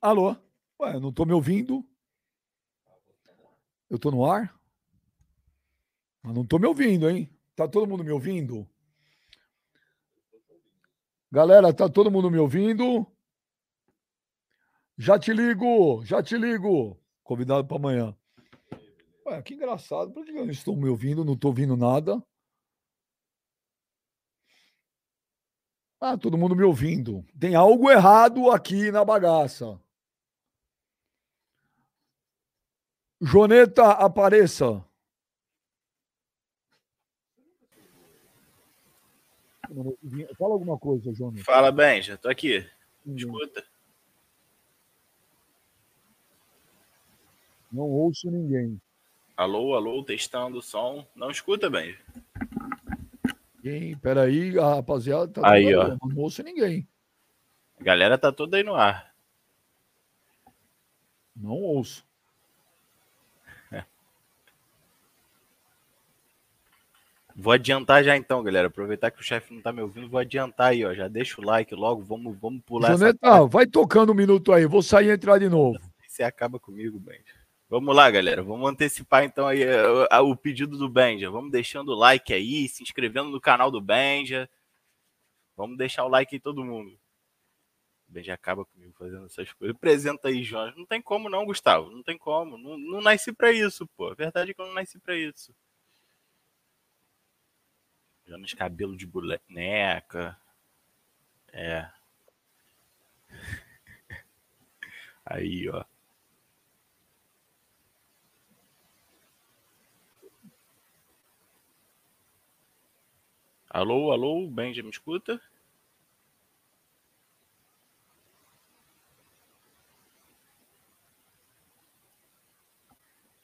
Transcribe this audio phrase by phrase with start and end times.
[0.00, 0.36] Alô?
[0.80, 1.84] Ué, não tô me ouvindo?
[3.88, 4.54] Eu tô no ar?
[6.22, 7.30] Mas não tô me ouvindo, hein?
[7.54, 8.68] Tá todo mundo me ouvindo?
[11.30, 13.06] Galera, tá todo mundo me ouvindo?
[14.98, 16.98] Já te ligo, já te ligo.
[17.22, 18.16] Convidado para amanhã.
[19.26, 20.12] Ué, que engraçado.
[20.12, 21.24] Por que eu não estou me ouvindo?
[21.24, 22.22] Não estou ouvindo nada.
[26.00, 27.24] Ah, todo mundo me ouvindo.
[27.38, 29.80] Tem algo errado aqui na bagaça.
[33.20, 34.84] Joneta, apareça.
[40.38, 41.44] Fala alguma coisa, Joneta.
[41.44, 42.66] Fala, bem, já tô aqui.
[43.06, 43.16] Hum.
[43.16, 43.64] Escuta.
[47.72, 48.80] Não ouço ninguém.
[49.36, 51.06] Alô, alô, testando o som.
[51.14, 51.96] Não escuta, bem.
[53.60, 53.96] Quem?
[53.98, 55.96] Peraí, a rapaziada tá aí, ó.
[56.02, 56.88] Não ouço ninguém.
[57.78, 59.14] A galera tá toda aí no ar.
[61.34, 62.06] Não ouço.
[67.38, 68.68] Vou adiantar já então, galera.
[68.68, 70.94] Aproveitar que o chefe não tá me ouvindo, vou adiantar aí, ó.
[70.94, 74.64] Já deixa o like logo, vamos, vamos pular Joneta, essa vai tocando um minuto aí,
[74.64, 75.78] vou sair e entrar de novo.
[76.08, 77.20] Você acaba comigo, bem.
[77.68, 78.42] Vamos lá, galera.
[78.42, 81.30] Vamos antecipar então aí uh, o pedido do Benja.
[81.30, 84.48] Vamos deixando o like aí, se inscrevendo no canal do Benja.
[85.54, 86.90] Vamos deixar o like aí todo mundo.
[88.08, 89.76] O Benja acaba comigo fazendo essas coisas.
[89.76, 90.74] Apresenta aí, Jonas.
[90.74, 91.90] Não tem como não, Gustavo.
[91.90, 92.56] Não tem como.
[92.56, 94.08] Não, não nasci para isso, pô.
[94.08, 95.52] A verdade é que eu não nasci para isso.
[98.26, 100.36] Jonas cabelo de boneca.
[101.52, 101.88] É.
[105.24, 105.84] Aí, ó.
[113.70, 115.40] Alô, alô, Benjamin, escuta?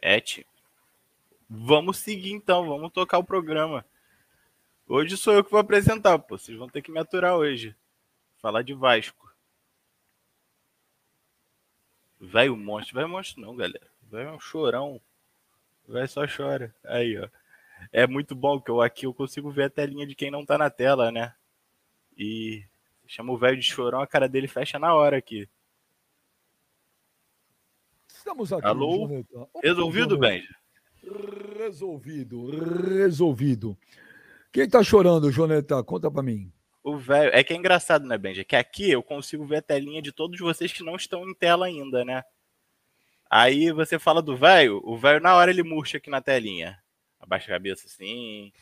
[0.03, 0.45] Et.
[1.49, 3.85] Vamos seguir então, vamos tocar o programa.
[4.95, 6.37] Hoje sou eu que vou apresentar, pô.
[6.37, 7.75] Vocês vão ter que me aturar hoje.
[8.37, 9.33] Falar de Vasco.
[12.21, 12.97] Velho monstro.
[12.97, 13.87] Velho monstro não, galera.
[14.03, 15.01] Velho é um chorão.
[15.89, 16.75] Vai só chora.
[16.85, 17.27] Aí, ó
[17.91, 20.59] é muito bom que eu aqui eu consigo ver a telinha de quem não tá
[20.59, 21.35] na tela, né?
[22.17, 22.63] E
[23.07, 25.49] chama o velho de chorão, a cara dele fecha na hora aqui.
[28.09, 28.67] Estamos aqui.
[28.67, 29.25] Alô?
[29.63, 30.55] Resolvido, Benja?
[31.59, 32.51] Resolvido,
[32.87, 33.77] resolvido.
[34.53, 35.83] Quem tá chorando, Joneta?
[35.83, 36.53] Conta para mim.
[36.85, 37.31] O velho.
[37.33, 38.45] É que é engraçado, né, Benja?
[38.45, 41.67] Que aqui eu consigo ver a telinha de todos vocês que não estão em tela
[41.67, 42.23] ainda, né?
[43.31, 46.83] Aí você fala do velho, o velho na hora ele murcha aqui na telinha
[47.23, 48.53] abaixa a cabeça assim.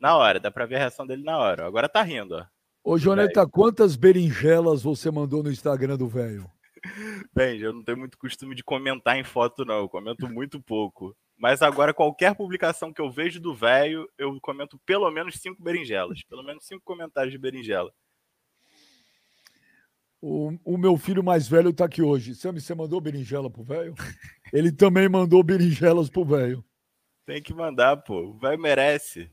[0.00, 1.66] Na hora, dá pra ver a reação dele na hora.
[1.66, 2.46] Agora tá rindo, ó.
[2.82, 6.50] Ô, Joneta, quantas berinjelas você mandou no Instagram do velho?
[7.34, 9.78] Bem, eu não tenho muito costume de comentar em foto, não.
[9.80, 11.14] Eu comento muito pouco.
[11.38, 16.22] Mas agora, qualquer publicação que eu vejo do velho, eu comento pelo menos cinco berinjelas.
[16.24, 17.92] Pelo menos cinco comentários de berinjela.
[20.20, 22.34] O, o meu filho mais velho tá aqui hoje.
[22.34, 23.94] Sammy, você mandou berinjela pro velho?
[24.52, 26.64] Ele também mandou berinjelas pro velho.
[27.24, 28.32] Tem que mandar, pô.
[28.32, 29.30] Vai merece.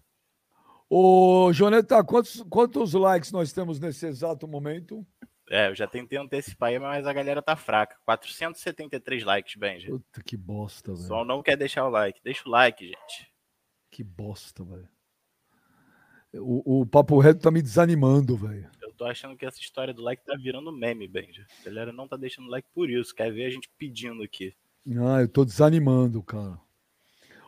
[0.87, 5.03] Ô, Joneta, quantos, quantos likes nós temos nesse exato momento?
[5.49, 7.95] É, eu já tentei antecipar aí, mas a galera tá fraca.
[8.05, 9.87] 473 likes, Benji.
[9.87, 11.07] Puta que bosta, velho.
[11.07, 12.19] Só não quer deixar o like.
[12.23, 13.31] Deixa o like, gente.
[13.91, 14.89] Que bosta, velho.
[16.33, 18.69] O, o papo reto tá me desanimando, velho.
[18.81, 21.45] Eu tô achando que essa história do like tá virando meme, Benji.
[21.61, 23.13] A galera não tá deixando like por isso.
[23.13, 24.53] Quer ver a gente pedindo aqui.
[24.87, 26.59] Ah, eu tô desanimando, cara.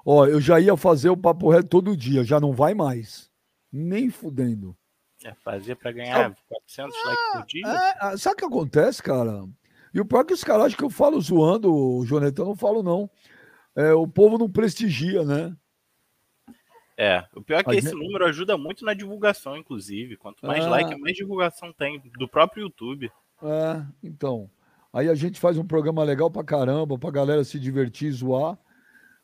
[0.06, 3.30] Ó, eu já ia fazer o papo reto todo dia, já não vai mais.
[3.72, 4.78] Nem fudendo.
[5.28, 7.68] É fazer para ganhar 400 ah, likes por dia?
[7.68, 9.44] É, ah, sabe o que acontece, cara?
[9.94, 12.56] E o pior é que os caras acham que eu falo zoando, o Jonetão não
[12.56, 13.10] falo, não.
[13.76, 15.54] É, o povo não prestigia, né?
[16.96, 20.16] É, o pior é que esse número ajuda muito na divulgação, inclusive.
[20.16, 20.70] Quanto mais é...
[20.70, 23.12] like, mais divulgação tem do próprio YouTube.
[23.44, 24.50] É, então.
[24.94, 28.58] Aí a gente faz um programa legal pra caramba, pra galera se divertir, zoar.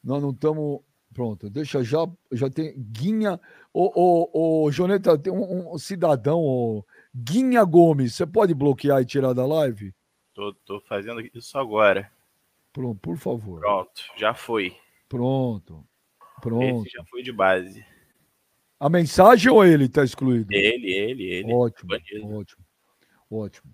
[0.04, 0.82] Nós não estamos.
[1.14, 2.00] Pronto, deixa já.
[2.32, 2.74] Já tem.
[2.76, 3.40] Guinha.
[3.74, 6.84] Ô, ô, ô Joneta, tem um, um cidadão, ô,
[7.16, 8.16] Guinha Gomes.
[8.16, 9.94] Você pode bloquear e tirar da live?
[10.34, 12.12] Tô, tô fazendo isso agora.
[12.72, 13.60] Pronto, por favor.
[13.60, 14.76] Pronto, já foi.
[15.08, 15.86] Pronto.
[16.42, 16.86] Pronto.
[16.86, 17.86] Esse já foi de base.
[18.80, 20.52] A mensagem ou ele está excluído?
[20.52, 21.54] Ele, ele, ele.
[21.54, 21.94] Ótimo,
[22.36, 22.66] ótimo.
[23.30, 23.74] Ótimo.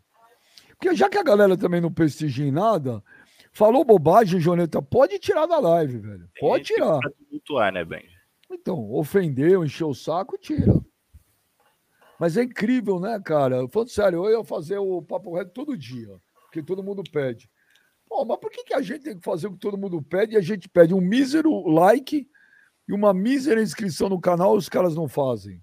[0.79, 3.03] Porque já que a galera também não prestigia em nada,
[3.59, 6.29] Falou bobagem, Joneta, pode tirar da live, velho.
[6.39, 6.97] Pode tirar.
[7.27, 8.05] Tumultuar, né, Ben?
[8.49, 10.79] Então, ofendeu, encheu o saco, tira.
[12.17, 13.67] Mas é incrível, né, cara?
[13.67, 16.07] Falando sério, eu ia fazer o papo reto todo dia.
[16.45, 17.51] Porque todo mundo pede.
[18.07, 20.35] Pô, mas por que, que a gente tem que fazer o que todo mundo pede
[20.35, 22.25] e a gente pede um mísero like
[22.87, 25.61] e uma mísera inscrição no canal e os caras não fazem?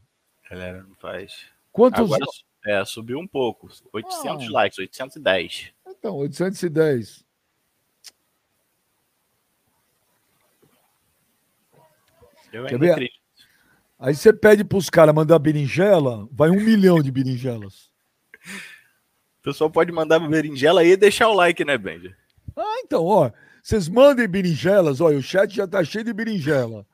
[0.51, 1.47] Galera, não faz.
[1.73, 2.13] Quantos.
[2.13, 2.27] Agora,
[2.67, 3.71] é, subiu um pouco.
[3.91, 4.53] 800 Ah.
[4.53, 5.73] likes, 810.
[5.89, 7.25] Então, 810.
[12.53, 12.93] Eu Quer ainda ver?
[12.93, 13.17] acredito.
[13.99, 17.91] Aí você pede para os caras mandar berinjela, vai um milhão de berinjelas.
[19.39, 22.15] O pessoal pode mandar berinjela aí e deixar o like, né, Benja?
[22.57, 23.31] Ah, então, ó,
[23.63, 26.87] vocês mandem berinjelas, olha, o chat já tá cheio de berinjela.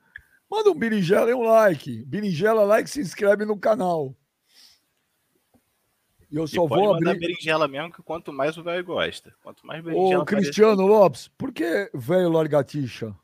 [0.50, 2.04] Manda um berinjela e um like.
[2.04, 4.14] Berinjela, like, se inscreve no canal.
[6.31, 7.26] E eu E só pode vou mandar abrir.
[7.26, 9.34] berinjela mesmo, que quanto mais o velho gosta.
[9.43, 13.14] Quanto mais berinjela Ô, Cristiano Lopes, por que velho largatixa?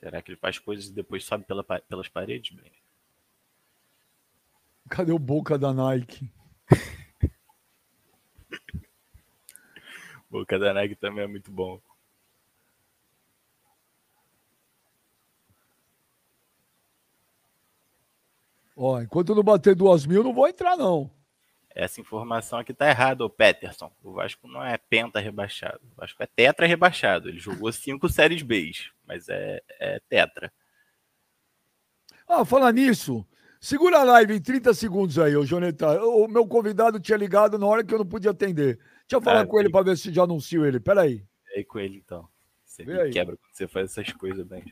[0.00, 2.80] Será que ele faz coisas e depois sobe pela pelas paredes, Benja?
[4.88, 6.32] Cadê o boca da Nike?
[10.30, 11.80] Boca da Nike também é muito bom.
[18.76, 21.10] Ó, enquanto não bater duas mil, não vou entrar, não.
[21.74, 23.92] Essa informação aqui tá errada, ô Peterson.
[24.02, 25.80] O Vasco não é penta rebaixado.
[25.92, 27.28] O Vasco é tetra rebaixado.
[27.28, 28.72] Ele jogou cinco séries B,
[29.06, 30.52] mas é, é tetra.
[32.28, 33.26] Ah, falar nisso,
[33.60, 36.02] segura a live em 30 segundos aí, ô Joneta.
[36.04, 38.76] O meu convidado tinha ligado na hora que eu não podia atender.
[38.76, 40.78] Deixa eu falar Ah, com ele para ver se já anuncio ele.
[40.80, 41.24] Peraí.
[41.54, 42.28] Aí com ele, então.
[42.64, 44.64] Você quebra quando você faz essas coisas, bem.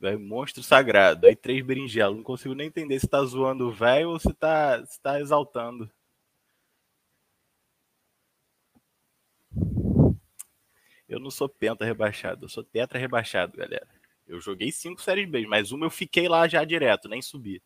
[0.00, 1.26] Velho, monstro sagrado.
[1.26, 2.16] Aí três berinjelas.
[2.16, 5.88] Não consigo nem entender se tá zoando o velho ou se tá, se tá exaltando.
[11.08, 13.86] Eu não sou penta rebaixado, eu sou tetra rebaixado, galera.
[14.26, 17.62] Eu joguei cinco séries B, mas uma eu fiquei lá já direto, nem subi.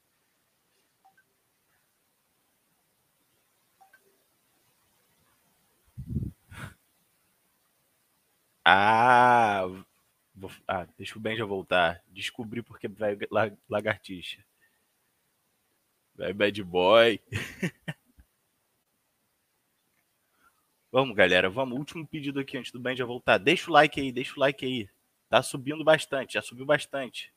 [8.64, 9.83] Ah,
[10.66, 12.02] ah, deixa o Benja voltar.
[12.08, 14.44] Descobri porque vai la- lagartixa.
[16.16, 17.20] Vai bad boy.
[20.90, 21.78] vamos, galera, vamos.
[21.78, 23.36] Último pedido aqui antes do Benja voltar.
[23.38, 24.88] Deixa o like aí, deixa o like aí.
[25.28, 27.32] Tá subindo bastante, já subiu bastante.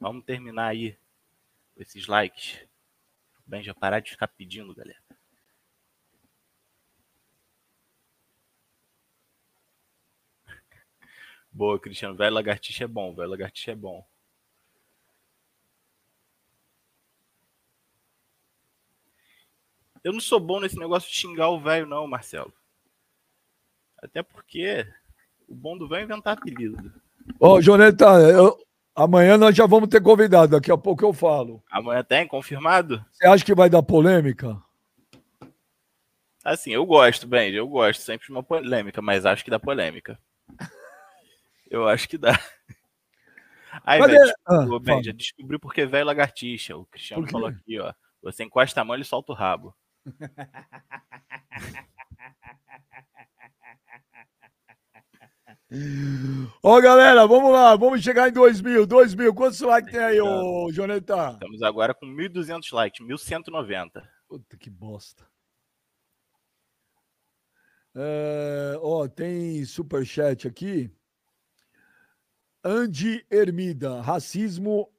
[0.00, 0.96] Vamos terminar aí
[1.76, 2.60] esses likes.
[3.46, 5.02] O Benja parar de ficar pedindo, galera.
[11.58, 12.14] Boa, Cristiano.
[12.14, 14.06] Velho lagartixa é bom, velho lagartixa é bom.
[20.04, 22.54] Eu não sou bom nesse negócio de xingar o velho, não, Marcelo.
[24.00, 24.86] Até porque
[25.48, 26.92] o bom do velho é inventar apelido.
[27.40, 28.56] Ô, Joneta, eu-
[28.94, 30.52] amanhã nós já vamos ter convidado.
[30.52, 31.60] Daqui a pouco eu falo.
[31.72, 33.04] Amanhã tem, confirmado?
[33.10, 34.62] Você acha que vai dar polêmica?
[36.44, 40.16] Assim, eu gosto, Benji, eu gosto sempre de uma polêmica, mas acho que dá polêmica.
[41.70, 42.32] Eu acho que dá.
[43.84, 44.18] Aí, Cadê?
[44.18, 46.76] velho, Ah, Ô, Benja, descobri porque velho lagartixa.
[46.76, 47.92] O Cristiano falou aqui, ó.
[48.22, 49.74] Você encosta a mão e ele solta o rabo.
[56.62, 57.76] Ó, galera, vamos lá.
[57.76, 58.86] Vamos chegar em 2 mil.
[58.86, 59.34] 2 mil.
[59.34, 61.32] Quantos likes tem aí, ô, Joneta?
[61.32, 64.02] Estamos agora com 1.200 likes, 1.190.
[64.26, 65.26] Puta que bosta.
[67.94, 70.90] É, ó, tem superchat aqui.
[72.68, 74.92] Andy Hermida, racismo,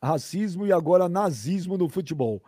[0.00, 2.40] racismo e agora nazismo no futebol.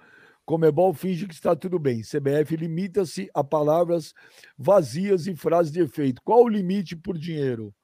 [0.44, 2.02] Comebol finge que está tudo bem.
[2.02, 4.14] CBF limita-se a palavras
[4.56, 6.22] vazias e frases de efeito.
[6.22, 7.74] Qual o limite por dinheiro?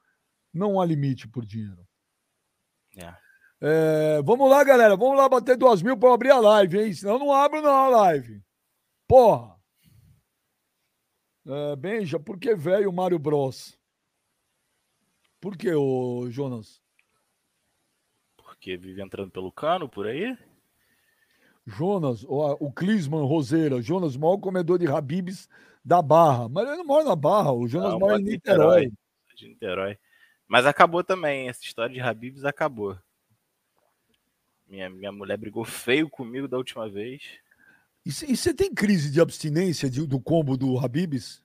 [0.54, 1.84] Não há limite por dinheiro.
[2.96, 3.12] É.
[3.60, 4.96] É, vamos lá, galera.
[4.96, 6.94] Vamos lá bater duas mil para abrir a live, hein?
[6.94, 8.40] Senão eu não abro não a live.
[9.08, 9.56] Porra!
[11.44, 13.77] É, Benja, por que velho Mário Bros?
[15.40, 16.82] Por que, ô Jonas?
[18.36, 20.36] Porque vive entrando pelo cano por aí?
[21.66, 25.48] Jonas, ó, o Clisman Roseira, Jonas, maior comedor de Habibs
[25.84, 26.48] da Barra.
[26.48, 28.86] Mas ele não mora na Barra, o Jonas Não, mora em Niterói.
[28.86, 28.98] Niterói.
[29.36, 29.98] De Niterói.
[30.48, 31.48] Mas acabou também.
[31.48, 32.98] Essa história de Habibs acabou.
[34.66, 37.22] Minha, minha mulher brigou feio comigo da última vez.
[38.04, 41.44] E você tem crise de abstinência de- do combo do Habibs?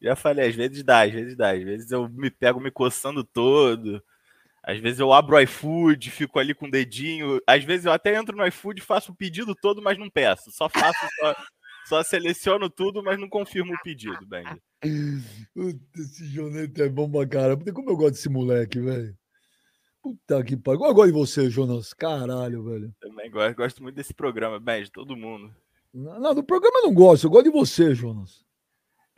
[0.00, 1.50] Já falei, às vezes dá, às vezes dá.
[1.52, 4.02] Às vezes eu me pego me coçando todo.
[4.62, 7.40] Às vezes eu abro o iFood, fico ali com o dedinho.
[7.46, 10.50] Às vezes eu até entro no iFood, faço o pedido todo, mas não peço.
[10.52, 11.36] Só faço, só,
[11.86, 14.60] só seleciono tudo, mas não confirmo o pedido, Benji.
[15.54, 17.56] Puta, esse Joneta é bom pra cara.
[17.56, 19.16] Puta, Como eu gosto desse moleque, velho.
[20.02, 20.84] Puta que pariu.
[20.84, 21.92] Eu gosto de você, Jonas.
[21.92, 22.94] Caralho, velho.
[23.00, 25.52] Também gosto, gosto muito desse programa, de todo mundo.
[25.92, 27.26] Não, não, do programa eu não gosto.
[27.26, 28.46] Eu gosto de você, Jonas.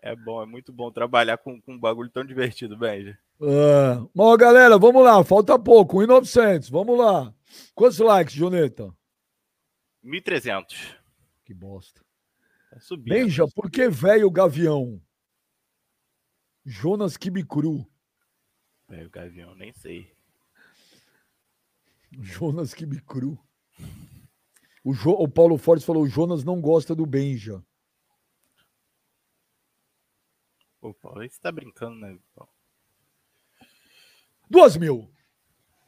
[0.03, 3.19] É bom, é muito bom trabalhar com, com um bagulho tão divertido, Benja.
[3.41, 4.09] É.
[4.15, 5.23] Mas, galera, vamos lá.
[5.23, 5.99] Falta pouco.
[5.99, 6.71] 1.900.
[6.71, 7.35] Vamos lá.
[7.75, 8.95] Quantos likes, Joneta?
[10.05, 10.97] 1.300.
[11.45, 12.01] Que bosta.
[12.71, 13.15] Tá subindo.
[13.15, 15.01] Benja, por que velho gavião?
[16.65, 17.87] Jonas Kibicru.
[18.89, 20.13] Velho Gavião, nem sei.
[22.21, 23.39] Jonas Kibicru.
[24.83, 25.11] O, jo...
[25.11, 27.65] o Paulo Fortes falou: o Jonas não gosta do Benja.
[30.81, 32.17] Pô, Paulo, aí você tá brincando, né?
[32.35, 32.51] Paulo?
[34.49, 35.11] Duas mil.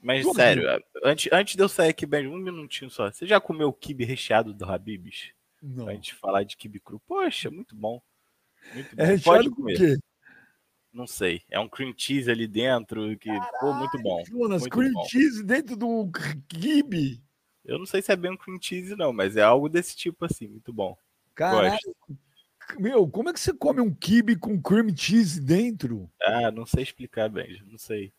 [0.03, 0.65] Mas Duas sério,
[1.03, 3.11] antes, antes de eu sair aqui, bem, um minutinho só.
[3.11, 5.33] Você já comeu o kibe recheado do Habibs?
[5.63, 5.85] Não.
[5.85, 7.01] Pra gente falar de kibe cru.
[7.07, 8.03] Poxa, muito bom.
[8.75, 9.03] Muito bom.
[9.03, 9.77] É Pode recheado com comer.
[9.77, 9.99] quê?
[10.93, 11.43] Não sei.
[11.49, 13.31] É um cream cheese ali dentro que,
[13.61, 14.23] pô, muito bom.
[14.27, 15.05] Jonas, muito cream bom.
[15.05, 16.11] cheese dentro do
[16.49, 17.23] kibe.
[17.65, 20.25] Eu não sei se é bem um cream cheese, não, mas é algo desse tipo
[20.25, 20.99] assim, muito bom.
[21.35, 21.79] Caralho.
[22.79, 26.11] Meu, como é que você come um kibe com cream cheese dentro?
[26.23, 28.13] Ah, não sei explicar, Benja, não sei.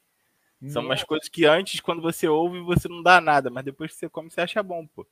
[0.70, 3.98] São umas coisas que antes, quando você ouve, você não dá nada, mas depois que
[3.98, 5.06] você come, você acha bom, pô.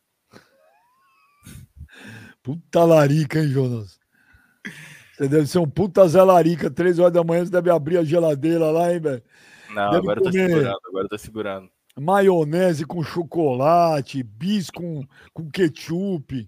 [2.42, 4.00] Puta larica, hein, Jonas?
[5.22, 6.72] Você deve ser um puta Zé Larica.
[6.72, 9.24] Três horas da manhã você deve abrir a geladeira lá, hein, velho?
[9.70, 11.70] Não, Deve agora eu tô segurando, agora eu tô segurando.
[12.00, 16.46] Maionese com chocolate, bis com, com ketchup.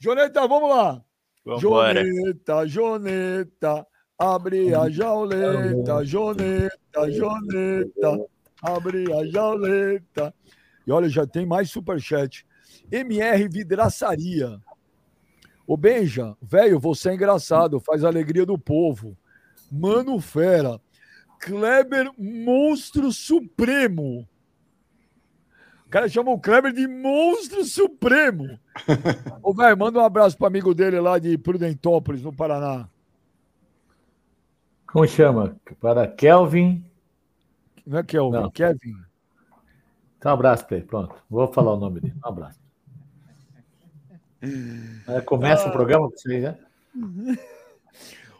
[0.00, 1.04] Joneta, vamos lá.
[1.44, 2.04] Vambora.
[2.04, 3.86] Joneta, Joneta,
[4.18, 8.26] abre a jauleta, Joneta, Joneta,
[8.62, 10.34] abre a jauleta.
[10.86, 12.46] E olha, já tem mais superchat.
[12.90, 14.60] MR Vidraçaria.
[15.66, 19.16] Ô Benja, velho, você é engraçado, faz a alegria do povo.
[19.70, 20.80] Mano Fera.
[21.40, 24.28] Kleber Monstro Supremo.
[25.86, 28.58] O cara chamou o Kleber de Monstro Supremo.
[29.42, 32.88] Ô, velho, manda um abraço pro amigo dele lá de Prudentópolis, no Paraná.
[34.86, 35.56] Como chama?
[35.80, 36.84] Para Kelvin.
[37.86, 38.50] Não é Kelvin, Não.
[38.50, 38.96] Kevin.
[40.18, 40.86] Então, um abraço para ele.
[40.86, 41.14] Pronto.
[41.28, 42.14] Vou falar o nome dele.
[42.24, 42.60] Um abraço.
[45.08, 46.58] É, começa o programa com vocês, né?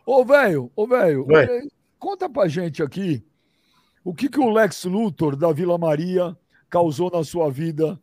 [0.05, 1.27] Ô, velho, ô, velho,
[1.99, 3.25] conta pra gente aqui
[4.05, 6.37] o que, que o Lex Luthor da Vila Maria
[6.69, 7.99] causou na sua vida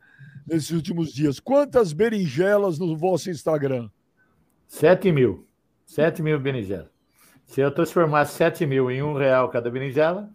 [0.49, 1.39] nesses últimos dias.
[1.39, 3.89] Quantas berinjelas no vosso Instagram?
[4.67, 5.47] 7 mil.
[5.85, 6.89] 7 mil berinjela.
[7.45, 10.29] Se eu transformasse 7 mil em um real cada berinjela,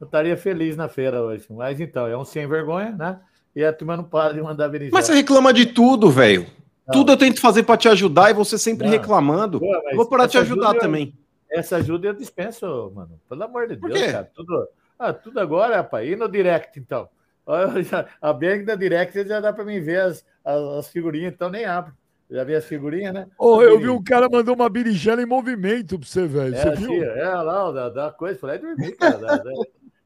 [0.00, 1.46] eu estaria feliz na feira hoje.
[1.50, 3.20] Mas então, é um sem vergonha, né?
[3.54, 4.96] E a turma não para de mandar berinjela.
[4.98, 6.46] Mas você reclama de tudo, velho.
[6.90, 8.92] Tudo eu tento fazer pra te ajudar e você sempre Não.
[8.92, 9.60] reclamando.
[9.60, 11.14] Pô, vou parar de te ajudar ajuda eu- também.
[11.50, 13.20] Essa ajuda eu dispenso, mano.
[13.28, 14.12] Pelo amor de Por Deus, quê?
[14.12, 14.30] cara.
[14.34, 16.08] Tudo, ah, tudo agora, rapaz.
[16.10, 17.08] E no direct, então?
[18.20, 21.64] A Berg da direct já dá para mim ver as, as, as figurinhas, então nem
[21.64, 21.92] abro.
[22.30, 23.26] Já vi as figurinhas, né?
[23.38, 26.54] Ô, eu vi um cara mandou uma berinjela em movimento pra você, velho.
[26.54, 27.02] É, Você viu?
[27.02, 28.38] é lá, o da, da coisa.
[28.38, 29.16] Falei, é dormir, cara.
[29.16, 29.52] Da, da-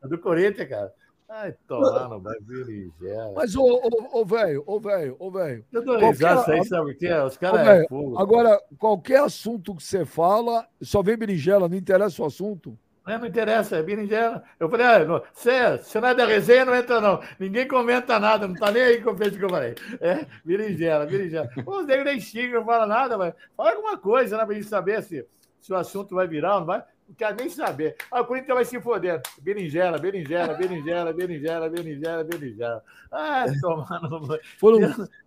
[0.02, 0.92] da do Corinthians, cara.
[1.28, 3.32] Ai, tomar no vai berinjela.
[3.34, 3.80] Mas, ô,
[4.12, 5.64] ô, velho, ô, velho, ô, velho.
[5.72, 7.12] Eu qualquer- risada isso aí, sabe por quê?
[7.12, 8.18] Os Ô, caras é fogo.
[8.18, 12.78] Agora, qualquer assunto que você fala, só vem berinjela, não interessa o assunto.
[13.06, 14.42] Não, não interessa, é berinjela.
[14.60, 17.20] Eu falei, ah, não, você, você não é da resenha, não entra não.
[17.38, 19.74] Ninguém comenta nada, não tá nem aí com o peixe que eu falei.
[20.00, 21.48] É, berinjela, berinjela.
[21.66, 25.02] Os negros nem xingam, não fala nada, mas fala alguma coisa, né, pra gente saber
[25.02, 25.26] se,
[25.60, 26.84] se o assunto vai virar ou não vai.
[27.08, 27.96] Não quero nem saber.
[28.10, 29.20] Ah, o Corinthians vai se foder.
[29.40, 32.84] Berinjela, berinjela, berinjela, berinjela, berinjela, berinjela.
[33.10, 34.40] Ah, tomando...
[34.58, 34.78] Foram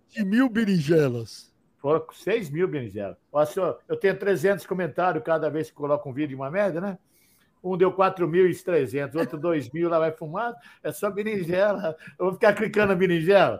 [0.10, 1.53] de mil berinjelas.
[1.77, 3.17] Foram 6 mil berinjelas.
[3.88, 6.98] Eu tenho 300 comentários cada vez que coloco um vídeo, uma média, né?
[7.66, 10.54] Um deu 4.300, outro 2.000, lá vai fumar.
[10.84, 11.98] É só berinjela.
[12.20, 13.60] Eu vou ficar clicando na berinjela?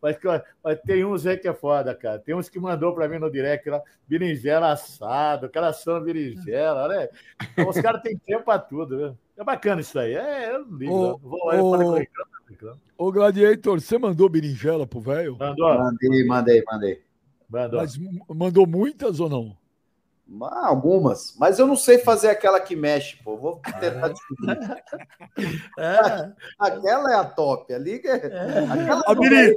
[0.00, 0.16] Mas,
[0.62, 2.20] mas tem uns aí que é foda, cara.
[2.20, 7.08] Tem uns que mandou para mim no direct lá, berinjela assado, coração berinjela, né?
[7.52, 9.18] Então, os caras têm tempo para tudo, viu?
[9.36, 10.14] É bacana isso aí.
[10.14, 10.92] É, eu não ligo.
[10.92, 11.18] Ô.
[11.18, 12.80] Vou, eu ô, falei com o Ricardo, Ricardo.
[12.96, 15.36] Ô, Gladiator, você mandou berinjela pro velho?
[15.36, 17.02] Mandou, Mandei, mandei, mandei.
[17.48, 17.80] mandou.
[17.80, 19.59] Mas mandou muitas ou não?
[20.40, 23.36] Algumas, mas eu não sei fazer aquela que mexe, pô.
[23.36, 24.58] Vou tentar descobrir.
[25.78, 27.72] É, Aquela é a top.
[27.72, 29.56] Ali, que- aquela A biri-.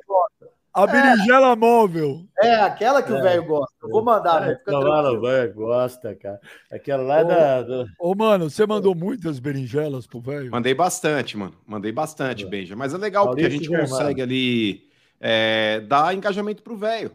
[0.73, 2.25] A berinjela móvel.
[2.41, 3.75] É, aquela que o velho gosta.
[3.83, 5.21] Eu vou mandar, É, velho.
[5.21, 6.39] Velho gosta, cara.
[6.71, 7.27] Aquela lá é Ô.
[7.27, 7.61] da.
[7.61, 10.49] do- Ô, mano, você mandou muitas berinjelas pro velho?
[10.49, 11.53] Mandei bastante, mano.
[11.67, 12.75] Mandei bastante, Benja.
[12.75, 14.89] Mas é legal porque a Maurício gente consegue ali
[15.21, 17.11] é, dar engajamento pro velho.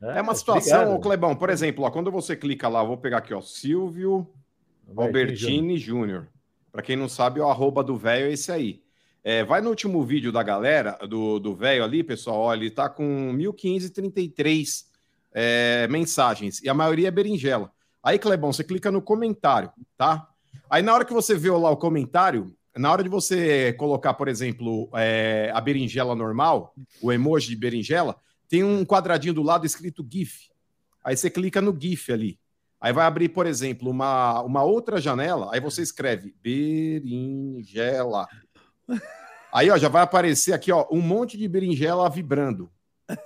[0.00, 0.98] É uma situação, obrigado.
[0.98, 4.28] ô Clebão, por exemplo, ó, quando você clica lá, eu vou pegar aqui, ó, Silvio
[4.88, 6.28] Albertini Albertini Júnior.
[6.70, 8.82] Para quem não sabe, o arroba do velho é esse aí.
[9.24, 13.32] É, vai no último vídeo da galera, do velho ali, pessoal, olha, ele tá com
[13.34, 14.84] 1.533
[15.32, 17.72] é, mensagens, e a maioria é berinjela.
[18.02, 20.28] Aí, Clebão, você clica no comentário, tá?
[20.70, 24.28] Aí, na hora que você vê lá o comentário, na hora de você colocar, por
[24.28, 26.72] exemplo, é, a berinjela normal,
[27.02, 28.16] o emoji de berinjela,
[28.48, 30.50] tem um quadradinho do lado escrito GIF.
[31.04, 32.38] Aí você clica no GIF ali.
[32.80, 35.50] Aí vai abrir, por exemplo, uma, uma outra janela.
[35.52, 38.26] Aí você escreve berinjela.
[39.52, 42.70] Aí, ó, já vai aparecer aqui, ó, um monte de berinjela vibrando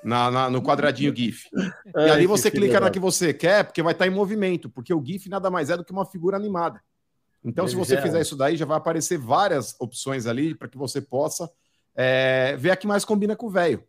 [0.04, 1.48] na, na no quadradinho GIF.
[1.96, 5.04] E ali você clica na que você quer, porque vai estar em movimento, porque o
[5.04, 6.80] GIF nada mais é do que uma figura animada.
[7.42, 11.00] Então, se você fizer isso daí, já vai aparecer várias opções ali para que você
[11.00, 11.50] possa
[11.96, 13.82] é, ver a que mais combina com o velho.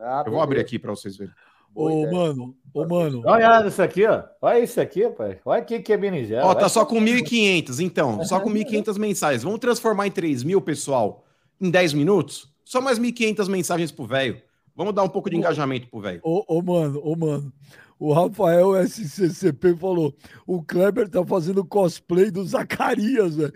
[0.00, 1.32] Ah, Eu vou abrir aqui para vocês verem.
[1.74, 3.22] Ô, mano, ô, mano.
[3.24, 4.24] Olha isso aqui, ó.
[4.40, 5.38] Olha isso aqui, pai.
[5.44, 6.46] Olha aqui que é berinjela.
[6.46, 8.24] Ó, tá só com 1.500, então.
[8.24, 9.42] Só com 1.500 mensagens.
[9.42, 11.24] Vamos transformar em 3 mil, pessoal,
[11.60, 12.48] em 10 minutos?
[12.64, 14.40] Só mais 1.500 mensagens pro velho.
[14.74, 16.20] Vamos dar um pouco de engajamento pro velho.
[16.22, 17.52] Ô, ô, mano, ô, mano.
[17.98, 20.14] O Rafael SCCP falou:
[20.46, 23.52] o Kleber tá fazendo cosplay do Zacarias, velho.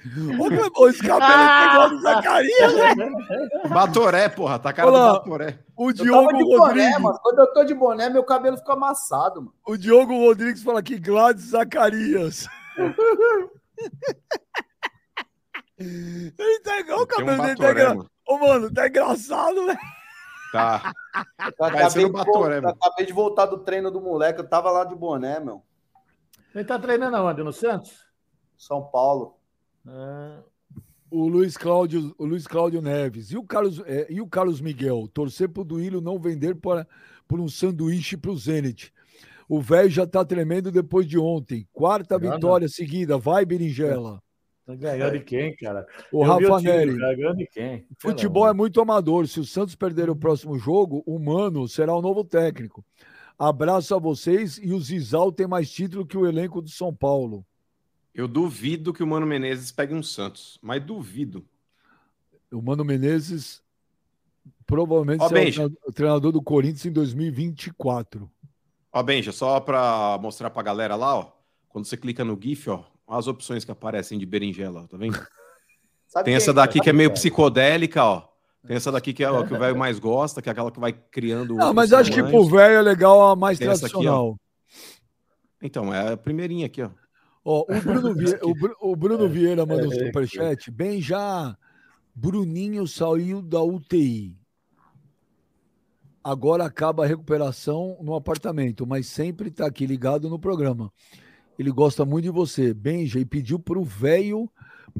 [0.76, 3.12] Ô, esse cabelo é igual do Zacarias, velho.
[3.68, 5.60] Batoré, porra, tá cara Olá, do Batoré.
[5.76, 6.58] O Diogo Rodrigues.
[6.58, 7.18] Boné, mano.
[7.22, 9.54] Quando eu tô de boné, meu cabelo fica amassado, mano.
[9.64, 12.48] O Diogo Rodrigues fala que Gladys Zacarias.
[15.78, 17.56] Ele tá igual o cabelo um dele.
[17.56, 17.96] Tá engra...
[18.26, 19.78] Ô, mano, tá engraçado, velho.
[20.52, 20.92] Tá.
[21.58, 24.84] Eu acabei, de Batoré, voltar, acabei de voltar do treino do moleque, eu tava lá
[24.84, 25.62] de boné, meu.
[26.54, 27.42] Ele tá treinando aonde?
[27.42, 28.06] No Santos?
[28.56, 29.38] São Paulo.
[29.88, 30.38] É...
[31.10, 35.08] O Luiz Cláudio, o Luiz Cláudio Neves e o Carlos é, e o Carlos Miguel
[35.12, 36.86] torcer pro Duílio não vender por,
[37.28, 38.92] por um sanduíche pro Zenit.
[39.48, 41.68] O velho já tá tremendo depois de ontem.
[41.72, 43.18] Quarta vitória seguida.
[43.18, 44.16] Vai, Berinjela.
[44.16, 44.22] Tá
[44.76, 45.86] ganhando de quem, cara?
[46.12, 46.98] O Eu Rafa Neri.
[46.98, 47.86] Tá ganhando de quem?
[47.98, 49.26] Futebol é muito amador.
[49.26, 52.84] Se o Santos perder o próximo jogo, o Mano será o novo técnico.
[53.38, 57.44] Abraço a vocês e o Zizal tem mais título que o elenco do São Paulo.
[58.14, 61.44] Eu duvido que o Mano Menezes pegue um Santos, mas duvido.
[62.52, 63.62] O Mano Menezes
[64.66, 68.30] provavelmente será o treinador do Corinthians em 2024.
[68.92, 71.32] Ó, Benja, só para mostrar para a galera lá, ó.
[71.68, 72.84] Quando você clica no GIF, ó,
[73.18, 75.14] as opções que aparecem de berinjela, tá vendo?
[76.08, 78.28] Sabe Tem essa daqui que é meio psicodélica, ó.
[78.66, 80.78] Tem essa daqui que é o que o velho mais gosta, que é aquela que
[80.78, 81.54] vai criando.
[81.54, 84.32] Não, mas acho que pro velho é legal a mais Tem tradicional.
[84.32, 84.38] Aqui,
[85.62, 86.90] então, é a primeirinha aqui, ó.
[87.44, 90.70] Ó, o Bruno, Vieira, o, o Bruno Vieira mandou um superchat.
[90.70, 91.56] Bem, já
[92.14, 94.36] Bruninho saiu da UTI.
[96.22, 100.92] Agora acaba a recuperação no apartamento, mas sempre tá aqui ligado no programa.
[101.62, 104.50] Ele gosta muito de você, Benja, e pediu para o velho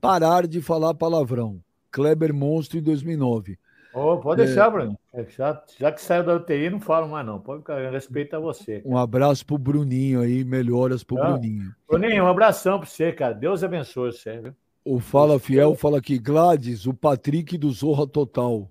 [0.01, 1.61] parar de falar palavrão.
[1.91, 3.59] Kleber Monstro em 2009.
[3.93, 4.71] Oh, pode deixar, é...
[4.71, 4.99] Bruno.
[5.13, 7.41] É, já, já, que saiu da UTI, não falo mais, não.
[7.41, 8.81] Pode ficar, respeito a você.
[8.81, 8.95] Cara.
[8.95, 11.33] Um abraço pro Bruninho aí, melhoras pro não.
[11.33, 11.75] Bruninho.
[11.89, 13.35] Bruninho, um abração para você, cara.
[13.35, 14.55] Deus abençoe você, viu?
[14.85, 18.71] O Fala Fiel fala aqui, Gladys, o Patrick do Zorra Total.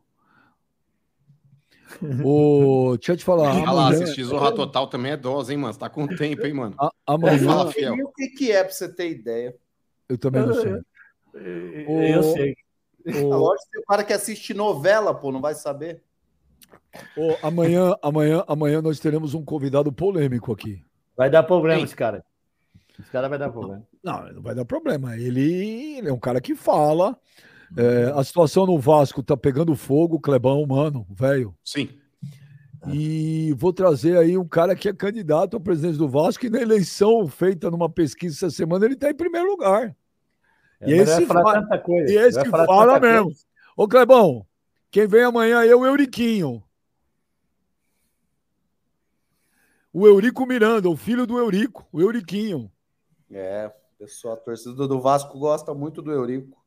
[2.24, 2.96] O...
[2.98, 3.56] Deixa eu te falar.
[3.56, 5.74] Olha lá, assistir Zorra Total também é dose, hein, mano?
[5.74, 6.76] Você tá com tempo, hein, mano?
[6.80, 7.40] A, amanhã.
[7.40, 7.96] Fala, fiel.
[7.96, 9.56] E o que, que é pra você ter ideia?
[10.08, 10.74] Eu também não sei.
[11.88, 12.02] O...
[12.02, 12.56] Eu sei.
[13.06, 13.30] O...
[13.36, 16.04] Lógico que o cara que assiste novela, pô, não vai saber.
[17.18, 17.36] O...
[17.42, 20.84] Amanhã, amanhã, amanhã nós teremos um convidado polêmico aqui.
[21.16, 22.24] Vai dar problema esse cara.
[23.00, 23.88] Esse cara vai dar problema.
[24.04, 25.16] Não, não vai dar problema.
[25.18, 27.18] Ele, ele é um cara que fala.
[27.78, 31.56] É, a situação no Vasco tá pegando fogo, Clebão, mano, velho.
[31.64, 31.90] Sim.
[32.88, 36.60] E vou trazer aí um cara que é candidato à presidência do Vasco e na
[36.60, 39.96] eleição feita numa pesquisa essa semana ele está em primeiro lugar.
[40.80, 41.68] É, e esse fala,
[42.08, 43.26] e esse fala mesmo.
[43.26, 43.46] Coisa.
[43.78, 44.46] Ô Clebão,
[44.90, 46.64] quem vem amanhã é o Euriquinho.
[49.94, 52.72] O Eurico Miranda, o filho do Eurico, o Euriquinho.
[53.30, 56.61] É, pessoal, a torcida do Vasco gosta muito do Eurico.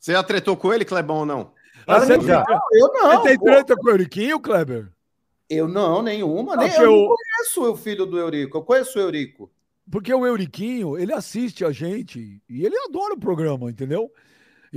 [0.00, 1.52] Você já tretou com ele, Clebão, ou não?
[1.86, 2.44] Ah, você já.
[2.72, 3.22] eu não.
[3.22, 4.90] Você tem treta com o Euriquinho, Kleber?
[5.48, 6.56] Eu não, nenhuma.
[6.56, 8.58] Nem, eu, eu não conheço o filho do Eurico.
[8.58, 9.50] Eu conheço o Eurico.
[9.90, 14.10] Porque o Euriquinho, ele assiste a gente e ele adora o programa, entendeu?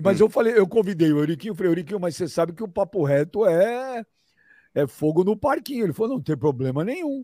[0.04, 0.26] Mas hum.
[0.26, 3.46] eu falei, eu convidei o Euriquinho, falei, Euriquinho, mas você sabe que o papo reto
[3.46, 4.04] é
[4.74, 5.86] é fogo no parquinho.
[5.86, 7.24] Ele falou, não tem problema nenhum.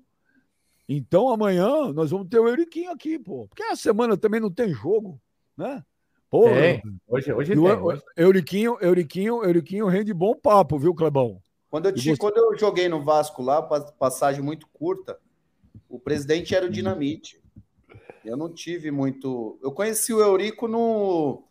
[0.87, 3.47] Então amanhã nós vamos ter o Euriquinho aqui, pô.
[3.47, 5.19] Porque a semana também não tem jogo,
[5.57, 5.83] né?
[6.29, 6.53] Porra.
[6.53, 6.83] Tem.
[7.07, 7.59] Hoje, hoje tem.
[7.59, 8.01] Hoje...
[8.15, 11.41] Euriquinho, Euriquinho, Euriquinho rende bom papo, viu, Clebão?
[11.69, 15.17] Quando eu, te, quando eu joguei no Vasco lá, passagem muito curta,
[15.87, 17.39] o presidente era o Dinamite.
[18.23, 19.59] Eu não tive muito.
[19.61, 21.43] Eu conheci o Eurico no.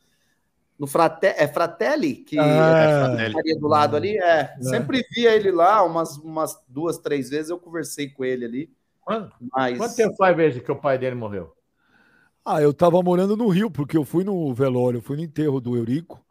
[0.78, 2.42] no Frate, é Fratelli, que É.
[2.42, 4.16] é pizzaria do lado ali.
[4.18, 8.70] É, sempre via ele lá, umas, umas duas, três vezes eu conversei com ele ali.
[9.00, 11.52] Quanto, Mas quanto tempo faz desde que o pai dele morreu?
[12.50, 15.60] Ah, eu tava morando no Rio, porque eu fui no velório, eu fui no enterro
[15.60, 16.24] do Eurico.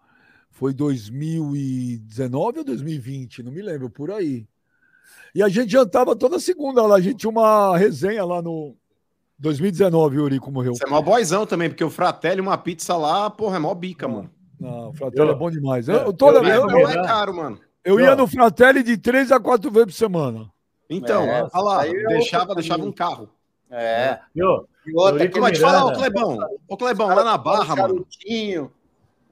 [0.49, 4.47] Foi 2019 ou 2020, não me lembro, por aí.
[5.35, 8.75] E a gente jantava toda segunda lá, a gente tinha uma resenha lá no
[9.37, 10.73] 2019, o Eurico morreu.
[10.73, 14.07] Você é mó boizão também, porque o Fratelli, uma pizza lá, porra, é mó bica,
[14.07, 14.31] mano.
[14.59, 15.87] Não, o Fratelli Eu- é bom demais.
[15.87, 17.59] Eu, eu toda- eu- eu- não eu- é caro, mano.
[17.85, 20.49] eu ia no Fratelli de três a quatro vezes por semana.
[20.89, 23.29] Então, É, olha lá, aí é deixava, deixava um carro.
[23.69, 24.17] é.
[24.33, 24.67] Viu?
[24.95, 25.93] Outra, Eu vou te falar, ô.
[25.93, 28.05] Clebão, ô Clebão, lá na Barra, mano.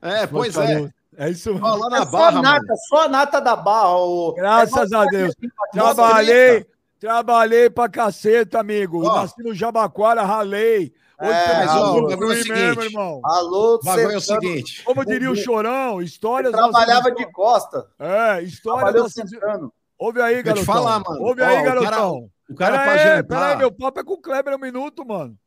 [0.02, 0.90] É, pois é.
[1.18, 1.66] É isso mesmo.
[1.66, 2.44] Ó, lá na É só, Barra, a mano.
[2.44, 3.96] nata, só a nata da barra.
[3.98, 4.34] O...
[4.34, 5.34] Graças É a Deus.
[5.74, 6.66] Nossa, Trabalhei,
[7.00, 9.06] trabalhei pra caceta, amigo.
[9.08, 9.16] Ó.
[9.16, 10.94] Nasci no Jabaquara, ralei.
[11.22, 12.86] Hoje É, usufruir o bagulho é o mesmo, seguinte.
[12.88, 13.22] irmão.
[13.24, 14.84] Alô, bagulho é o Sertano, seguinte.
[14.84, 16.52] Como diria o Chorão, histórias...
[16.52, 17.88] trabalhava nossas de costa.
[17.98, 19.30] É, história Trabalhou nossas...
[19.30, 19.74] sentando.
[19.98, 20.66] Ouve aí, te garotão.
[20.66, 21.22] falar, mano.
[21.24, 22.30] Ouve Ó, aí, o cara- garotão.
[22.50, 23.24] O cara pera pra aí, jantar.
[23.24, 25.38] pera aí, meu papo é com o Kleber um minuto, mano.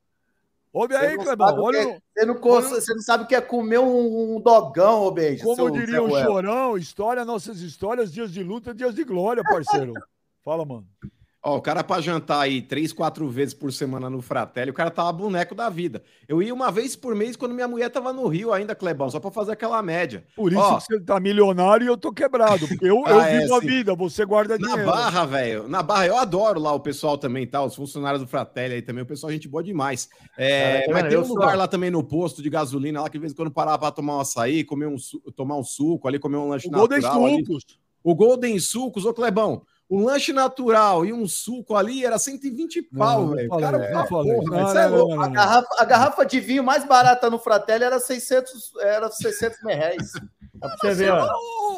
[0.73, 1.61] Ouve aí, Clebão.
[1.63, 5.03] Olha é- Você não, cons- você não sabe o que é comer um, um dogão,
[5.03, 5.43] ô beijo.
[5.45, 6.11] como seu diria o.
[6.11, 9.93] Chorão, história, nossas histórias, dias de luta, dias de glória, parceiro.
[10.45, 10.87] Fala, mano.
[11.49, 14.91] Ó, o cara pra jantar aí três, quatro vezes por semana no Fratelli, o cara
[14.91, 16.03] tava boneco da vida.
[16.29, 19.19] Eu ia uma vez por mês quando minha mulher tava no Rio ainda, Clebão, só
[19.19, 20.25] pra fazer aquela média.
[20.37, 20.77] Por isso Ó.
[20.79, 22.69] que você tá milionário e eu tô quebrado.
[22.69, 23.67] Porque eu, eu Ah, é, vivo a sim.
[23.67, 24.91] vida, você guarda Na dinheiro.
[24.91, 27.65] Barra, velho, na Barra, eu adoro lá o pessoal também, tá?
[27.65, 30.09] Os funcionários do Fratelli aí também, o pessoal, gente boa demais.
[30.37, 33.09] É, tá mas tem Eu um sou- lugar lá também no posto de gasolina, lá
[33.09, 35.65] que de vez em quando parava pra tomar um açaí, comer um, su- tomar um
[35.65, 37.45] suco ali, comer um lanche O Golden natural ali.
[37.47, 37.65] Sucos.
[38.05, 43.29] O Golden Sucos, ô Clebão, um lanche natural e um suco ali era 120 pau,
[43.29, 43.49] velho.
[43.59, 45.15] Cara, porra, Não, não, é não, louco.
[45.17, 49.59] não, A garrafa, a garrafa de vinho mais barata no Fratelli era 600, era 600
[49.65, 50.13] reais.
[50.55, 51.27] Dá pra você ver, ó.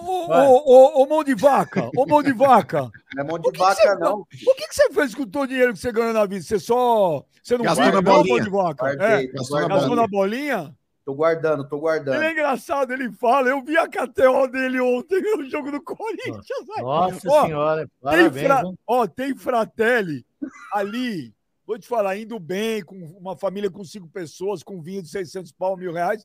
[0.02, 2.90] Ô, mão de vaca, ô mão de vaca.
[3.14, 4.20] Não é mão O de que vaca, que você- não.
[4.20, 6.42] O que, que você fez com todo o dinheiro que você ganhou na vida?
[6.44, 7.24] Você só.
[7.42, 8.42] Você não Gastou na não, mão bolinha.
[8.44, 8.88] de vaca?
[9.02, 10.72] É, gastou gastou na bolinha?
[11.04, 12.22] Tô guardando, tô Ele guardando.
[12.22, 13.48] é engraçado, ele fala.
[13.48, 16.46] Eu vi a KTO dele ontem no jogo do Corinthians.
[16.78, 18.46] Nossa Ó, senhora, Tem, parabéns.
[18.46, 18.60] fra...
[18.60, 18.78] viu?
[18.86, 20.26] Ó, tem Fratelli
[20.72, 21.34] ali,
[21.66, 25.52] vou te falar, indo bem, com uma família com cinco pessoas, com vinho de 600
[25.52, 26.24] pau, mil reais.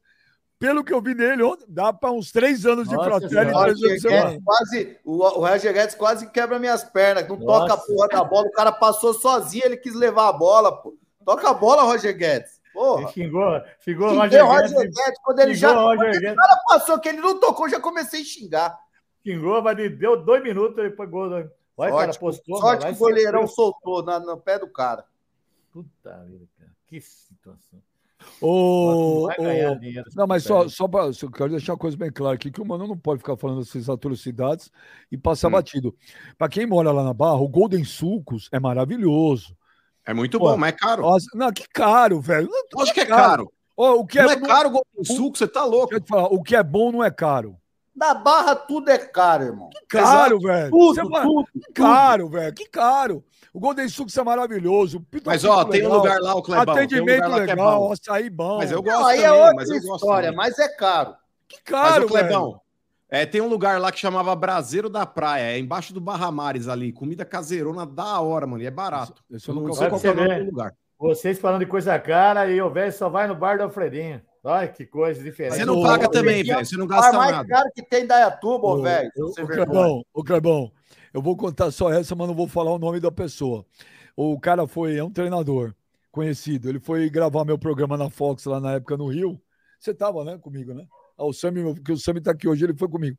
[0.57, 4.23] Pelo que eu vi nele ontem, dá para uns três anos de Fratelli três Roger
[4.23, 7.27] anos quase, o, o Roger Guedes quase quebra minhas pernas.
[7.27, 7.67] Não Nossa.
[7.67, 8.47] toca a porra da bola.
[8.47, 10.97] O cara passou sozinho, ele quis levar a bola, pô.
[11.25, 12.54] Toca a bola, Roger Guedes.
[12.75, 13.01] Porra.
[13.01, 14.95] Ele xingou, xingou o Roger o Roger Guedes.
[14.95, 17.79] Guedes, quando ele já o Roger quando o cara passou que ele não tocou, já
[17.79, 18.79] comecei a xingar.
[19.25, 21.21] Xingou, mas ele deu dois minutos, ele pegou.
[21.31, 22.57] Olha, o cara Sorte, postou.
[22.59, 25.03] sorte que o goleirão soltou na- no pé do cara.
[25.71, 26.71] Puta vida, cara.
[26.87, 27.81] Que situação.
[29.27, 30.09] Vai ganhar ô, dinheiro.
[30.15, 31.11] Não, mas só, só para.
[31.21, 33.61] Eu quero deixar uma coisa bem clara aqui: que o Mano não pode ficar falando
[33.61, 34.71] essas atrocidades
[35.11, 35.51] e passar Hum.
[35.51, 35.95] batido.
[36.37, 39.55] Para quem mora lá na Barra, o Golden Sucos é maravilhoso.
[40.05, 41.01] É muito Pô, bom, mas é caro.
[41.01, 42.47] Nossa, não, que caro, velho.
[42.49, 43.51] Não, Lógico que é caro.
[43.77, 45.87] Ó, o que Não é, é caro o Golden Suco, você tá louco.
[45.89, 47.57] Deixa eu te falar, o que é bom não é caro.
[47.95, 49.69] Na barra tudo é caro, irmão.
[49.69, 50.69] Que caro, velho.
[50.69, 51.45] Tudo, Você vai- tudo.
[51.53, 52.53] Que caro, velho.
[52.53, 53.23] Que caro.
[53.53, 55.05] O Golden Sucos é maravilhoso.
[55.25, 56.65] Mas ó, tem um lugar lá, o Clebão.
[56.65, 57.93] tem um Atendimento que é legal, bom.
[57.93, 58.57] açaí bom.
[58.57, 61.15] Mas eu Não, gosto aí é também, outra mas eu gosto história, mas é caro.
[61.47, 62.61] Que Mas caro, o Clebão, velho.
[63.21, 66.67] É, tem um lugar lá que chamava Braseiro da Praia, é embaixo do Barra Mares
[66.67, 69.23] ali, comida caseirona da hora, mano, e é barato.
[69.29, 70.73] Eu Eu nunca não sei qual é o nome do lugar.
[70.97, 74.21] Vocês falando de coisa cara e o velho só vai no bar do Alfredinho.
[74.43, 75.55] Olha que coisa diferente.
[75.57, 77.47] Você não o- paga o- também, o- velho, você não O gasta mais nada.
[77.49, 79.11] caro que tem em Dayatuba, velho.
[79.17, 79.65] ô, sem ô, vergonha.
[79.67, 80.71] Clebão, ô, Clebão,
[81.13, 83.65] eu vou contar só essa, mas não vou falar o nome da pessoa.
[84.15, 85.73] O cara foi, é um treinador
[86.11, 86.69] conhecido.
[86.69, 89.37] Ele foi gravar meu programa na Fox lá na época no Rio.
[89.79, 90.85] Você tava, né, comigo, né?
[91.17, 93.17] Ah, o Sami, porque o Sami tá aqui hoje, ele foi comigo.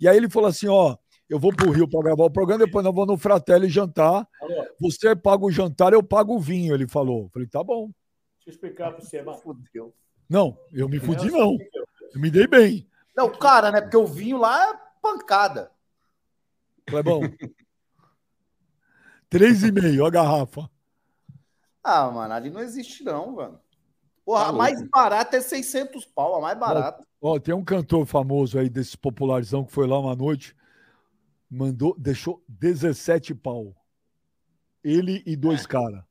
[0.00, 0.96] E aí ele falou assim: ó,
[1.28, 4.28] eu vou pro Rio para gravar o programa, depois nós vamos no Fratelli jantar.
[4.80, 7.24] Você paga o jantar, eu pago o vinho, ele falou.
[7.24, 7.90] Eu falei, tá bom.
[8.36, 9.38] Deixa eu explicar pra você, mano.
[9.38, 9.94] Fudeu.
[10.28, 11.56] Não, eu me fudi, não.
[12.14, 12.88] Eu me dei bem.
[13.16, 13.80] Não, cara, né?
[13.80, 15.70] Porque o vinho lá é pancada.
[16.86, 17.20] Clebão.
[19.28, 20.70] Três e meio a garrafa.
[21.82, 23.60] Ah, mano, ali não existe não, mano.
[24.24, 27.05] Porra, Tá a mais barata é 600 pau, a mais barata.
[27.20, 30.54] Ó, tem um cantor famoso aí desse popularzão que foi lá uma noite,
[31.50, 33.74] mandou, deixou 17 pau.
[34.84, 35.68] Ele e dois É.
[35.68, 36.02] caras.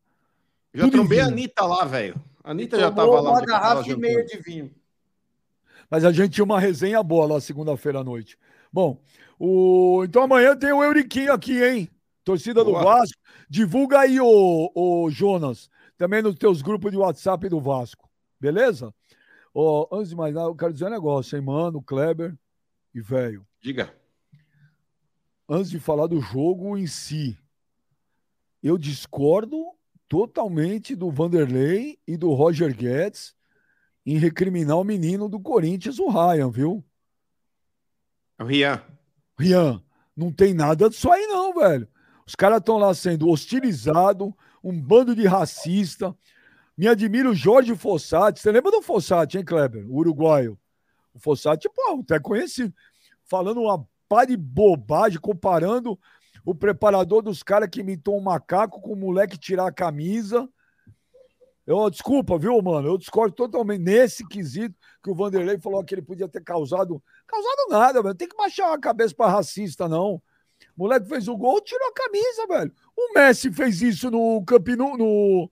[0.74, 1.28] Já trombei a.
[1.28, 2.22] Anitta lá, velho.
[2.44, 3.32] A Anitta já tava lá.
[3.32, 4.72] uma garrafa e meia de vinho.
[5.90, 8.38] Mas a gente tinha uma resenha boa lá segunda-feira à noite.
[8.74, 9.00] Bom,
[9.40, 10.04] o...
[10.04, 11.90] então amanhã tem o Euriquinho aqui, hein?
[12.24, 12.74] Torcida do.
[12.74, 13.18] Vasco.
[13.50, 18.10] Divulga aí, o, o Jonas, também nos teus grupos de WhatsApp do Vasco.
[18.40, 18.94] Beleza?
[19.58, 22.38] Ó, antes de mais nada, eu quero dizer um negócio, hein, mano, Kleber
[22.94, 23.48] e velho.
[23.62, 23.96] Diga.
[25.48, 27.38] Antes de falar do jogo em si,
[28.62, 29.58] eu discordo
[30.10, 33.34] totalmente do Vanderlei e do Roger Guedes
[34.06, 36.84] em recriminar o menino do Corinthians, o Ryan, viu?
[38.38, 38.84] É o Rian.
[39.40, 39.82] Rian,
[40.14, 41.88] não tem nada disso aí não, velho.
[42.28, 46.14] Os caras estão lá sendo hostilizados, um bando de racista.
[46.78, 48.40] Me admira o Jorge Fossati.
[48.40, 49.86] Você lembra do Fossati, hein, Kleber?
[49.90, 50.60] O uruguaio.
[51.14, 52.74] O Fossati, pô, até conhecido.
[53.24, 55.98] Falando uma pá de bobagem, comparando
[56.46, 60.48] o preparador dos caras que imitou um macaco com o moleque tirar a camisa.
[61.66, 62.90] Eu, desculpa, viu, mano?
[62.90, 67.02] Eu discordo totalmente nesse quesito que o Vanderlei falou que ele podia ter causado.
[67.26, 68.14] Causado nada, velho.
[68.14, 70.22] Tem que baixar a cabeça para racista, não.
[70.78, 72.74] O moleque fez o gol, tirou a camisa, velho.
[72.96, 75.50] O Messi fez isso no Campinu, no,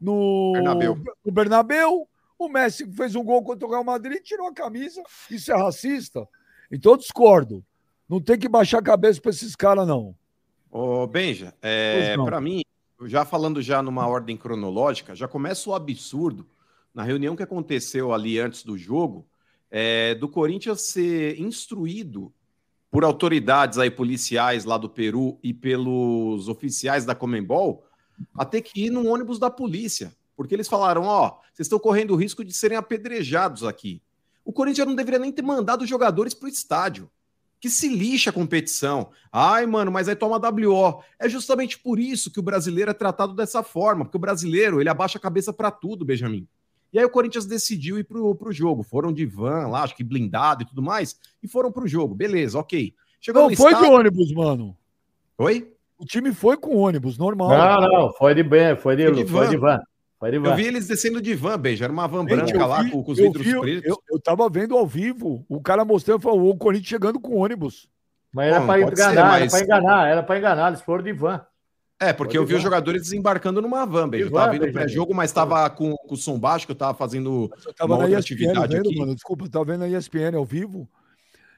[0.00, 0.98] Bernabéu.
[1.24, 2.08] no Bernabéu.
[2.38, 5.02] O Messi fez um gol contra o Real Madrid, tirou a camisa.
[5.30, 6.26] Isso é racista?
[6.72, 7.64] Então eu discordo.
[8.08, 10.14] Não tem que baixar a cabeça para esses caras, não.
[10.70, 12.62] Ô, Benja, é, para mim,
[13.04, 16.46] já falando já numa ordem cronológica, já começa o absurdo
[16.94, 19.26] na reunião que aconteceu ali antes do jogo,
[19.70, 22.32] é, do Corinthians ser instruído
[22.90, 27.84] por autoridades aí policiais lá do Peru e pelos oficiais da Comembol
[28.34, 32.12] a ter que ir num ônibus da polícia, porque eles falaram, ó, vocês estão correndo
[32.12, 34.02] o risco de serem apedrejados aqui.
[34.44, 37.10] O Corinthians não deveria nem ter mandado os jogadores para o estádio.
[37.60, 39.10] Que se lixa a competição.
[39.30, 41.02] Ai, mano, mas aí toma WO.
[41.18, 44.88] É justamente por isso que o brasileiro é tratado dessa forma, porque o brasileiro, ele
[44.88, 46.48] abaixa a cabeça para tudo, Benjamin.
[46.90, 48.82] E aí o Corinthians decidiu ir pro, pro jogo.
[48.82, 52.14] Foram de van lá, acho que blindado e tudo mais, e foram pro jogo.
[52.14, 52.94] Beleza, ok.
[53.20, 53.90] Chegou não, foi estádio...
[53.90, 54.76] de ônibus, mano.
[55.36, 55.70] Oi?
[56.00, 57.50] O time foi com ônibus, normal.
[57.50, 59.78] Não, não, foi de, van, foi de, foi de, foi de van.
[60.18, 60.48] Foi de van.
[60.48, 61.84] Eu vi eles descendo de van, beijo.
[61.84, 63.86] Era uma van Gente, branca lá com, com, os vidros vi, pretos.
[63.86, 67.86] Eu, eu tava vendo ao vivo, o cara mostrando, falou, o Corinthians chegando com ônibus.
[68.32, 69.40] Mas era para enganar, ser, mas...
[69.42, 71.44] era para enganar, era para enganar, eles foram de van.
[72.00, 74.28] É, porque eu vi os jogadores desembarcando numa van, beijo.
[74.28, 77.50] Eu tava vindo pré-jogo, mas tava com, com o som baixo, que eu tava fazendo
[77.66, 78.98] eu tava uma outra ESPN, atividade vendo, aqui.
[78.98, 80.88] Mano, desculpa, eu tava vendo a ESPN ao vivo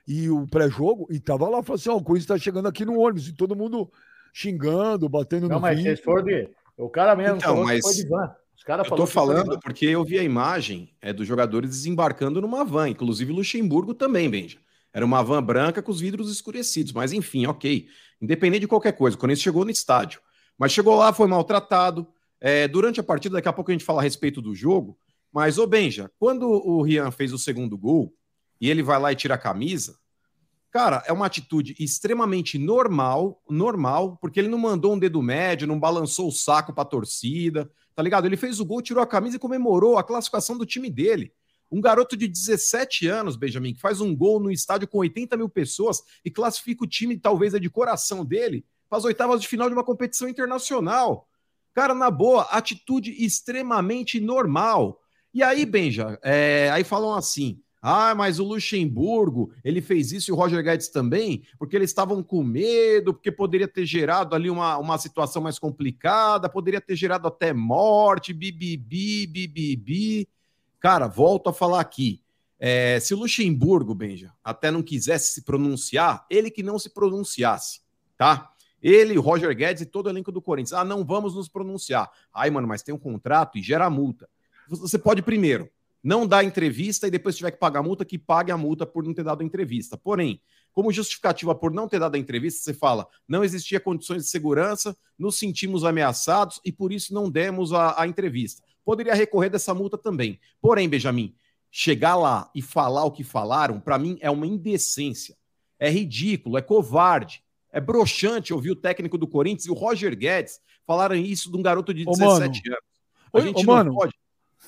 [0.05, 2.85] e o pré-jogo, e tava lá, falou assim, ó, oh, o Corinthians tá chegando aqui
[2.85, 3.89] no ônibus, e todo mundo
[4.33, 6.49] xingando, batendo Não, no mas vocês foram de...
[6.77, 7.83] O cara mesmo então, mas...
[7.83, 8.35] foi de van.
[8.57, 12.65] Os cara eu tô falando porque eu vi a imagem é, dos jogadores desembarcando numa
[12.65, 14.59] van, inclusive Luxemburgo também, Benja.
[14.93, 17.89] Era uma van branca com os vidros escurecidos, mas enfim, ok.
[18.21, 20.21] Independente de qualquer coisa, quando ele chegou no estádio,
[20.57, 22.07] mas chegou lá, foi maltratado.
[22.41, 24.97] É, durante a partida, daqui a pouco a gente fala a respeito do jogo.
[25.33, 28.15] Mas, ô Benja, quando o Rian fez o segundo gol
[28.61, 29.97] e ele vai lá e tira a camisa,
[30.73, 35.79] cara, é uma atitude extremamente normal, normal, porque ele não mandou um dedo médio, não
[35.79, 38.25] balançou o saco pra torcida, tá ligado?
[38.25, 41.31] Ele fez o gol, tirou a camisa e comemorou a classificação do time dele.
[41.71, 45.49] Um garoto de 17 anos, Benjamin, que faz um gol no estádio com 80 mil
[45.49, 49.69] pessoas e classifica o time, talvez, é de coração dele, para as oitavas de final
[49.69, 51.29] de uma competição internacional.
[51.75, 55.01] Cara, na boa, atitude extremamente normal.
[55.35, 60.33] E aí, Benja, é, aí falam assim: ah, mas o Luxemburgo, ele fez isso e
[60.33, 64.79] o Roger Guedes também, porque eles estavam com medo, porque poderia ter gerado ali uma,
[64.79, 70.29] uma situação mais complicada, poderia ter gerado até morte, bibibi, bibibi.
[70.79, 72.23] Cara, volto a falar aqui.
[72.57, 77.81] É, se o Luxemburgo, Benja, até não quisesse se pronunciar, ele que não se pronunciasse,
[78.17, 78.53] tá?
[78.81, 80.73] Ele, Roger Guedes e todo o elenco do Corinthians.
[80.73, 82.09] Ah, não vamos nos pronunciar.
[82.33, 84.29] Ai, mano, mas tem um contrato e gera multa.
[84.69, 85.69] Você pode, primeiro,
[86.03, 89.05] não dar entrevista e depois tiver que pagar a multa, que pague a multa por
[89.05, 89.97] não ter dado a entrevista.
[89.97, 90.41] Porém,
[90.73, 94.97] como justificativa por não ter dado a entrevista, você fala: não existia condições de segurança,
[95.19, 98.63] nos sentimos ameaçados e por isso não demos a, a entrevista.
[98.85, 100.41] Poderia recorrer dessa multa também.
[100.61, 101.35] Porém, Benjamin,
[101.71, 105.37] chegar lá e falar o que falaram, para mim é uma indecência.
[105.79, 107.43] É ridículo, é covarde.
[107.73, 111.63] É broxante ouvir o técnico do Corinthians e o Roger Guedes falarem isso de um
[111.63, 112.83] garoto de 17 anos.
[113.33, 113.95] A gente ô, não mano.
[113.95, 114.13] pode.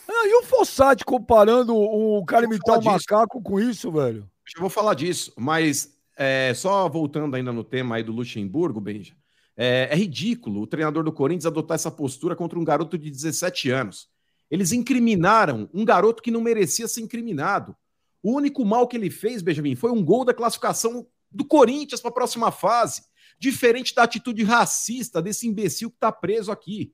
[0.09, 4.29] Ah, e o Fossati comparando o cara imitar o macaco com isso, velho?
[4.55, 9.15] Eu vou falar disso, mas é, só voltando ainda no tema aí do Luxemburgo, Benja,
[9.57, 13.71] é, é, ridículo o treinador do Corinthians adotar essa postura contra um garoto de 17
[13.71, 14.09] anos.
[14.51, 17.75] Eles incriminaram um garoto que não merecia ser incriminado.
[18.23, 22.11] O único mal que ele fez, Benjamin, foi um gol da classificação do Corinthians para
[22.11, 23.03] a próxima fase,
[23.39, 26.93] diferente da atitude racista desse imbecil que está preso aqui.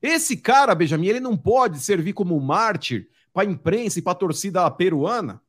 [0.00, 4.16] Esse cara, Benjamin, ele não pode servir como mártir para a imprensa e para a
[4.16, 5.40] torcida peruana.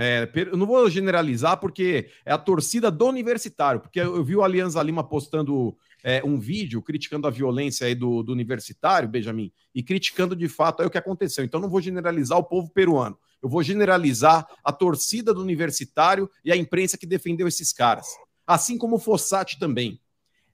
[0.00, 4.44] É, eu não vou generalizar porque é a torcida do universitário, porque eu vi o
[4.44, 9.82] Alianza Lima postando é, um vídeo criticando a violência aí do, do universitário, Benjamin, e
[9.82, 11.44] criticando de fato o que aconteceu.
[11.44, 16.52] Então não vou generalizar o povo peruano, eu vou generalizar a torcida do universitário e
[16.52, 18.06] a imprensa que defendeu esses caras.
[18.46, 20.00] Assim como o Fossati também.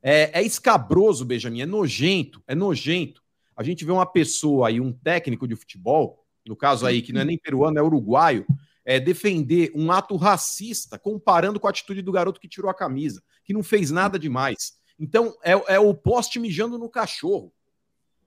[0.02, 3.22] É, é escabroso, Benjamin, é nojento, é nojento.
[3.56, 7.20] A gente vê uma pessoa aí, um técnico de futebol, no caso aí, que não
[7.20, 8.46] é nem peruano, é uruguaio,
[8.84, 13.22] é, defender um ato racista comparando com a atitude do garoto que tirou a camisa,
[13.44, 14.74] que não fez nada demais.
[14.98, 17.52] Então, é, é o poste mijando no cachorro.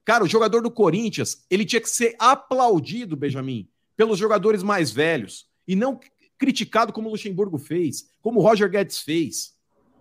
[0.04, 5.46] Cara, o jogador do Corinthians, ele tinha que ser aplaudido, Benjamin, pelos jogadores mais velhos,
[5.66, 6.00] e não
[6.38, 9.54] criticado como o Luxemburgo fez, como o Roger Guedes fez,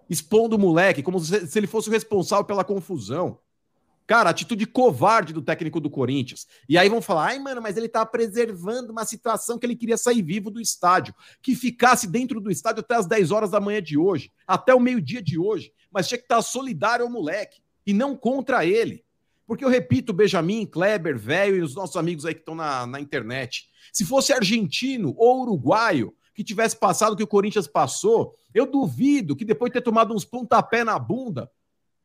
[0.09, 3.39] expondo o moleque, como se, ele fosse o responsável pela confusão.
[4.07, 6.47] Cara, atitude covarde do técnico do Corinthians.
[6.69, 9.97] E aí vão falar: ai, mano, mas ele tá preservando uma situação que ele queria
[9.97, 11.13] sair vivo do estádio.
[11.41, 14.79] Que ficasse dentro do estádio até as 10 horas da manhã de hoje, até o
[14.79, 15.73] meio-dia de hoje.
[15.91, 19.03] Mas tinha que estar solidário ao moleque e não contra ele.
[19.45, 23.01] Porque eu repito, Benjamin, Kleber, velho e os nossos amigos aí que estão na, na
[23.01, 23.69] internet.
[23.91, 29.35] Se fosse argentino ou uruguaio que tivesse passado o que o Corinthians passou, eu duvido
[29.35, 31.49] que depois de ter tomado uns pontapé na bunda,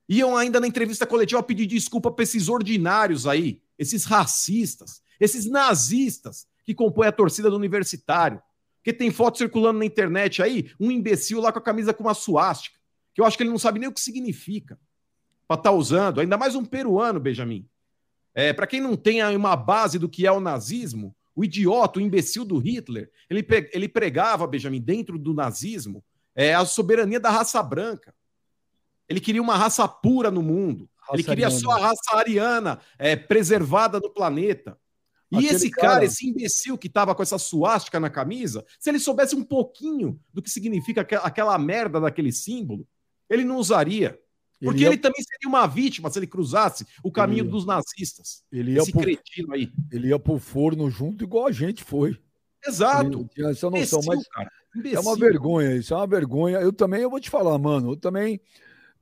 [0.09, 6.47] iam ainda na entrevista coletiva pedir desculpa para esses ordinários aí, esses racistas, esses nazistas
[6.65, 8.43] que compõem a torcida do universitário.
[8.77, 12.15] Porque tem foto circulando na internet aí, um imbecil lá com a camisa com uma
[12.15, 12.77] suástica,
[13.15, 14.79] que eu acho que ele não sabe nem o que significa
[15.47, 17.69] para estar tá usando, ainda mais um peruano, Benjamin.
[18.35, 22.03] É, para quem não tem uma base do que é o nazismo, o idiota, o
[22.03, 27.63] imbecil do Hitler, ele, ele pregava, Benjamin, dentro do nazismo, é, a soberania da raça
[27.63, 28.15] branca.
[29.09, 30.89] Ele queria uma raça pura no mundo.
[30.99, 31.63] Raça ele queria ariana.
[31.63, 34.79] só a raça ariana é, preservada no planeta.
[35.31, 38.91] E Aquele esse cara, cara, esse imbecil que tava com essa suástica na camisa, se
[38.91, 42.87] ele soubesse um pouquinho do que significa aquela merda daquele símbolo,
[43.31, 44.19] ele não usaria.
[44.61, 44.89] Porque ele, ia...
[44.91, 47.51] ele também seria uma vítima se ele cruzasse o caminho ele...
[47.51, 48.45] dos nazistas.
[48.53, 49.01] Ele ia esse pro...
[49.01, 49.73] cretino aí.
[49.91, 52.17] Ele ia pro forno junto igual a gente foi.
[52.65, 53.21] Exato.
[53.21, 54.51] Ele tinha essa noção, Imbecil, mas cara.
[54.85, 56.59] é uma vergonha isso, é uma vergonha.
[56.59, 58.41] Eu também, eu vou te falar, mano, eu também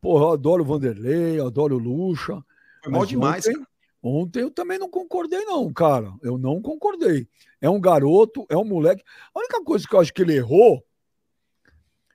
[0.00, 2.42] Porra, eu adoro o Vanderlei, eu adoro o Lucha.
[2.82, 3.66] Foi mal demais, ontem,
[4.02, 6.12] ontem eu também não concordei, não, cara.
[6.22, 7.28] Eu não concordei.
[7.60, 9.04] É um garoto, é um moleque.
[9.34, 10.82] A única coisa que eu acho que ele errou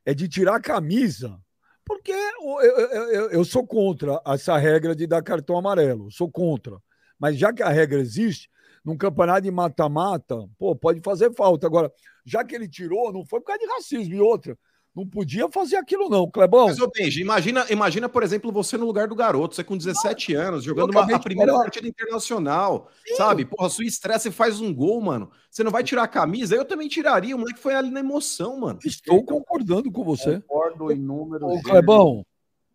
[0.03, 1.39] é de tirar a camisa.
[1.85, 6.11] Porque eu, eu, eu, eu sou contra essa regra de dar cartão amarelo.
[6.11, 6.81] Sou contra.
[7.19, 8.49] Mas já que a regra existe,
[8.83, 11.67] num campeonato de mata-mata, pô, pode fazer falta.
[11.67, 11.93] Agora,
[12.25, 14.57] já que ele tirou, não foi por causa de racismo e outra
[14.95, 16.67] não podia fazer aquilo, não, Clebão.
[16.67, 20.33] Mas, ô Benji, imagina, imagina, por exemplo, você no lugar do garoto, você com 17
[20.33, 21.63] anos, jogando uma, a primeira falar.
[21.65, 23.15] partida internacional, Sim.
[23.15, 23.43] sabe?
[23.43, 25.29] Porra, sua estresse faz um gol, mano.
[25.51, 26.55] Você não vai tirar a camisa?
[26.55, 28.79] Eu também tiraria, o moleque foi ali na emoção, mano.
[28.85, 30.39] Estou concordando com você.
[30.39, 31.51] Concordo em números.
[31.51, 32.25] Ô, Clebão,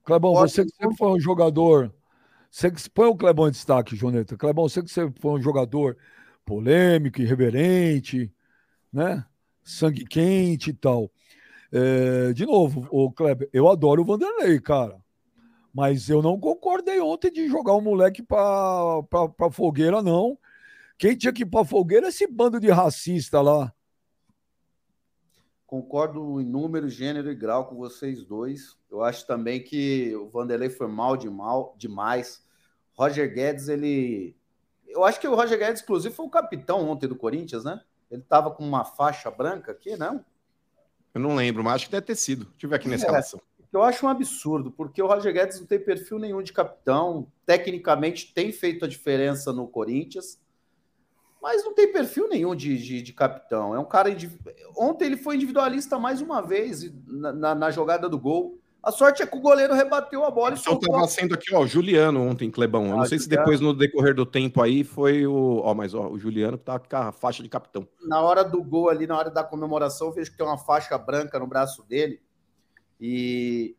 [0.04, 1.90] Clebão, você que sempre foi um jogador.
[2.50, 4.36] Você que põe o Clebão em destaque, Joneta.
[4.36, 5.96] Clebão, você que sempre foi um jogador
[6.44, 8.30] polêmico, irreverente,
[8.92, 9.24] né?
[9.62, 11.10] Sangue quente e tal.
[11.72, 15.00] É, de novo, o Kleber, eu adoro o Vanderlei, cara.
[15.72, 19.02] Mas eu não concordei ontem de jogar o moleque para
[19.36, 20.36] pra, fogueira, não.
[20.98, 23.72] Quem tinha que ir pra fogueira é esse bando de racista lá.
[25.64, 28.76] Concordo em número, gênero e grau com vocês dois.
[28.90, 32.44] Eu acho também que o Vanderlei foi mal, de mal demais.
[32.94, 34.36] Roger Guedes, ele.
[34.88, 37.80] Eu acho que o Roger Guedes, inclusive, foi o capitão ontem do Corinthians, né?
[38.10, 40.24] Ele tava com uma faixa branca aqui, não?
[41.14, 42.44] Eu não lembro, mas acho que deve ter sido.
[42.44, 43.40] Deixa eu ver aqui na escalação.
[43.58, 47.26] É, eu acho um absurdo, porque o Roger Guedes não tem perfil nenhum de capitão.
[47.46, 50.40] Tecnicamente tem feito a diferença no Corinthians,
[51.42, 53.74] mas não tem perfil nenhum de, de, de capitão.
[53.74, 54.10] É um cara.
[54.76, 58.59] Ontem ele foi individualista mais uma vez na, na, na jogada do gol.
[58.82, 60.56] A sorte é que o goleiro rebateu a bola.
[60.58, 62.86] Então estava sendo aqui, ó, o Juliano ontem, Clebão.
[62.86, 63.22] Eu ah, não sei Juliano.
[63.22, 65.60] se depois, no decorrer do tempo aí, foi o.
[65.62, 67.86] Ó, mas ó, o Juliano que tá com a faixa de capitão.
[68.02, 70.96] Na hora do gol ali, na hora da comemoração, eu vejo que tem uma faixa
[70.96, 72.22] branca no braço dele.
[72.98, 73.76] E.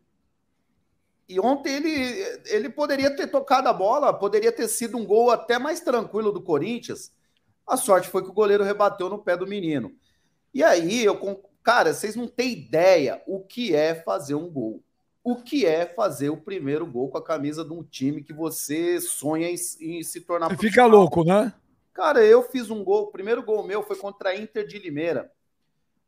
[1.27, 5.57] E ontem ele, ele poderia ter tocado a bola, poderia ter sido um gol até
[5.57, 7.11] mais tranquilo do Corinthians.
[7.65, 9.93] A sorte foi que o goleiro rebateu no pé do menino.
[10.53, 11.17] E aí, eu,
[11.63, 14.83] cara, vocês não têm ideia o que é fazer um gol
[15.23, 18.99] o que é fazer o primeiro gol com a camisa de um time que você
[18.99, 20.49] sonha em, em se tornar.
[20.49, 21.53] Você fica louco, né?
[21.93, 25.31] Cara, eu fiz um gol, o primeiro gol meu foi contra a Inter de Limeira,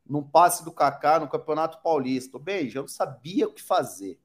[0.08, 2.40] num passe do Kaká no Campeonato Paulista.
[2.40, 4.20] Bem, eu não sabia o que fazer.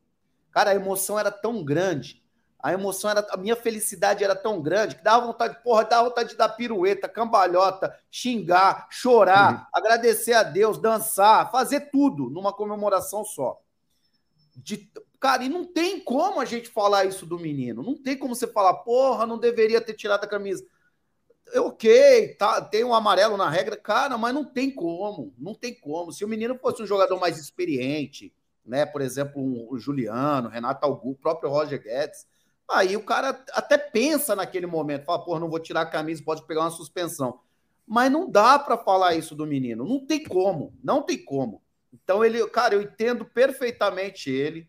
[0.50, 2.24] Cara, a emoção era tão grande,
[2.58, 6.30] a emoção era, a minha felicidade era tão grande que dava vontade, porra, dava vontade
[6.30, 9.66] de dar pirueta, cambalhota, xingar, chorar, uhum.
[9.74, 13.60] agradecer a Deus, dançar, fazer tudo numa comemoração só
[14.62, 14.90] de,
[15.20, 17.82] Cara, e não tem como a gente falar isso do menino.
[17.82, 20.64] Não tem como você falar, porra, não deveria ter tirado a camisa.
[21.56, 26.12] Ok, tá, tem um amarelo na regra, cara, mas não tem como, não tem como.
[26.12, 28.32] Se o menino fosse um jogador mais experiente,
[28.64, 32.26] né, por exemplo, o Juliano, Renato Augusto, o próprio Roger Guedes,
[32.70, 36.46] aí o cara até pensa naquele momento, fala, porra, não vou tirar a camisa, pode
[36.46, 37.40] pegar uma suspensão.
[37.86, 41.62] Mas não dá para falar isso do menino, não tem como, não tem como.
[41.92, 44.68] Então ele, cara, eu entendo perfeitamente ele.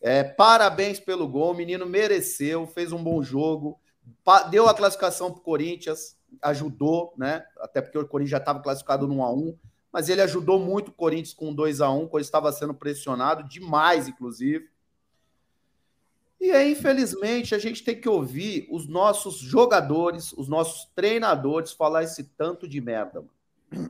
[0.00, 3.78] É, parabéns pelo gol, o menino mereceu, fez um bom jogo,
[4.50, 7.44] deu a classificação para o Corinthians, ajudou, né?
[7.58, 9.58] Até porque o Corinthians já estava classificado no 1 a 1
[9.92, 14.06] mas ele ajudou muito o Corinthians com 2 a 1 quando estava sendo pressionado, demais,
[14.06, 14.68] inclusive.
[16.40, 22.04] E aí, infelizmente, a gente tem que ouvir os nossos jogadores, os nossos treinadores falar
[22.04, 23.39] esse tanto de merda, mano.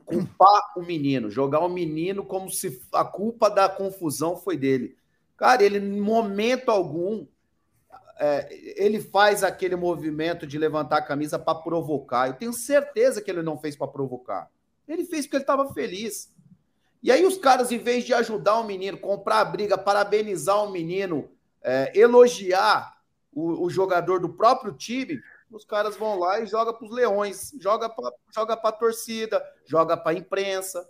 [0.05, 4.95] Culpar o menino, jogar o menino como se a culpa da confusão foi dele.
[5.35, 7.25] Cara, ele, em momento algum,
[8.19, 12.27] é, ele faz aquele movimento de levantar a camisa para provocar.
[12.27, 14.49] Eu tenho certeza que ele não fez para provocar.
[14.87, 16.31] Ele fez porque ele estava feliz.
[17.01, 20.71] E aí os caras, em vez de ajudar o menino, comprar a briga, parabenizar o
[20.71, 21.31] menino,
[21.63, 22.95] é, elogiar
[23.33, 25.19] o, o, jogador do próprio time,
[25.51, 29.97] os caras vão lá e joga para os leões, joga para joga a torcida, joga
[29.97, 30.89] para a imprensa.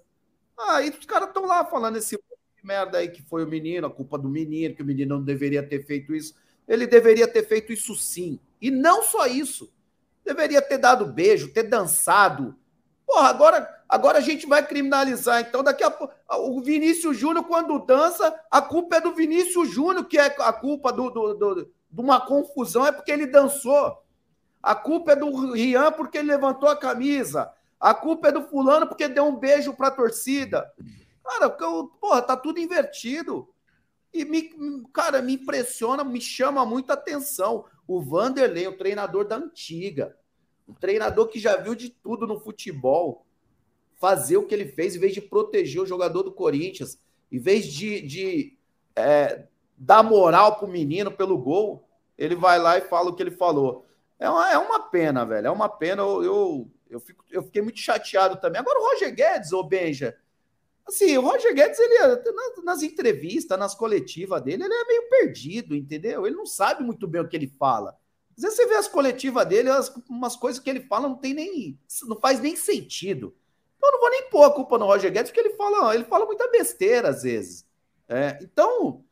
[0.58, 2.18] Aí os caras estão lá falando esse
[2.64, 5.68] merda aí que foi o menino, a culpa do menino, que o menino não deveria
[5.68, 6.36] ter feito isso.
[6.68, 8.40] Ele deveria ter feito isso sim.
[8.62, 9.74] E não só isso.
[10.24, 12.56] Deveria ter dado beijo, ter dançado.
[13.06, 15.42] Porra, agora, agora a gente vai criminalizar.
[15.42, 16.14] Então, daqui a pouco.
[16.30, 20.94] O Vinícius Júnior, quando dança, a culpa é do Vinícius Júnior, que é a culpa
[20.94, 24.02] do, do, do, de uma confusão, é porque ele dançou.
[24.62, 27.52] A culpa é do Rian porque ele levantou a camisa.
[27.80, 30.72] A culpa é do fulano porque deu um beijo para a torcida.
[31.24, 33.48] Cara, porra, tá tudo invertido.
[34.14, 34.52] E, me,
[34.94, 37.66] cara, me impressiona, me chama muita atenção.
[37.88, 40.16] O Vanderlei, o treinador da antiga,
[40.68, 43.26] um treinador que já viu de tudo no futebol,
[44.00, 47.00] fazer o que ele fez, em vez de proteger o jogador do Corinthians,
[47.32, 48.58] em vez de, de
[48.96, 49.46] é,
[49.78, 51.88] dar moral pro menino pelo gol,
[52.18, 53.86] ele vai lá e fala o que ele falou.
[54.22, 55.48] É uma, é uma pena, velho.
[55.48, 56.04] É uma pena.
[56.04, 58.62] Eu, eu, eu, fico, eu fiquei muito chateado também.
[58.62, 60.16] Agora o Roger Guedes, ô Benja,
[60.88, 61.96] Assim, o Roger Guedes, ele
[62.64, 66.26] nas entrevistas, nas coletivas dele, ele é meio perdido, entendeu?
[66.26, 67.98] Ele não sabe muito bem o que ele fala.
[68.36, 71.34] Às vezes você vê as coletivas dele, as, umas coisas que ele fala não tem
[71.34, 71.80] nem.
[72.04, 73.36] não faz nem sentido.
[73.78, 76.04] Então eu não vou nem pôr a culpa no Roger Guedes, porque ele fala, ele
[76.04, 77.66] fala muita besteira às vezes.
[78.10, 79.04] É, então,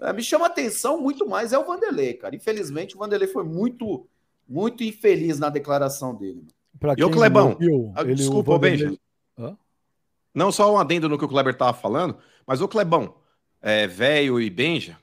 [0.00, 2.34] é, me chama atenção muito mais é o Vanderlei, cara.
[2.34, 4.06] Infelizmente, o Vanderlei foi muito,
[4.48, 6.46] muito infeliz na declaração dele.
[6.96, 7.56] e o Clebão?
[7.58, 8.88] Viu, ah, desculpa, Vanderlei...
[8.88, 8.98] Benja.
[9.38, 9.56] Hã?
[10.34, 12.16] Não só um adendo no que o Kleber estava falando,
[12.46, 13.14] mas o Clebão,
[13.60, 14.98] é, velho e Benja,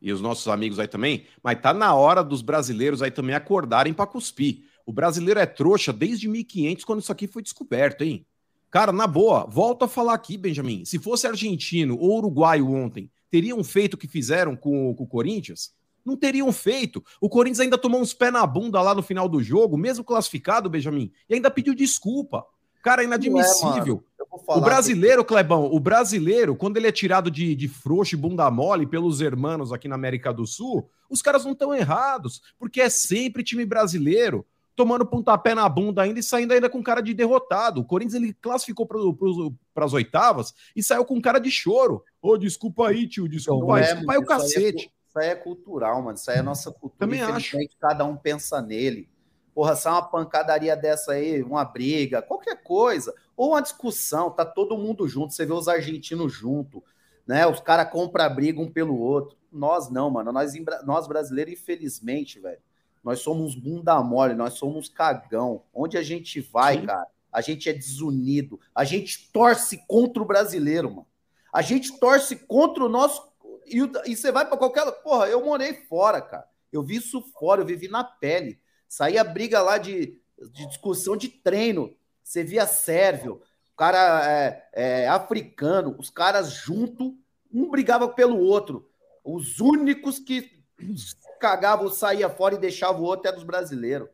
[0.00, 3.92] e os nossos amigos aí também, mas tá na hora dos brasileiros aí também acordarem
[3.92, 4.64] para cuspir.
[4.86, 8.26] O brasileiro é trouxa desde 1500, quando isso aqui foi descoberto, hein?
[8.70, 10.84] Cara, na boa, volto a falar aqui, Benjamin.
[10.84, 15.72] Se fosse argentino ou uruguaio ontem, teriam feito o que fizeram com, com o Corinthians?
[16.04, 17.04] Não teriam feito.
[17.20, 20.70] O Corinthians ainda tomou uns pés na bunda lá no final do jogo, mesmo classificado,
[20.70, 22.44] Benjamin, e ainda pediu desculpa.
[22.82, 24.02] Cara, inadmissível.
[24.18, 24.22] É,
[24.56, 25.28] o brasileiro, que...
[25.28, 29.72] Clebão, o brasileiro, quando ele é tirado de, de frouxo e bunda mole pelos hermanos
[29.72, 34.46] aqui na América do Sul, os caras não estão errados, porque é sempre time brasileiro
[34.80, 37.82] tomando pontapé na bunda ainda e saindo ainda com cara de derrotado.
[37.82, 42.02] O Corinthians ele classificou para as oitavas e saiu com cara de choro.
[42.22, 43.82] Ô, oh, desculpa aí, tio, desculpa aí.
[43.82, 44.90] É, desculpa aí o cacete.
[45.10, 46.16] É, isso aí é cultural, mano.
[46.16, 46.98] Isso aí é nossa cultura.
[46.98, 47.56] Também acho.
[47.80, 49.08] Cada um pensa nele.
[49.54, 54.78] Porra, sai uma pancadaria dessa aí, uma briga, qualquer coisa, ou uma discussão, tá todo
[54.78, 56.82] mundo junto, você vê os argentinos junto,
[57.26, 57.46] né?
[57.46, 59.36] Os caras compram a briga um pelo outro.
[59.50, 60.32] Nós não, mano.
[60.32, 60.52] Nós,
[60.84, 62.60] nós brasileiros, infelizmente, velho,
[63.02, 65.64] nós somos bunda mole, nós somos cagão.
[65.74, 66.86] Onde a gente vai, Sim.
[66.86, 68.60] cara, a gente é desunido.
[68.74, 71.06] A gente torce contra o brasileiro, mano.
[71.52, 73.29] A gente torce contra o nosso.
[73.70, 74.90] E, e você vai para qualquer.
[75.02, 76.46] Porra, eu morei fora, cara.
[76.72, 78.60] Eu vi isso fora, eu vivi na pele.
[78.88, 80.20] Saía briga lá de,
[80.52, 81.94] de discussão de treino.
[82.22, 83.42] Você via sérvio,
[83.80, 87.16] cara é, é, africano, os caras junto,
[87.50, 88.86] um brigava pelo outro.
[89.24, 90.62] Os únicos que
[91.40, 94.08] cagavam, saía fora e deixavam o outro eram os brasileiros.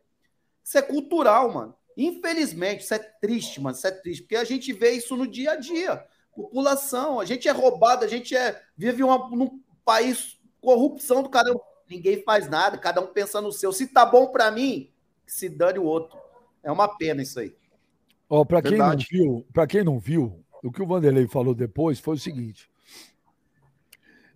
[0.62, 1.76] Isso é cultural, mano.
[1.96, 3.76] Infelizmente, isso é triste, mano.
[3.76, 6.06] Isso é triste, porque a gente vê isso no dia a dia.
[6.36, 11.60] População, a gente é roubado, a gente é vive uma, num país corrupção do caramba
[11.88, 13.72] ninguém faz nada, cada um pensa no seu.
[13.72, 14.90] Se tá bom para mim,
[15.26, 16.18] se dane o outro.
[16.62, 17.54] É uma pena isso aí.
[18.28, 22.00] Ó, para quem não viu, para quem não viu, o que o Vanderlei falou depois
[22.00, 22.68] foi o seguinte: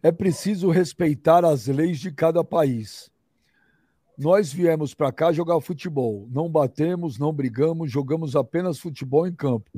[0.03, 3.11] É preciso respeitar as leis de cada país.
[4.17, 6.29] Nós viemos para cá jogar futebol.
[6.31, 9.71] Não batemos, não brigamos, jogamos apenas futebol em campo.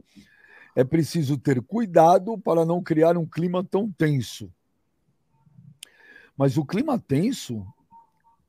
[0.74, 4.52] É preciso ter cuidado para não criar um clima tão tenso.
[6.36, 7.66] Mas o clima tenso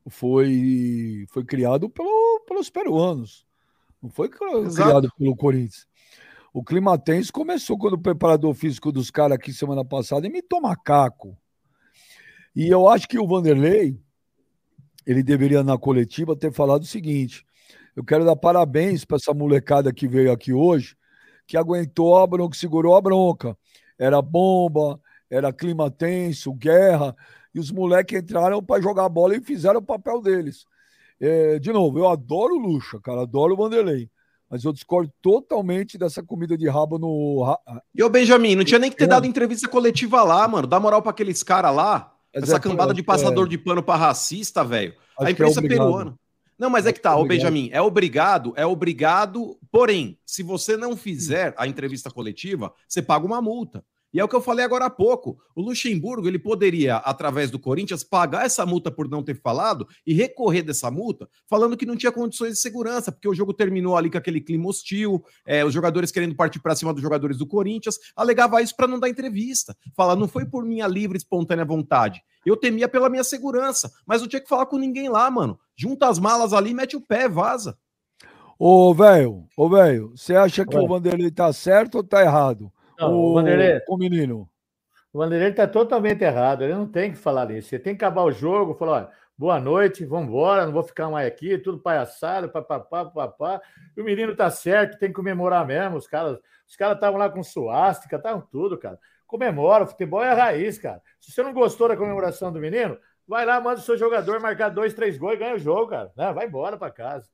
[0.08, 3.46] foi, foi criado pelo, pelos peruanos.
[4.02, 5.10] Não foi criado Exato.
[5.18, 5.88] pelo Corinthians.
[6.54, 11.38] O clima tenso começou quando o preparador físico dos caras aqui semana passada imitou macaco.
[12.56, 13.98] E eu acho que o Vanderlei,
[15.06, 17.44] ele deveria na coletiva ter falado o seguinte:
[17.96, 20.96] eu quero dar parabéns para essa molecada que veio aqui hoje,
[21.54, 23.56] que aguentou a bronca, segurou a bronca.
[23.96, 25.00] Era bomba,
[25.30, 27.16] era clima tenso, guerra,
[27.54, 30.66] e os moleques entraram para jogar bola e fizeram o papel deles.
[31.22, 34.10] É, de novo, eu adoro o Lucha, cara, adoro o Vanderlei.
[34.50, 37.56] Mas eu discordo totalmente dessa comida de rabo no.
[37.94, 40.66] E o Benjamin, não tinha nem que ter dado entrevista coletiva lá, mano.
[40.66, 42.16] Dá moral para aqueles caras lá.
[42.34, 43.50] Mas essa é, cambada de passador é...
[43.50, 44.96] de pano para racista, velho.
[45.20, 46.18] A imprensa é peruana.
[46.58, 50.96] Não, mas é que tá, ô Benjamin, é obrigado, é obrigado, porém, se você não
[50.96, 53.84] fizer a entrevista coletiva, você paga uma multa.
[54.14, 55.40] E é o que eu falei agora há pouco.
[55.56, 60.14] O Luxemburgo ele poderia, através do Corinthians, pagar essa multa por não ter falado e
[60.14, 64.12] recorrer dessa multa, falando que não tinha condições de segurança, porque o jogo terminou ali
[64.12, 67.98] com aquele clima hostil, é, os jogadores querendo partir para cima dos jogadores do Corinthians,
[68.16, 69.76] alegava isso para não dar entrevista.
[69.96, 72.22] Fala, não foi por minha livre, espontânea vontade.
[72.46, 75.58] Eu temia pela minha segurança, mas não tinha que falar com ninguém lá, mano.
[75.76, 77.78] Junta as malas ali, mete o pé, vaza.
[78.60, 80.84] Ô, velho, ô, velho, você acha que Ué.
[80.84, 82.72] o Vanderlei tá certo ou tá errado?
[83.08, 83.82] Não, o, o Vanderlei.
[83.88, 84.50] O menino.
[85.12, 86.64] O Vanderlei está totalmente errado.
[86.64, 87.70] Ele não tem que falar isso.
[87.70, 91.10] Você tem que acabar o jogo, falar, olha, boa noite, vamos embora, não vou ficar
[91.10, 93.62] mais aqui, tudo palhaçado, papapá, papapá.
[93.96, 95.98] E o menino tá certo, tem que comemorar mesmo.
[95.98, 99.00] Os caras os caras estavam lá com suástica, estavam tudo, cara.
[99.28, 101.02] Comemora, o futebol é a raiz, cara.
[101.20, 102.98] Se você não gostou da comemoração do menino,
[103.28, 106.12] vai lá, manda o seu jogador marcar dois, três gols e ganha o jogo, cara.
[106.16, 106.32] Né?
[106.34, 107.30] Vai embora para casa.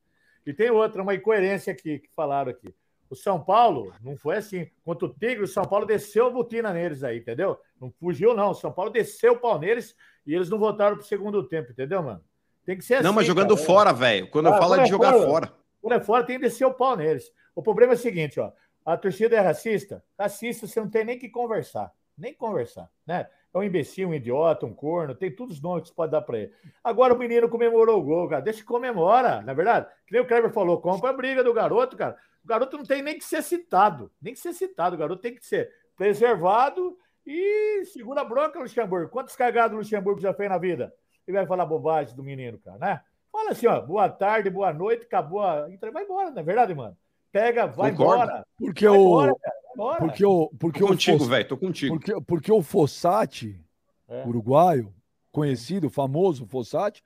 [0.46, 2.74] E tem outra, uma incoerência aqui que falaram aqui.
[3.10, 4.70] O São Paulo não foi assim.
[4.84, 7.58] Contra o Tigre, o São Paulo desceu a botina neles aí, entendeu?
[7.82, 8.52] Não fugiu, não.
[8.52, 9.96] O São Paulo desceu o pau neles
[10.26, 12.24] e eles não voltaram pro segundo tempo, entendeu, mano?
[12.64, 13.04] Tem que ser assim.
[13.04, 13.66] Não, mas assim, jogando cara.
[13.66, 14.30] fora, velho.
[14.30, 15.54] Quando ah, eu falo é de jogar fora, fora.
[15.82, 17.32] Quando é fora, tem que descer o pau neles.
[17.56, 18.52] O problema é o seguinte, ó.
[18.86, 20.04] A torcida é racista?
[20.18, 21.92] Racista, você não tem nem que conversar.
[22.18, 23.28] Nem conversar, né?
[23.54, 26.22] É um imbecil, um idiota, um corno, tem todos os nomes que você pode dar
[26.22, 26.54] para ele.
[26.84, 28.42] Agora o menino comemorou o gol, cara.
[28.42, 29.88] Deixa que comemora, na é verdade.
[30.06, 32.16] Que nem o Kleber falou, compra a briga do garoto, cara.
[32.44, 34.96] O garoto não tem nem que ser citado, nem que ser citado.
[34.96, 36.96] O garoto tem que ser preservado
[37.26, 39.10] e segura a bronca, Luxemburgo.
[39.10, 40.94] Quantos cagados o Luxemburgo já fez na vida?
[41.28, 43.02] Ele vai falar bobagem do menino, cara, né?
[43.32, 45.68] Fala assim, ó, boa tarde, boa noite, acabou a...
[45.94, 46.98] Vai embora, não é verdade, mano?
[47.32, 48.24] Pega, vai Concordo.
[48.24, 48.46] embora.
[48.58, 49.02] Porque vai o...
[49.02, 50.50] Embora, cara, porque o...
[50.60, 51.96] Porque tô contigo, velho, tô contigo.
[51.96, 53.60] Porque, porque o Fossati,
[54.08, 54.26] é.
[54.26, 54.94] uruguaio,
[55.32, 57.04] conhecido, famoso Fossati,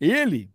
[0.00, 0.50] ele,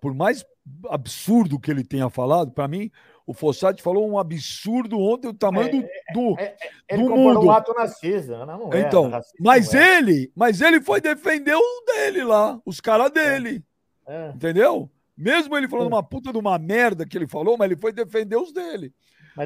[0.00, 0.44] por mais
[0.88, 2.90] absurdo que ele tenha falado, para mim,
[3.26, 6.56] o Fossati falou um absurdo ontem, o tamanho é, do, é,
[6.88, 7.46] é, do mundo.
[7.46, 12.24] o ato narcisa, não, não é, então, mas ele, mas ele foi defender o dele
[12.24, 13.64] lá, os caras dele.
[14.06, 14.30] É.
[14.34, 14.90] Entendeu?
[15.16, 18.36] Mesmo ele falando uma puta de uma merda que ele falou, mas ele foi defender
[18.36, 18.92] os dele.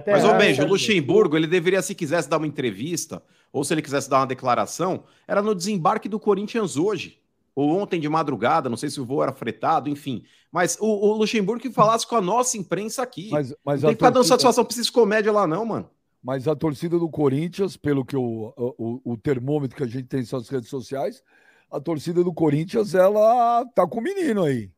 [0.02, 3.22] Mas, mas ô Beijo, o Luxemburgo, ele deveria, se quisesse dar uma entrevista,
[3.52, 7.20] ou se ele quisesse dar uma declaração, era no desembarque do Corinthians hoje
[7.54, 10.24] ou ontem de madrugada, não sei se o voo era fretado, enfim.
[10.50, 13.28] Mas o, o Luxemburgo que falasse com a nossa imprensa aqui.
[13.30, 15.88] Mas, mas não tem que ficar dando satisfação pra esses comédia lá, não, mano.
[16.22, 20.20] Mas a torcida do Corinthians, pelo que o, o, o termômetro que a gente tem
[20.20, 21.22] em suas redes sociais,
[21.70, 24.70] a torcida do Corinthians, ela tá com o menino aí.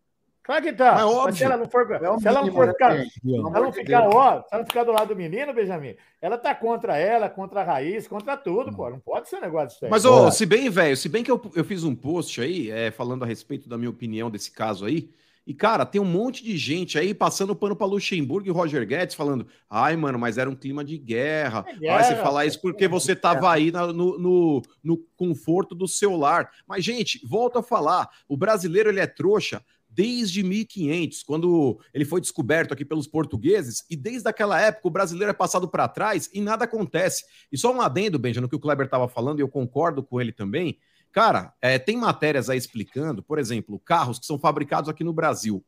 [0.46, 0.92] Claro que tá.
[0.94, 1.24] Mas, óbvio.
[1.24, 4.08] Mas se ela não for, é se ela não for ficar, se ela não ficar,
[4.08, 7.64] ó, se ela ficar do lado do menino, Benjamin, ela tá contra ela, contra a
[7.64, 8.88] raiz, contra tudo, pô.
[8.88, 9.90] Não pode ser um negócio disso aí.
[9.90, 12.92] Mas, ó, se bem, velho, se bem que eu, eu fiz um post aí, é,
[12.92, 15.10] falando a respeito da minha opinião desse caso aí,
[15.44, 19.14] e, cara, tem um monte de gente aí passando pano para Luxemburgo e Roger Guedes
[19.14, 21.64] falando: ai, mano, mas era um clima de guerra.
[21.68, 25.86] É guerra ai, você falar isso porque você tava aí no, no, no conforto do
[25.86, 26.50] seu lar.
[26.66, 29.64] Mas, gente, volta a falar: o brasileiro ele é trouxa
[29.96, 35.30] desde 1500, quando ele foi descoberto aqui pelos portugueses, e desde aquela época o brasileiro
[35.30, 37.24] é passado para trás e nada acontece.
[37.50, 40.20] E só um adendo, Benja, no que o Kleber estava falando, e eu concordo com
[40.20, 40.78] ele também.
[41.10, 45.64] Cara, é, tem matérias aí explicando, por exemplo, carros que são fabricados aqui no Brasil.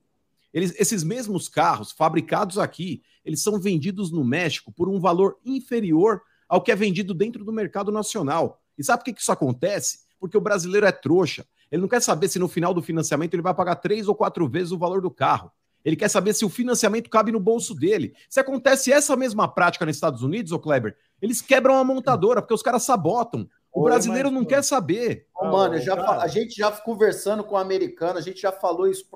[0.52, 6.20] Eles, esses mesmos carros fabricados aqui, eles são vendidos no México por um valor inferior
[6.46, 8.60] ao que é vendido dentro do mercado nacional.
[8.76, 10.00] E sabe por que isso acontece?
[10.20, 11.46] Porque o brasileiro é trouxa.
[11.70, 14.48] Ele não quer saber se no final do financiamento ele vai pagar três ou quatro
[14.48, 15.52] vezes o valor do carro.
[15.84, 18.14] Ele quer saber se o financiamento cabe no bolso dele.
[18.28, 22.54] Se acontece essa mesma prática nos Estados Unidos, ô Kleber, eles quebram a montadora, porque
[22.54, 23.48] os caras sabotam.
[23.72, 25.26] O brasileiro não quer saber.
[25.34, 29.06] Ô, mano, já, a gente já conversando com o americano, a gente já falou isso.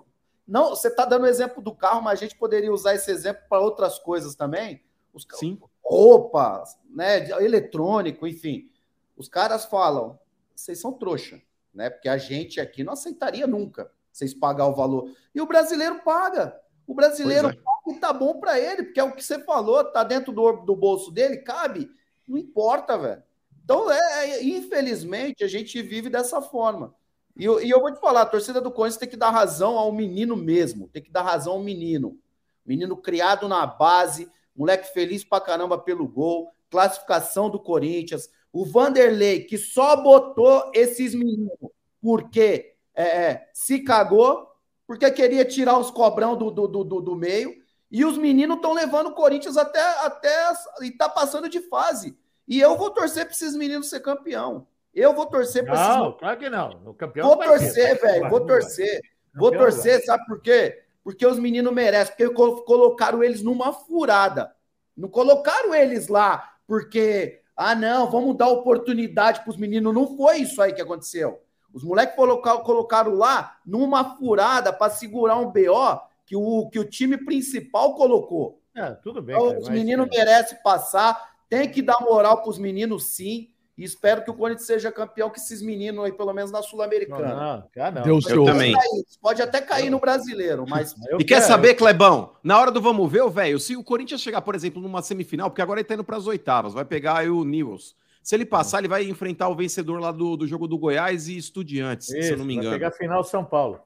[0.46, 3.42] Não, você está dando o exemplo do carro, mas a gente poderia usar esse exemplo
[3.48, 4.82] para outras coisas também.
[5.12, 5.58] Os, Sim.
[5.84, 8.70] Roupa, né, eletrônico, enfim.
[9.16, 10.18] Os caras falam,
[10.54, 11.40] vocês são trouxa,
[11.74, 11.90] né?
[11.90, 15.10] Porque a gente aqui não aceitaria nunca vocês pagar o valor.
[15.34, 16.60] E o brasileiro paga.
[16.86, 17.52] O brasileiro é.
[17.52, 20.52] paga e tá bom para ele, porque é o que você falou, tá dentro do,
[20.64, 21.90] do bolso dele, cabe.
[22.28, 23.22] Não importa, velho.
[23.64, 26.94] Então, é, é, infelizmente, a gente vive dessa forma.
[27.36, 29.78] E eu, e eu, vou te falar, a torcida do Corinthians tem que dar razão
[29.78, 32.18] ao menino mesmo, tem que dar razão ao menino.
[32.64, 38.28] Menino criado na base, moleque feliz pra caramba pelo gol, classificação do Corinthians.
[38.52, 41.52] O Vanderlei, que só botou esses meninos
[42.00, 44.48] porque é, é se cagou,
[44.86, 47.62] porque queria tirar os cobrão do, do, do, do meio.
[47.90, 52.16] E os meninos estão levando o Corinthians até, até e tá passando de fase.
[52.48, 54.66] E eu vou torcer para esses meninos ser campeão.
[54.94, 55.86] Eu vou torcer para esses.
[55.96, 56.82] Não, claro que não.
[56.86, 58.28] O campeão vou torcer, velho.
[58.28, 59.00] Vou torcer.
[59.34, 60.82] Vou torcer, sabe por quê?
[61.02, 64.54] Porque os meninos merecem, porque colocaram eles numa furada.
[64.96, 69.94] Não colocaram eles lá porque, ah, não, vamos dar oportunidade para os meninos.
[69.94, 71.40] Não foi isso aí que aconteceu.
[71.72, 76.88] Os moleques colocaram, colocaram lá numa furada para segurar um BO que o, que o
[76.88, 78.60] time principal colocou.
[78.74, 79.36] É, tudo bem.
[79.36, 80.18] Então, cara, os meninos é.
[80.18, 81.32] merecem passar.
[81.48, 83.50] Tem que dar moral para os meninos, sim.
[83.76, 87.70] E espero que o Corinthians seja campeão que esses meninos aí, pelo menos na Sul-Americana.
[87.74, 88.74] Não, não, Deus eu também.
[88.74, 90.94] Cair, pode até cair no brasileiro, mas.
[91.08, 91.40] Eu e quero.
[91.40, 92.34] quer saber, Clebão?
[92.42, 95.62] Na hora do vamos ver, velho, se o Corinthians chegar, por exemplo, numa semifinal, porque
[95.62, 97.94] agora ele tá indo para as oitavas, vai pegar aí o Newells.
[98.22, 101.36] Se ele passar, ele vai enfrentar o vencedor lá do, do jogo do Goiás e
[101.36, 102.70] Estudiantes, Isso, se eu não me engano.
[102.70, 103.80] Vai pegar a final São Paulo.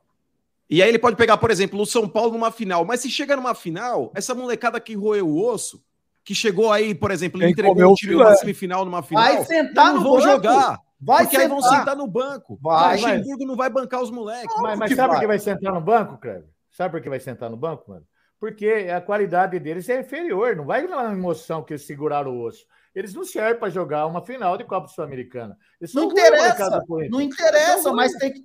[0.69, 2.85] E aí ele pode pegar, por exemplo, o São Paulo numa final.
[2.85, 5.83] Mas se chega numa final, essa molecada que roeu o osso,
[6.27, 9.23] que chegou aí, por exemplo, ele entregou o time numa semifinal, numa final.
[9.23, 10.25] Vai sentar no vão banco.
[10.25, 10.81] jogar.
[11.01, 11.41] Vai porque sentar.
[11.41, 12.59] aí vão sentar no banco.
[12.61, 12.99] Vai.
[12.99, 14.53] O Luxemburgo não vai bancar os moleques.
[14.61, 16.49] Mas, mas sabe por que vai sentar no banco, Cleber?
[16.73, 18.05] Sabe por que vai sentar no banco, mano?
[18.41, 20.57] Porque a qualidade deles é inferior.
[20.57, 22.67] Não vai na emoção que eles seguraram o osso.
[22.93, 25.57] Eles não servem para jogar uma final de Copa Sul-Americana.
[25.95, 26.83] Não interessa.
[27.09, 28.45] Não interessa, mas tem que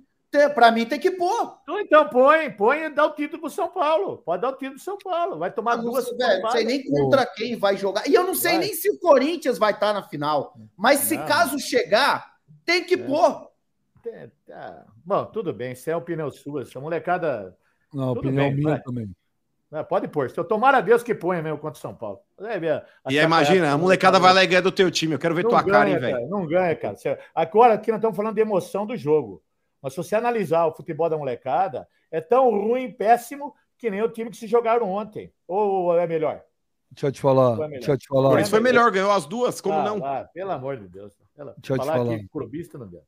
[0.54, 1.58] para mim tem que pôr.
[1.62, 4.18] Então, então põe, põe e dá o título para São Paulo.
[4.18, 5.38] Pode dar o título para São Paulo.
[5.38, 6.08] Vai tomar não, duas.
[6.16, 8.08] Velho, não sei nem contra quem vai jogar.
[8.08, 8.60] E eu não sei vai.
[8.60, 10.56] nem se o Corinthians vai estar tá na final.
[10.76, 11.26] Mas se não.
[11.26, 12.98] caso chegar, tem que é.
[12.98, 13.48] pôr.
[14.06, 14.86] É, tá.
[15.04, 15.72] Bom, tudo bem.
[15.72, 16.62] Isso é a opinião sua.
[16.62, 17.56] Essa molecada.
[17.92, 18.82] Não, opinião bem, minha vai.
[18.82, 19.10] também.
[19.70, 20.30] É, pode pôr.
[20.30, 22.20] Se eu tomar a Deus que ponha mesmo contra o São Paulo.
[22.40, 22.58] É,
[23.10, 25.14] e imagina, a molecada vai lá e ganha do teu time.
[25.14, 26.28] Eu quero ver não tua ganha, cara, hein, velho.
[26.28, 26.96] Não ganha, cara.
[27.34, 29.42] Agora aqui nós estamos falando de emoção do jogo.
[29.82, 34.08] Mas se você analisar o futebol da molecada, é tão ruim, péssimo, que nem o
[34.08, 35.32] time que se jogaram ontem.
[35.46, 36.42] Ou é melhor?
[36.90, 37.68] Deixa eu te falar.
[37.68, 38.30] Deixa eu te falar.
[38.30, 40.04] Por isso foi melhor, ganhou as duas, como ah, não?
[40.04, 41.12] Ah, pelo amor de Deus.
[41.36, 42.18] Deixa eu te falar.
[42.18, 43.02] Que clubista não deu.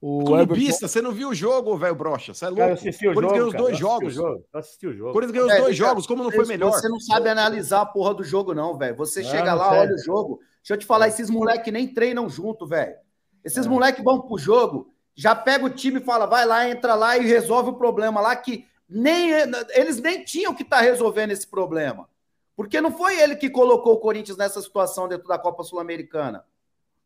[0.00, 0.88] O clubista, Everton...
[0.88, 2.34] você não viu o jogo, velho Brocha?
[2.34, 2.60] Você é louco.
[2.60, 4.16] Cara, eu assisti o jogo, ganhou os dois jogos.
[4.16, 5.12] Eu assisti o jogo.
[5.12, 6.72] Corinthians ganhou os dois jogos, como não foi melhor?
[6.72, 8.94] Você não sabe analisar a porra do jogo, não, velho.
[8.96, 10.40] Você não, chega lá, olha o jogo.
[10.58, 12.94] Deixa eu te falar, esses moleques nem treinam junto, velho.
[13.42, 13.68] Esses é.
[13.68, 17.26] moleques vão pro jogo, já pega o time e fala, vai lá, entra lá e
[17.26, 19.30] resolve o problema lá que nem
[19.70, 22.08] eles nem tinham que estar tá resolvendo esse problema.
[22.56, 26.44] Porque não foi ele que colocou o Corinthians nessa situação dentro da Copa Sul-Americana.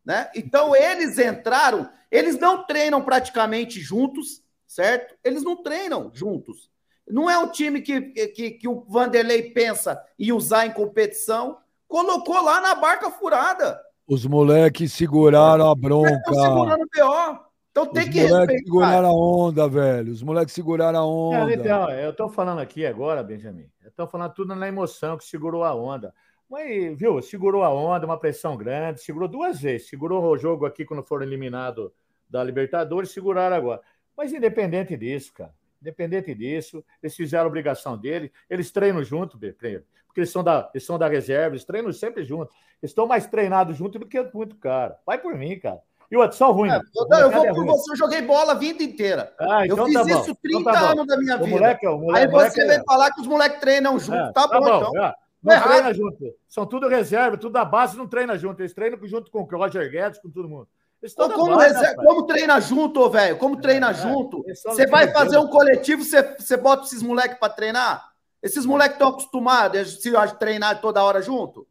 [0.05, 0.29] Né?
[0.35, 5.15] Então eles entraram, eles não treinam praticamente juntos, certo?
[5.23, 6.69] Eles não treinam juntos.
[7.07, 11.57] Não é um time que, que, que o Vanderlei pensa em usar em competição.
[11.87, 13.81] Colocou lá na barca furada.
[14.07, 16.11] Os moleques seguraram a bronca.
[16.11, 17.48] Estão segurando o pior.
[17.81, 20.11] Então tem Os que moleques seguraram a onda, velho.
[20.11, 21.53] Os moleques seguraram a onda.
[21.53, 23.69] então, eu tô falando aqui agora, Benjamin.
[23.83, 26.13] Eu tô falando tudo na emoção que segurou a onda.
[26.49, 29.87] Mas, viu, segurou a onda, uma pressão grande, segurou duas vezes.
[29.87, 31.89] Segurou o jogo aqui quando foram eliminados
[32.29, 33.81] da Libertadores, seguraram agora.
[34.17, 39.83] Mas independente disso, cara, independente disso, eles fizeram a obrigação deles, eles treinam junto, porque
[40.17, 42.51] eles são da, eles são da reserva, eles treinam sempre junto.
[42.81, 44.99] Eles estão mais treinados juntos do que muito cara.
[45.05, 45.81] Vai por mim, cara.
[46.11, 46.71] E o só ruim.
[46.71, 49.31] É, eu, eu vou é por você, eu joguei bola a vida inteira.
[49.39, 51.49] Ah, então eu fiz tá isso 30 então tá anos da minha vida.
[51.49, 52.83] Moleque, moleque, Aí você vem é...
[52.83, 54.17] falar que os moleques treinam junto.
[54.17, 55.05] É, tá, tá, bom, bom então.
[55.05, 55.13] É.
[55.41, 56.35] Não é treina junto.
[56.47, 58.61] São tudo reserva, tudo da base, não treina junto.
[58.61, 60.67] Eles treinam junto com o Roger Guedes, com todo mundo.
[61.15, 63.37] como, base, reserva, como treina junto, velho?
[63.37, 64.43] Como treina é, junto?
[64.65, 68.09] Você vai fazer um coletivo, você, você bota esses moleques para treinar?
[68.41, 71.67] Esses moleques estão acostumados a treinar toda hora junto?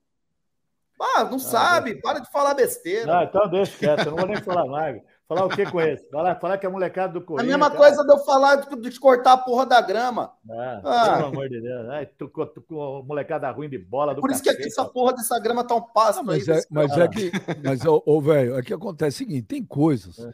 [1.01, 2.03] Ah, não ah, sabe, Deus.
[2.03, 3.21] para de falar besteira.
[3.21, 5.01] Ah, então deixa quieto, eu não vou nem falar mais.
[5.29, 6.09] Falar o que com esse?
[6.09, 7.55] Falar, falar que é molecada do Corinthians.
[7.55, 7.79] A mesma cara.
[7.79, 10.33] coisa de eu falar de, de cortar a porra da grama.
[10.51, 11.17] Ah, ah.
[11.17, 11.89] Pelo amor de Deus.
[11.91, 14.87] Ai, tu, tu, tu, molecada ruim de bola do Por isso cacete, que aqui essa
[14.87, 16.59] porra dessa grama tá um passo mas aí.
[16.59, 17.31] É, mas é que.
[17.63, 20.19] Mas, ô, ô velho, aqui acontece o seguinte: tem coisas.
[20.19, 20.33] É.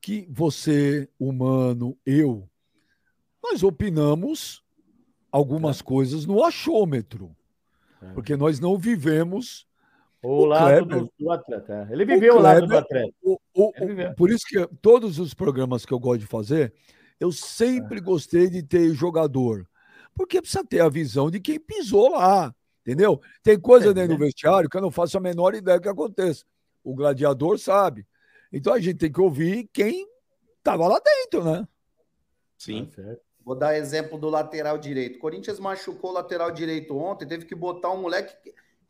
[0.00, 2.48] que você, humano, eu,
[3.42, 4.62] nós opinamos
[5.32, 7.34] algumas coisas no achômetro.
[8.00, 8.12] É.
[8.12, 9.68] Porque nós não vivemos
[10.22, 11.88] O, O lado Kleber- do, do atleta.
[11.88, 11.92] é.
[11.92, 13.12] Ele viveu o, lado do atleta.
[13.22, 16.74] O- o- É por isso que todos os programas que eu gosto de fazer,
[17.18, 18.02] eu sempre É.
[18.02, 19.66] gostei de ter jogador.
[20.14, 22.54] Porque precisa ter a visão de quem pisou lá.
[22.82, 23.20] Entendeu?
[23.42, 24.26] Tem coisa É, dentro do né?
[24.26, 26.44] vestiário que eu não faço a menor ideia do que aconteça.
[26.82, 28.06] O gladiador sabe.
[28.52, 30.06] Então a gente tem que ouvir quem
[30.58, 31.66] estava lá dentro, né?
[32.58, 32.86] Sim.
[32.86, 33.20] Tá certo.
[33.44, 35.16] Vou dar exemplo do lateral direito.
[35.16, 38.34] O Corinthians machucou o lateral direito ontem, teve que botar um moleque.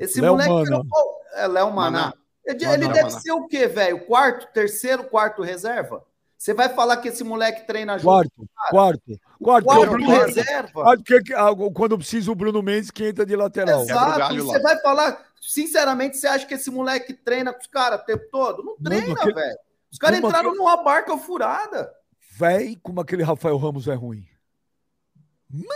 [0.00, 0.66] Esse Léo moleque Maná.
[0.66, 1.90] era o- é Léo Maná.
[1.90, 2.14] Maná.
[2.44, 2.74] Ele, Maná.
[2.74, 3.20] ele deve Maná.
[3.20, 4.04] ser o quê, velho?
[4.06, 6.04] Quarto, terceiro, quarto reserva?
[6.36, 8.04] Você vai falar que esse moleque treina junto?
[8.06, 9.64] Quarto, quarto, quarto.
[9.66, 10.72] Quarto porque- reserva?
[10.72, 11.34] Quarto, porque
[11.74, 13.82] quando precisa o Bruno Mendes que entra de lateral.
[13.82, 14.34] Exato.
[14.36, 18.24] Você vai falar, sinceramente, você acha que esse moleque treina com os caras o tempo
[18.32, 18.64] todo?
[18.64, 19.56] Não treina, aquele- velho.
[19.92, 21.92] Os caras entraram aquele- numa barca furada.
[22.38, 24.24] Véi, como aquele Rafael Ramos é ruim.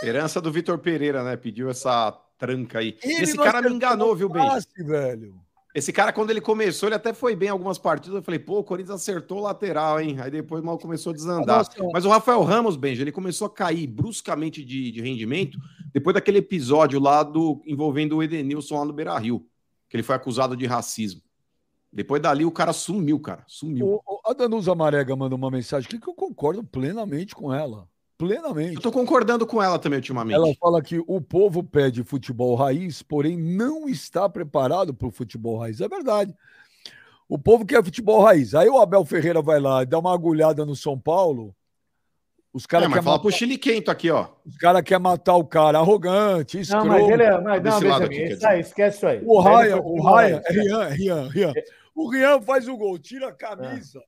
[0.01, 1.35] Herança do Vitor Pereira, né?
[1.37, 2.97] Pediu essa tranca aí.
[3.03, 4.47] Ele Esse cara me enganou, viu, Benji?
[4.47, 5.35] passe, velho.
[5.73, 8.15] Esse cara, quando ele começou, ele até foi bem em algumas partidas.
[8.15, 10.15] Eu falei, pô, o Corinthians acertou o lateral, hein?
[10.21, 11.57] Aí depois mal começou a desandar.
[11.57, 15.59] Nossa, Mas o Rafael Ramos, Benji, ele começou a cair bruscamente de, de rendimento
[15.93, 19.45] depois daquele episódio lá do envolvendo o Edenilson lá no Beira Rio,
[19.89, 21.21] que ele foi acusado de racismo.
[21.91, 23.43] Depois dali o cara sumiu, cara.
[23.45, 23.85] Sumiu.
[23.87, 27.85] O- o- a Danusa Marega mandou uma mensagem aqui que eu concordo plenamente com ela.
[28.17, 28.75] Plenamente.
[28.75, 30.35] Eu tô concordando com ela também ultimamente.
[30.35, 35.57] Ela fala que o povo pede futebol raiz, porém não está preparado para o futebol
[35.57, 35.81] raiz.
[35.81, 36.33] É verdade.
[37.27, 38.55] O povo quer futebol raiz.
[38.55, 41.53] Aí o Abel Ferreira vai lá e dá uma agulhada no São Paulo.
[42.53, 44.27] Os É, caras mas querem fala matar, pro Chile Quento aqui, ó.
[44.45, 46.87] os cara quer matar o cara arrogante, Não, escroto.
[46.87, 47.41] mas ele é.
[47.41, 49.21] Mas, não, lado aqui, isso aí, esquece isso aí.
[49.25, 51.53] O Raia, não o Raia, é Rian, Rian, Rian.
[51.93, 54.01] O Rian faz o gol, tira a camisa.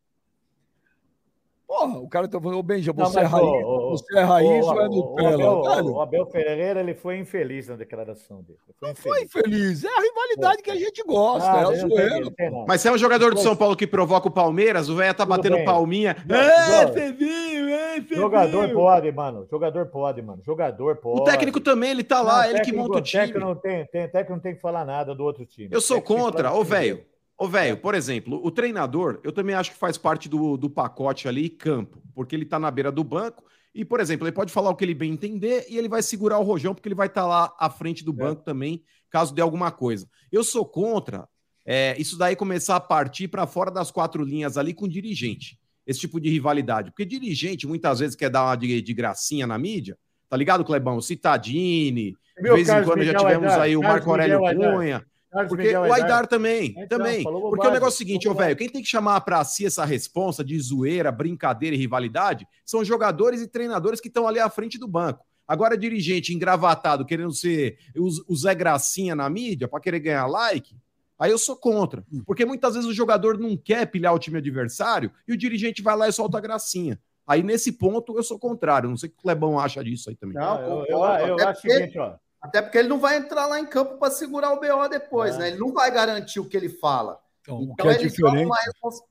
[1.68, 4.18] Porra, o cara tá falando, ô Benja, Não, você é mas, raiz, ô, ô, você
[4.18, 5.52] é raiz o, ou é o- Nutella?
[5.54, 8.58] o Abel, o Abel Ferreira ele foi infeliz na declaração dele.
[8.82, 9.82] Ele Foi foi infeliz.
[9.82, 9.84] infeliz.
[9.84, 12.66] É a rivalidade que a gente gosta, Ah, é não tem, não.
[12.66, 15.26] Mas se é um jogador do São Paulo que provoca o Palmeiras, o velho tá
[15.26, 15.66] Tudo batendo bem.
[15.66, 16.16] palminha.
[16.26, 16.94] Não, É, não.
[16.94, 18.22] Fevinho, é, Fevinho.
[18.22, 19.46] Jogador pode, mano.
[19.52, 20.42] Jogador pode, mano.
[20.46, 21.20] Jogador pode.
[21.20, 23.24] O técnico também, ele tá lá, Não, ele que técnico- monta o time.
[23.24, 25.68] Técnico não tem, tem, técnico não tem que falar nada do outro time.
[25.70, 26.54] Eu sou que contra.
[26.54, 27.04] Ô, velho.
[27.38, 31.28] Ô, velho, por exemplo, o treinador, eu também acho que faz parte do, do pacote
[31.28, 34.72] ali, campo, porque ele tá na beira do banco e, por exemplo, ele pode falar
[34.72, 37.28] o que ele bem entender e ele vai segurar o rojão, porque ele vai estar
[37.28, 40.10] lá à frente do banco também, caso dê alguma coisa.
[40.32, 41.28] Eu sou contra
[41.64, 45.60] é, isso daí começar a partir para fora das quatro linhas ali com dirigente.
[45.86, 46.92] Esse tipo de rivalidade.
[46.92, 49.98] Porque dirigente muitas vezes quer dar uma de, de gracinha na mídia,
[50.30, 51.00] tá ligado, Clebão?
[51.00, 53.62] Citadini, de vez em quando já tivemos Aidar?
[53.62, 54.40] aí o Marco Aurélio.
[54.40, 55.06] Cunha.
[55.32, 57.24] Carlos Porque Miguel o Aidar também, Então, também.
[57.24, 59.84] Porque o negócio é o seguinte, ô velho, quem tem que chamar pra si essa
[59.84, 64.78] responsa de zoeira, brincadeira e rivalidade são jogadores e treinadores que estão ali à frente
[64.78, 65.26] do banco.
[65.48, 70.76] Agora, dirigente engravatado, querendo ser o, Zé Gracinha na mídia pra querer ganhar like,
[71.18, 72.04] aí eu sou contra.
[72.12, 72.22] Hum.
[72.26, 75.96] Porque muitas vezes o jogador não quer pilhar o time adversário e o dirigente vai
[75.96, 77.00] lá e solta a gracinha.
[77.26, 78.90] Aí, nesse ponto, eu sou contrário.
[78.90, 80.36] Não sei o que o Clebão acha disso aí também.
[80.36, 82.16] Não, Eu, eu, eu Até acho o seguinte, ó.
[82.48, 85.40] Até porque ele não vai entrar lá em campo para segurar o BO depois, É.
[85.40, 85.48] né?
[85.50, 87.20] Ele não vai garantir o que ele fala.
[87.42, 88.58] Então, Então é ele, joga uma,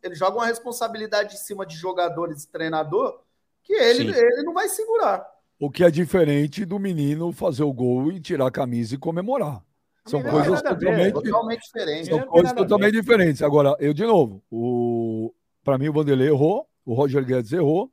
[0.02, 3.20] ele joga uma responsabilidade em cima de jogadores e treinador
[3.62, 4.20] que ele, Sim.
[4.20, 5.26] ele não vai segurar.
[5.58, 9.62] O que é diferente do menino fazer o gol e tirar a camisa e comemorar.
[10.04, 12.08] São Não, coisas totalmente, Totalmente diferente.
[12.08, 13.42] são Não coisas totalmente diferentes.
[13.42, 15.32] Agora, eu de novo, o
[15.64, 17.90] para mim o Vanderlei errou, o Roger Guedes errou.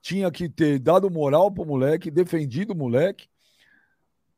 [0.00, 3.26] Tinha que ter dado moral pro moleque, defendido o moleque.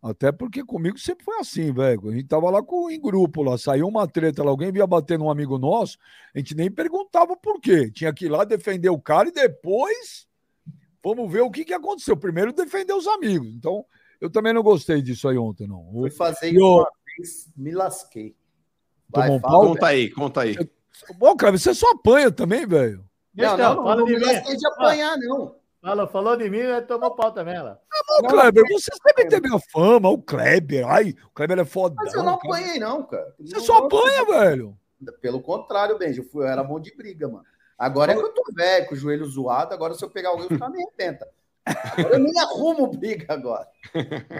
[0.04, 2.10] Até porque comigo sempre foi assim, velho.
[2.10, 5.18] A gente tava lá com, em grupo lá, saiu uma treta lá, alguém via bater
[5.18, 5.96] num amigo nosso,
[6.34, 7.90] a gente nem perguntava por quê.
[7.90, 10.26] Tinha que ir lá defender o cara e depois
[11.02, 12.18] vamos ver o que, que aconteceu.
[12.18, 13.48] Primeiro defender os amigos.
[13.54, 13.82] Então,
[14.20, 15.90] eu também não gostei disso aí ontem, não.
[15.92, 18.36] Fui fazer isso o- uma vez, me lasquei.
[19.10, 19.66] Tomou um fala, pau?
[19.68, 20.56] Conta aí, conta aí.
[21.16, 23.08] Bom, cara, você só apanha também, velho.
[23.34, 25.56] Não, Então, não, não, não de me lasquei de apanhar, não.
[25.84, 27.78] Fala, falou de mim, ele tomou pau também, lá.
[28.18, 30.86] Ô, Não, Kleber, você sempre teve a fama, o Kleber.
[30.88, 32.02] Ai, o Kleber é fodão.
[32.02, 32.54] Mas eu não cara.
[32.54, 33.34] apanhei, não, cara.
[33.38, 34.78] Você Não- só não- apanha, velho.
[35.20, 37.44] Pelo contrário, Benji, eu, fui, eu era bom de briga, mano.
[37.78, 39.74] Agora é que eu tô velho, com o joelho zoado.
[39.74, 41.28] Agora, se eu pegar alguém, os caras me arrebentam.
[41.66, 43.66] Agora eu nem arrumo briga agora.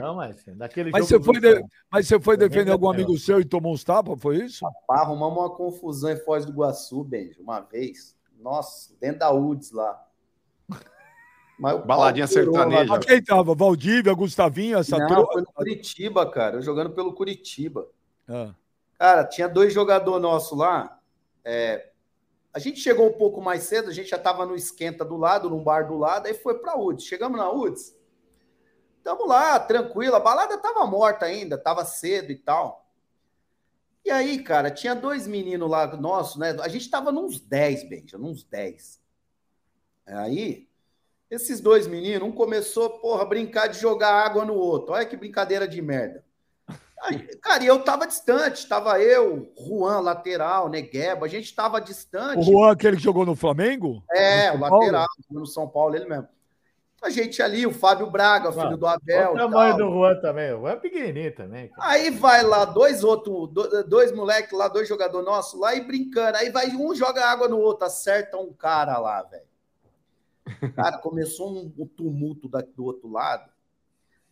[0.01, 1.25] Não, mas naquele Mas jogo.
[1.25, 4.37] você foi, de- mas você foi defender algum amigo seu e tomou uns tapas, foi
[4.45, 4.65] isso?
[4.87, 8.15] Pá, arrumamos uma confusão em Foz do Iguaçu, Benji, uma vez.
[8.39, 10.03] Nossa, dentro da UDS lá.
[11.65, 12.29] Mas Baladinha lá.
[12.31, 12.85] sertaneja.
[12.85, 13.55] Mas quem tava?
[13.55, 15.33] Valdívia, Gustavinho, essa Não, troca?
[15.33, 16.57] foi no Curitiba, cara.
[16.57, 17.89] Eu jogando pelo Curitiba.
[18.29, 18.55] Ah,
[18.99, 20.99] Cara, tinha dois jogadores nossos lá.
[21.43, 21.91] é,
[22.53, 25.49] A gente chegou um pouco mais cedo, a gente já estava no esquenta do lado,
[25.49, 27.05] num bar do lado, aí foi para UDS.
[27.05, 27.97] Chegamos na UDS,
[28.99, 30.15] estamos lá, tranquilo.
[30.17, 32.87] A balada estava morta ainda, estava cedo e tal.
[34.05, 36.55] E aí, cara, tinha dois meninos lá nossos, né?
[36.61, 39.01] A gente estava nos 10, Benja, nos 10.
[40.07, 40.69] Aí,
[41.31, 44.95] esses dois meninos, um começou, porra, a brincar de jogar água no outro.
[44.95, 46.25] Olha que brincadeira de merda.
[47.03, 52.39] Aí, cara, e eu tava distante, tava eu, Juan, lateral, Negueba, a gente tava distante.
[52.39, 54.03] O Juan, aquele que jogou no Flamengo?
[54.11, 56.29] É, no o lateral, no São Paulo, ele mesmo.
[57.03, 59.33] A gente ali, o Fábio Braga, filho Mano, do Abel.
[59.33, 60.55] o tamanho do Juan também.
[60.55, 61.69] O Juan é pequenininho também.
[61.69, 61.91] Cara.
[61.91, 63.51] Aí vai lá, dois outros,
[63.87, 66.39] dois moleques lá, dois jogadores nossos lá e brincando.
[66.39, 69.45] Aí vai um joga água no outro, acerta um cara lá, velho.
[70.75, 73.51] Cara, começou um, um tumulto do outro lado.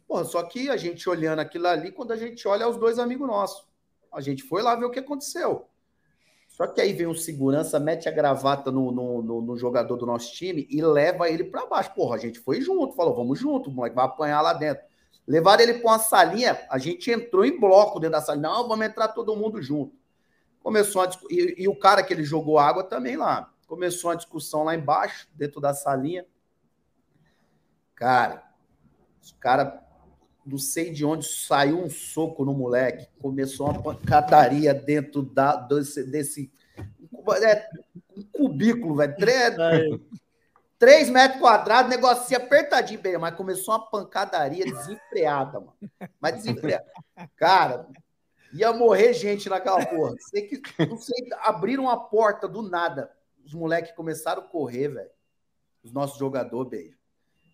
[0.07, 2.99] Porra, só que a gente olhando aquilo ali, quando a gente olha, é os dois
[2.99, 3.67] amigos nossos.
[4.13, 5.67] A gente foi lá ver o que aconteceu.
[6.49, 10.05] Só que aí vem um segurança, mete a gravata no, no, no, no jogador do
[10.05, 11.95] nosso time e leva ele para baixo.
[11.95, 14.85] Porra, a gente foi junto, falou, vamos junto, moleque vai apanhar lá dentro.
[15.27, 18.39] Levaram ele para uma salinha, a gente entrou em bloco dentro da sala.
[18.39, 19.97] Não, vamos entrar todo mundo junto.
[20.63, 23.52] Começou a e, e o cara que ele jogou água também lá.
[23.67, 26.27] Começou a discussão lá embaixo, dentro da salinha.
[27.95, 28.43] Cara,
[29.23, 29.81] os caras
[30.45, 36.05] não sei de onde saiu um soco no moleque, começou uma pancadaria dentro da, desse,
[36.05, 36.53] desse
[37.45, 37.69] é,
[38.17, 39.15] um cubículo, velho.
[39.17, 39.55] Três,
[40.79, 45.77] três metros quadrados, negocinho apertadinho, bem, mas começou uma pancadaria desenfreada, mano.
[46.21, 46.85] Mas desenfreada.
[47.37, 47.87] Cara,
[48.53, 50.15] ia morrer gente naquela porra.
[50.19, 53.11] Sei que, não sei, abriram a porta do nada.
[53.45, 55.11] Os moleques começaram a correr, velho.
[55.83, 56.97] Os nossos jogadores, beijo.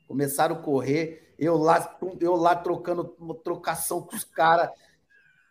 [0.07, 4.71] Começaram a correr, eu lá, eu lá trocando uma trocação com os caras.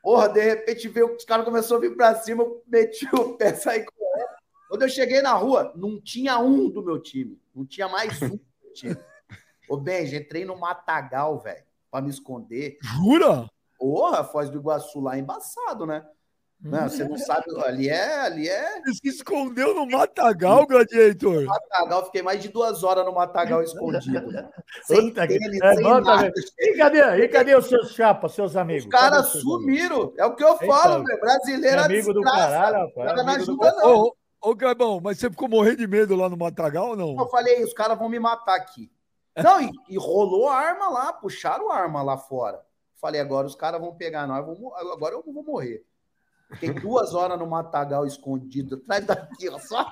[0.02, 3.54] Porra, de repente veio, os caras começaram a vir pra cima, eu meti o pé,
[3.54, 4.30] saí correndo.
[4.68, 7.40] Quando eu cheguei na rua, não tinha um do meu time.
[7.56, 8.98] Não tinha mais um do meu time.
[9.70, 12.78] Ô, Benji, entrei no Matagal, velho, pra me esconder.
[12.82, 13.50] Jura?
[13.78, 16.06] Porra, Foz do Iguaçu lá é embaçado, né?
[16.60, 18.82] Não, você não sabe, ali é, ali é.
[18.82, 21.46] Você se escondeu no Matagal, Gladiator.
[21.46, 24.28] Matagal, fiquei mais de duas horas no Matagal escondido.
[24.84, 26.32] sem tênis, É sem nada.
[26.60, 28.86] E cadê, e cadê os seus chapas, seus amigos?
[28.86, 30.12] Os caras sumiram.
[30.18, 31.20] É o que eu Eita, falo, velho.
[31.20, 33.08] Brasileiro É é amigo do caralho, rapaz.
[33.08, 33.96] Cara, não amigo do ajuda, não.
[33.96, 37.20] Ô, ô, Clebão, mas você ficou morrendo de medo lá no Matagal ou não?
[37.20, 38.92] Eu falei, os caras vão me matar aqui.
[39.38, 42.60] Não, e, e rolou a arma lá, puxaram a arma lá fora.
[43.00, 44.44] Falei, agora os caras vão pegar nós,
[44.92, 45.86] agora eu vou morrer.
[46.52, 49.90] Fiquei duas horas no Matagal escondido, atrás daqui, ó, só,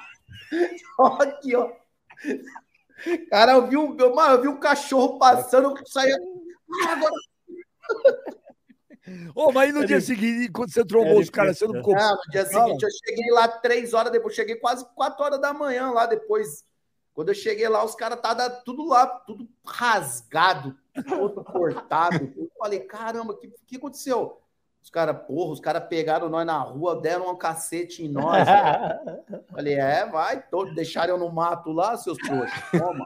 [0.96, 1.70] só aqui, ó.
[3.30, 6.18] Cara, eu vi, um, eu, mano, eu vi um cachorro passando, eu saía.
[6.88, 7.12] Ah, agora
[9.36, 11.76] Ô, mas aí no É dia seguinte, quando você trombou é os caras, você não
[11.76, 11.94] ficou.
[11.96, 15.54] Não, no dia seguinte eu cheguei lá três horas depois, cheguei quase quatro horas da
[15.54, 16.64] manhã lá depois.
[17.14, 20.76] Quando eu cheguei lá, os caras estavam tudo lá, tudo rasgado,
[21.08, 22.34] todo cortado.
[22.36, 24.42] Eu falei, caramba, o que, que aconteceu?
[24.86, 28.48] Os caras, porra, os caras pegaram nós na rua, deram um cacete em nós.
[29.52, 30.44] falei, é, vai,
[30.76, 32.54] deixaram eu no mato lá, seus trouxas.
[32.72, 33.04] Toma.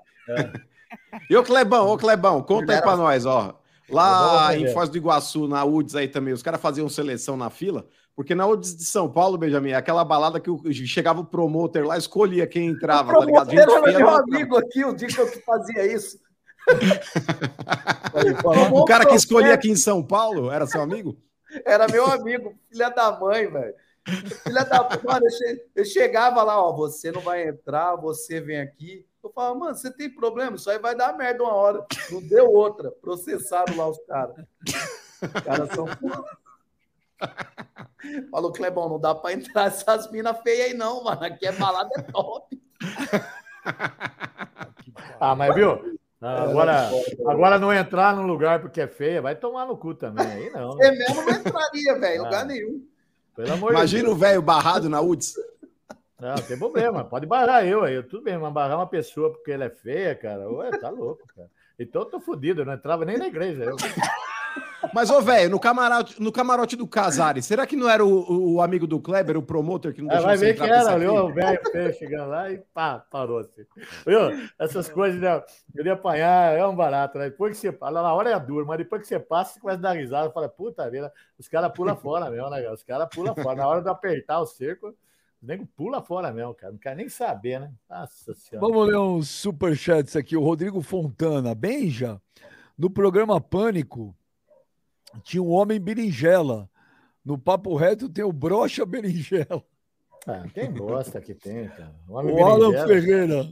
[1.29, 3.57] E o Clebão, ô Clebão, conta aí pra nós, ó.
[3.89, 4.67] Lá em.
[4.73, 8.45] Foz do Iguaçu, na UDS aí também, os caras faziam seleção na fila, porque na
[8.45, 12.45] UDS de São Paulo, Benjamin, é aquela balada que o- chegava o promoter lá, escolhia
[12.45, 13.57] quem entrava, tá ligado?
[13.57, 14.19] Era meu entrava.
[14.19, 16.19] amigo aqui, o dia que eu fazia isso.
[18.73, 21.17] O cara que escolhia aqui em São Paulo era seu amigo?
[21.65, 23.73] Era meu amigo, filha da mãe, velho.
[24.43, 28.59] Filha da mano, eu, che- eu chegava lá, ó, você não vai entrar, você vem
[28.59, 29.05] aqui.
[29.23, 30.55] Eu falava, mano, você tem problema?
[30.55, 31.85] Isso aí vai dar merda uma hora.
[32.09, 32.89] Não deu outra.
[32.89, 34.35] Processaram lá os caras.
[35.21, 35.85] Os caras são.
[38.31, 41.23] Falou, Clebão, não dá pra entrar essas minas feias aí, não, mano.
[41.23, 42.61] Aqui é balada é top.
[45.19, 45.98] Ah, mas viu?
[46.21, 46.89] Ah, Agora,
[47.27, 50.25] agora não entrar num lugar porque é feia, vai tomar no cu também.
[50.27, 50.73] Aí não.
[50.73, 52.45] Você mesmo não entraria, velho, em lugar Ah.
[52.45, 52.85] nenhum.
[53.35, 54.15] Pelo amor de Imagina Deus.
[54.15, 55.35] o velho barrado na UDS.
[56.19, 57.05] Não, não tem problema.
[57.05, 58.03] Pode barrar eu aí.
[58.03, 60.49] Tudo bem, mas barrar uma pessoa porque ela é feia, cara.
[60.51, 61.49] Ué, tá louco, cara.
[61.79, 63.63] Então eu tô fudido, eu não entrava nem na igreja.
[63.63, 63.77] Eu...
[64.93, 68.61] Mas, ô, velho, no camarote, no camarote do Casares, será que não era o, o
[68.61, 71.23] amigo do Kleber, o promotor, que não É, deixou vai você ver que era, fila?
[71.23, 73.63] o velho feio chegando lá e pá, parou assim.
[74.05, 74.19] Viu?
[74.57, 75.43] Essas coisas, né?
[75.75, 77.29] Eu ia apanhar, é um barato, né?
[77.29, 79.79] Depois que você fala, na hora é duro, mas depois que você passa, você começa
[79.79, 82.61] a dar risada, fala, puta vida, os caras pulam fora mesmo, né?
[82.61, 82.73] cara?
[82.73, 83.55] Os caras pulam fora.
[83.57, 86.73] Na hora de apertar o cerco, o nego pula fora mesmo, cara.
[86.73, 87.71] Não quer nem saber, né?
[87.89, 88.67] Nossa senhora.
[88.67, 90.35] Vamos ler uns superchats aqui.
[90.35, 91.55] O Rodrigo Fontana.
[91.55, 92.21] Benja,
[92.77, 94.15] no programa Pânico,
[95.23, 96.69] tinha um homem berinjela.
[97.23, 99.63] No Papo Reto tem o brocha berinjela.
[100.27, 101.95] Ah, tem bosta que tem, cara.
[102.07, 103.47] O, o Alan Ferreira.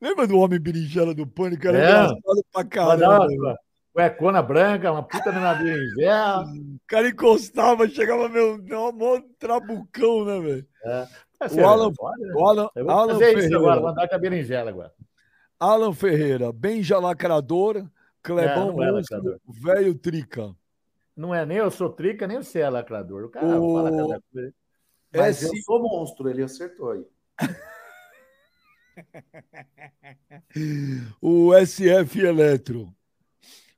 [0.00, 1.66] Lembra do homem berinjela do pânico?
[1.66, 1.82] Era é.
[1.82, 3.58] engraçado pra caramba.
[3.92, 6.44] Cuecona branca, uma puta na berinjela.
[6.44, 8.58] O cara encostava, chegava meu,
[8.92, 10.66] mó trabucão, né, velho?
[10.84, 11.08] É.
[11.60, 11.92] O Alan,
[12.34, 13.56] o Alan, Eu vou Alan fazer Ferreira.
[13.58, 14.92] agora, mandar com a berinjela agora.
[15.58, 17.86] Alan Ferreira, Benja Lacrador,
[18.22, 20.54] Clebão é, Monstro, velho Trica.
[21.16, 23.24] Não é nem eu sou Trica, nem você é lacrador.
[23.24, 23.74] O cara o...
[23.74, 24.54] fala cada coisa.
[25.14, 27.04] Mas eu sou monstro, ele acertou aí.
[31.20, 32.94] o SF Eletro.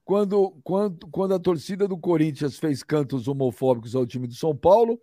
[0.04, 5.00] Quando, quando, quando a torcida do Corinthians fez cantos homofóbicos ao time do São Paulo,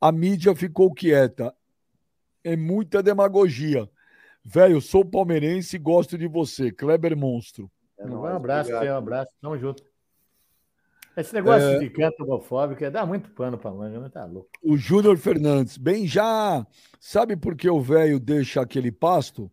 [0.00, 1.54] a mídia ficou quieta.
[2.42, 3.88] É muita demagogia.
[4.44, 6.72] Velho, sou palmeirense e gosto de você.
[6.72, 7.70] Kleber Monstro.
[7.96, 9.32] É um abraço, um abraço.
[9.40, 9.84] Tamo junto.
[11.16, 11.78] Esse negócio é...
[11.78, 14.50] de canto homofóbico é dá muito pano pra manga, não tá louco.
[14.62, 16.66] O Júnior Fernandes, bem já.
[16.98, 19.50] Sabe por que o velho deixa aquele pasto?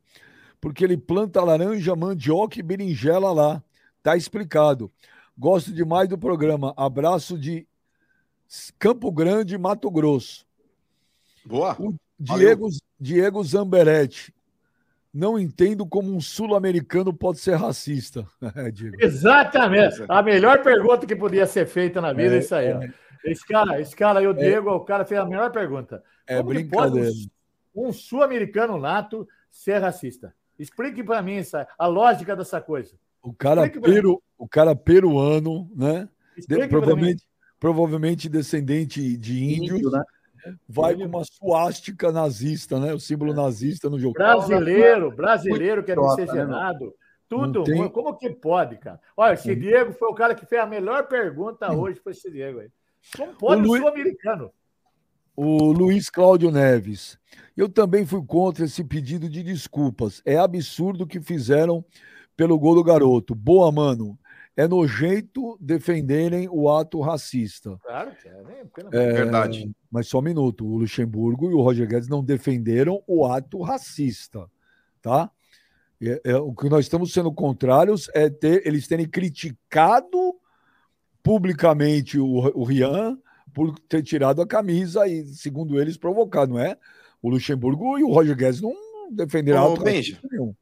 [0.62, 3.64] Porque ele planta laranja, mandioca e berinjela lá.
[4.03, 4.91] Tá explicado.
[5.38, 6.74] Gosto demais do programa.
[6.78, 7.68] Abraço de
[8.80, 10.45] Campo Grande, Mato Grosso.
[11.45, 11.76] Boa.
[11.80, 14.34] O Diego, Diego Zamberetti.
[15.18, 18.24] Não entendo como um sul-americano pode ser racista.
[18.55, 20.03] É, Exatamente.
[20.07, 22.68] A melhor pergunta que podia ser feita na vida é, é isso aí.
[22.68, 22.93] É.
[23.26, 24.34] Esse cara, esse cara aí, o é.
[24.34, 26.03] Diego, o cara fez a melhor pergunta.
[26.28, 27.09] É como brincadeira.
[27.76, 30.36] um, um sul-americano nato ser racista?
[30.59, 32.95] Explique para mim essa, a lógica dessa coisa.
[33.24, 36.07] O cara, peru, o cara peruano, né?
[36.38, 37.24] De, provavelmente,
[37.59, 40.03] provavelmente descendente de índios, Índio, né?
[40.68, 42.93] Vai com uma suástica nazista, né?
[42.93, 44.14] O símbolo nazista no jogo.
[44.14, 46.86] Brasileiro, brasileiro quer miscigenado.
[46.86, 46.91] Né?
[47.30, 47.89] Tudo tem...
[47.89, 49.00] Como que pode, cara?
[49.16, 52.60] Olha, esse Diego foi o cara que fez a melhor pergunta hoje, foi esse Diego
[52.60, 52.70] aí.
[53.16, 53.78] Como pode o Lu...
[53.78, 54.52] sul-americano?
[55.36, 57.20] O Luiz Cláudio Neves.
[57.56, 60.22] Eu também fui contra esse pedido de desculpas.
[60.26, 61.86] É absurdo o que fizeram
[62.36, 63.36] pelo gol do garoto.
[63.36, 64.18] Boa, mano
[64.58, 67.78] é nojento defenderem o ato racista.
[67.84, 68.64] Claro que é, né?
[68.91, 69.72] É, verdade.
[69.89, 74.49] Mas só um minuto, o Luxemburgo e o Roger Guedes não defenderam o ato racista,
[74.99, 75.30] tá?
[76.01, 80.36] É, é, o que nós estamos sendo contrários é ter, eles terem criticado
[81.22, 83.16] publicamente o, o Rian
[83.53, 86.76] por ter tirado a camisa e, segundo eles, provocado, não é?
[87.22, 88.74] O Luxemburgo e o Roger Guedes não
[89.12, 90.20] defenderam o Benja.
[90.32, 90.55] nenhum.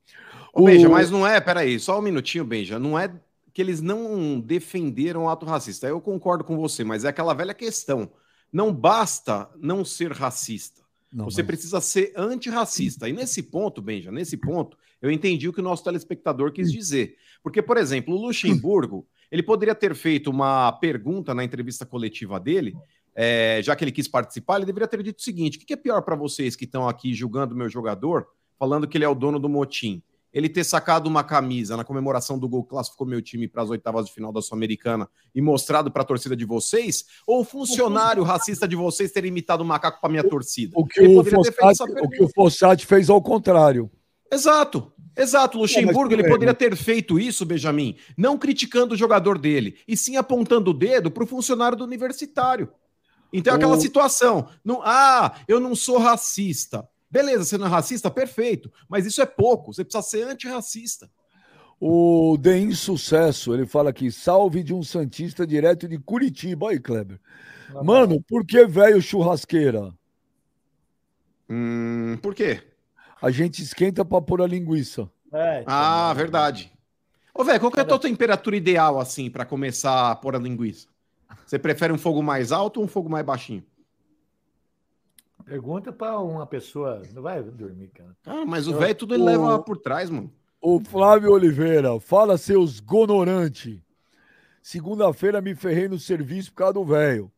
[0.54, 3.10] O Benja, mas não é, peraí, só um minutinho, Benja, não é
[3.56, 5.88] que eles não defenderam o ato racista.
[5.88, 8.12] Eu concordo com você, mas é aquela velha questão.
[8.52, 10.82] Não basta não ser racista.
[11.12, 11.48] Não, você mas...
[11.48, 13.08] precisa ser antirracista.
[13.08, 17.16] E nesse ponto, Benja, nesse ponto, eu entendi o que o nosso telespectador quis dizer.
[17.42, 22.76] Porque, por exemplo, o Luxemburgo, ele poderia ter feito uma pergunta na entrevista coletiva dele,
[23.16, 25.78] é, já que ele quis participar, ele deveria ter dito o seguinte: o que é
[25.78, 28.28] pior para vocês que estão aqui julgando o meu jogador,
[28.60, 30.04] falando que ele é o dono do motim?
[30.36, 33.70] Ele ter sacado uma camisa na comemoração do gol que classificou meu time para as
[33.70, 38.22] oitavas de final da Sul-Americana e mostrado para a torcida de vocês, ou o funcionário
[38.22, 40.74] racista de vocês ter imitado o macaco para minha torcida?
[40.76, 43.90] O que o, Fossati, o que o Fossati fez ao contrário.
[44.30, 44.92] Exato.
[45.18, 50.18] Exato, Luxemburgo, ele poderia ter feito isso, Benjamin, não criticando o jogador dele, e sim
[50.18, 52.70] apontando o dedo para o funcionário do universitário.
[53.32, 54.50] Então é aquela situação.
[54.64, 56.86] Não, ah, eu não sou racista.
[57.16, 58.12] Beleza, você não é racista?
[58.12, 58.70] Perfeito.
[58.90, 59.74] Mas isso é pouco.
[59.74, 61.10] Você precisa ser antirracista.
[61.80, 66.72] O De Insucesso, ele fala aqui: salve de um Santista direto de Curitiba.
[66.72, 67.18] Aí, Kleber.
[67.72, 69.94] Tá Mano, por que velho churrasqueira?
[71.50, 72.62] Hum, por quê?
[73.22, 75.10] A gente esquenta pra pôr a linguiça.
[75.32, 76.70] É, então, ah, verdade.
[77.34, 80.40] Ô, velho, qual que é a tua temperatura ideal, assim, para começar a pôr a
[80.40, 80.90] linguiça?
[81.46, 83.64] Você prefere um fogo mais alto ou um fogo mais baixinho?
[85.46, 87.04] Pergunta para uma pessoa.
[87.14, 88.16] Não vai dormir, cara.
[88.26, 89.26] Ah, mas o velho tudo ele o...
[89.26, 90.32] leva por trás, mano.
[90.60, 93.84] O Flávio Oliveira, fala seus gonorante.
[94.64, 97.32] Segunda-feira me ferrei no serviço por causa do velho.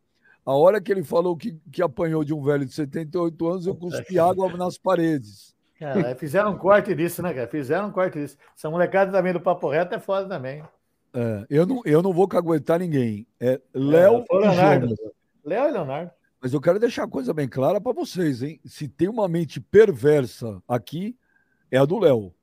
[0.46, 3.76] A hora que ele falou que, que apanhou de um velho de 78 anos, eu
[3.76, 5.54] cuspi água nas paredes.
[5.78, 7.48] Cara, fizeram um corte disso, né, cara?
[7.48, 8.38] Fizeram um corte disso.
[8.56, 10.64] Essa molecada também do Papo Reto é foda também.
[11.14, 13.28] É, eu, não, eu não vou caguetar ninguém.
[13.40, 14.96] É Léo é, e Leonardo.
[15.44, 16.12] Léo e Leonardo.
[16.42, 18.60] Mas eu quero deixar a coisa bem clara para vocês, hein?
[18.64, 21.16] Se tem uma mente perversa aqui,
[21.72, 22.34] é a do Léo.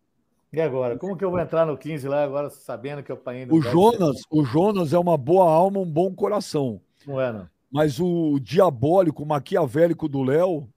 [0.52, 0.98] E agora?
[0.98, 4.16] Como que eu vou entrar no 15 lá agora, sabendo que eu apanhei O Jonas,
[4.30, 6.80] o Jonas é uma boa alma, um bom coração.
[7.06, 7.48] Não é, não.
[7.70, 10.68] Mas o diabólico, o maquiavélico do Léo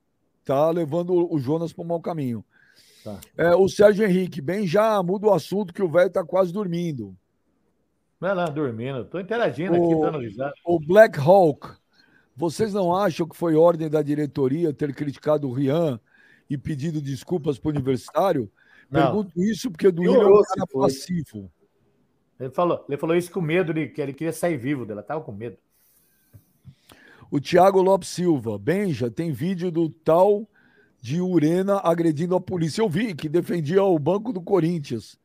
[0.44, 2.44] tá levando o Jonas para o mau caminho.
[3.04, 3.20] Tá.
[3.38, 7.16] É, o Sérgio Henrique, bem já muda o assunto que o velho tá quase dormindo.
[8.20, 9.06] Não, não, dormindo.
[9.06, 10.54] Tô interagindo o, aqui, dando risada.
[10.66, 11.78] O Black Hawk
[12.38, 16.00] Vocês não acham que foi ordem da diretoria ter criticado o Rian
[16.48, 18.48] e pedido desculpas para o universitário?
[18.92, 19.02] Não.
[19.02, 21.52] Pergunto isso porque o Duílio é um cara passivo.
[22.40, 25.22] Ele falou, ele falou isso com medo de que ele queria sair vivo dela, tava
[25.22, 25.58] com medo.
[27.32, 30.48] O Thiago Lopes Silva, Benja, tem vídeo do tal
[31.02, 32.84] de Urena agredindo a polícia.
[32.84, 35.18] Eu vi que defendia o banco do Corinthians.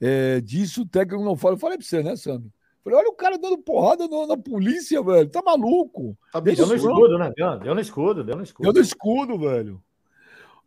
[0.00, 1.54] É, disso o técnico não fala.
[1.54, 2.50] Eu falei pra você, né, Sami?
[2.86, 5.28] Falei, olha o cara dando porrada no- na polícia, velho.
[5.28, 6.16] Tá maluco?
[6.32, 7.32] Tá Deixa Deu no escudo, né?
[7.36, 8.62] Deu, deu no escudo, deu no escudo.
[8.62, 9.82] Deu no escudo, velho.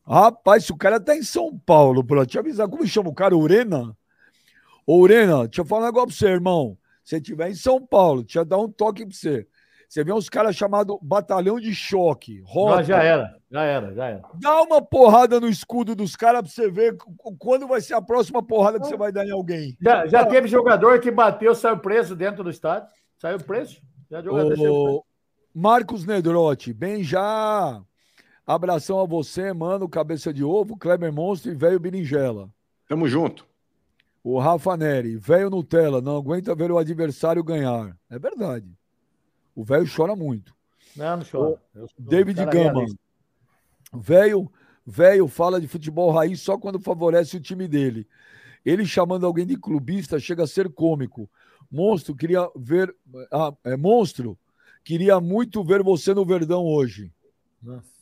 [0.05, 3.38] Rapaz, se o cara tá em São Paulo, pra te avisar, como chama o cara?
[3.38, 3.95] Urena?
[4.86, 6.78] Ô, Urena, deixa eu falar um negócio pra você, irmão.
[7.05, 9.47] Se você estiver em São Paulo, deixa eu dar um toque pra você.
[9.89, 12.83] Você vê uns caras chamados Batalhão de Choque, Não, Rota.
[12.83, 14.21] já era, já era, já era.
[14.35, 16.95] Dá uma porrada no escudo dos caras pra você ver
[17.39, 19.75] quando vai ser a próxima porrada que você vai dar em alguém.
[19.81, 22.87] Já, já teve jogador que bateu, saiu preso dentro do estádio.
[23.17, 23.81] Saiu preso.
[24.11, 25.03] Já jogador saiu preso.
[25.55, 27.81] Marcos Nedrotti, bem já.
[28.45, 32.47] Abração a você, mano, cabeça de ovo, Kleber Monstro e velho Berinjela.
[32.87, 33.43] Tamo junto.
[34.23, 37.97] O Rafa Neri, velho Nutella, não aguenta ver o adversário ganhar.
[38.07, 38.67] É verdade.
[39.55, 40.55] O velho chora muito.
[40.95, 41.61] Não, não chora.
[41.75, 42.85] Eu David cara Gama,
[43.93, 44.51] velho,
[44.85, 48.07] velho fala de futebol raiz só quando favorece o time dele.
[48.65, 51.29] Ele chamando alguém de clubista chega a ser cômico.
[51.71, 52.95] Monstro, queria ver.
[53.31, 54.37] Ah, é, monstro,
[54.83, 57.11] queria muito ver você no Verdão hoje.
[57.61, 57.99] Nossa.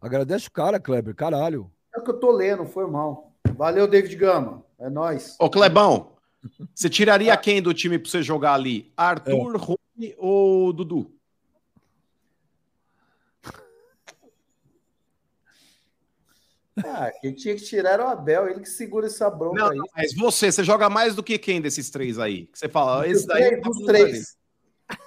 [0.00, 1.70] Agradece o cara, Kleber, caralho.
[1.94, 3.32] É o que eu tô lendo, foi mal.
[3.56, 4.62] Valeu, David Gama.
[4.78, 5.34] É nóis.
[5.40, 6.13] Ô, Clebão,
[6.74, 8.92] você tiraria quem do time pra você jogar ali?
[8.96, 11.10] Arthur, Rony ou Dudu?
[16.84, 19.78] Ah, quem tinha que tirar era o Abel, ele que segura essa bronca Não, aí.
[19.94, 22.46] mas você, você joga mais do que quem desses três aí?
[22.46, 23.48] Que você fala, esse daí.
[23.48, 24.36] três, dos três.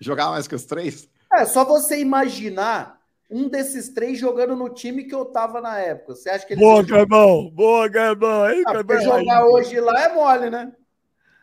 [0.00, 1.08] Jogar mais que os três?
[1.32, 2.97] É só você imaginar
[3.30, 6.14] um desses três jogando no time que eu tava na época.
[6.14, 7.50] Você acha que ele Boa, Clebão!
[7.50, 8.44] Boa, Clebão!
[8.44, 9.44] Aí, ah, jogar aí.
[9.44, 10.72] hoje lá é mole, né?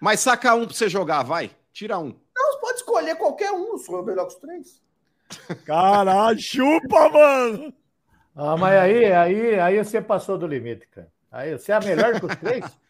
[0.02, 1.52] Mas saca um pra você jogar, vai.
[1.72, 2.16] Tira um.
[2.36, 4.82] Não, você pode escolher qualquer um, for melhor que os três.
[5.66, 7.74] Caralho, chupa, mano!
[8.36, 11.08] Ah, mas aí, aí, aí você passou do limite, cara.
[11.32, 12.66] Aí você é melhor que os três?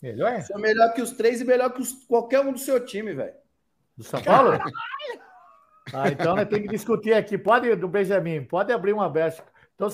[0.00, 0.40] Melhor?
[0.40, 3.12] Você é melhor que os três e melhor que os- qualquer um do seu time,
[3.14, 3.34] velho.
[3.96, 4.52] Do São Paulo?
[5.92, 7.36] Ah, então nós temos que discutir aqui.
[7.38, 9.42] Pode, do Benjamin, pode abrir uma brecha.
[9.74, 9.88] Então,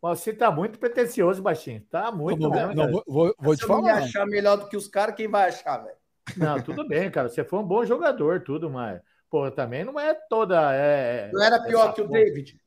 [0.00, 1.80] você tá muito pretencioso, baixinho.
[1.90, 4.02] Tá muito Não, mesmo, não, vou, vou- Se te eu não me falar.
[4.02, 5.96] achar melhor do que os caras, quem vai achar, velho?
[6.36, 7.28] Não, tudo bem, cara.
[7.28, 10.72] Você foi um bom jogador, tudo, mas, pô, também não é toda.
[10.74, 12.08] É, Não era pior que o.
[12.08, 12.60] David,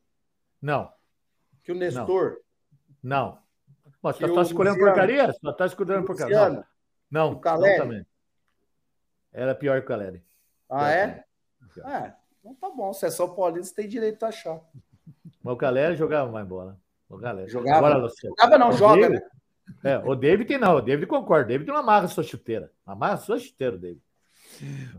[0.61, 0.91] Não,
[1.63, 2.37] que o Nestor,
[3.03, 3.37] não.
[4.01, 4.93] Mas você E tá escolhendo Luciano?
[4.95, 5.33] porcaria?
[5.33, 6.49] Só tá escolhendo porcaria.
[6.49, 6.63] Não,
[7.11, 8.05] não, o não também.
[9.33, 10.23] Era pior que o Caleri.
[10.69, 11.23] Ah, é?
[11.73, 11.87] Pior.
[11.89, 12.15] É.
[12.49, 12.91] Então tá bom.
[12.93, 14.59] Se é São Paulino, você tem direito a achar.
[15.43, 16.77] Mas o Caleri jogava mais bola.
[17.07, 17.49] O Caleri.
[17.49, 17.77] Jogava?
[17.77, 18.35] Agora, Luciano.
[18.37, 19.29] Jogava não, O joga, David- né?
[19.83, 21.45] É, o David não, o David concorda.
[21.45, 22.71] O David não amarra sua chuteira.
[22.85, 24.01] Amarra sua chuteira, David.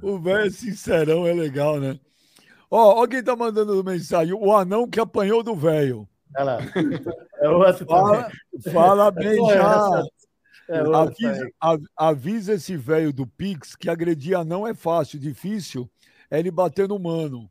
[0.01, 1.99] O velho sincerão é legal, né?
[2.71, 4.33] Ó, ó quem tá mandando mensagem.
[4.33, 6.09] O anão que apanhou do velho.
[6.37, 6.59] Ela.
[7.41, 8.31] É outro Fala,
[8.73, 10.03] fala bem Pô, já.
[10.69, 11.51] É Avisa,
[11.97, 15.91] avisa esse velho do Pix que agredir anão é fácil, difícil
[16.31, 17.51] é ele bater no mano.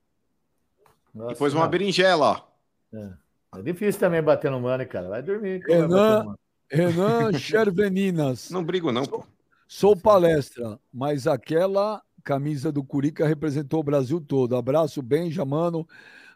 [1.14, 1.70] Nossa, Depois uma não.
[1.70, 2.46] berinjela,
[2.94, 3.58] ó.
[3.58, 5.10] É difícil também bater no mano, cara.
[5.10, 5.62] Vai dormir.
[5.68, 6.36] Renan-.
[6.72, 8.50] Renan Cherveninas.
[8.52, 9.26] Não brigo, não, pô.
[9.68, 14.56] Sou palestra, mas aquela camisa do Curica representou o Brasil todo.
[14.56, 15.88] Abraço, Benja, mano,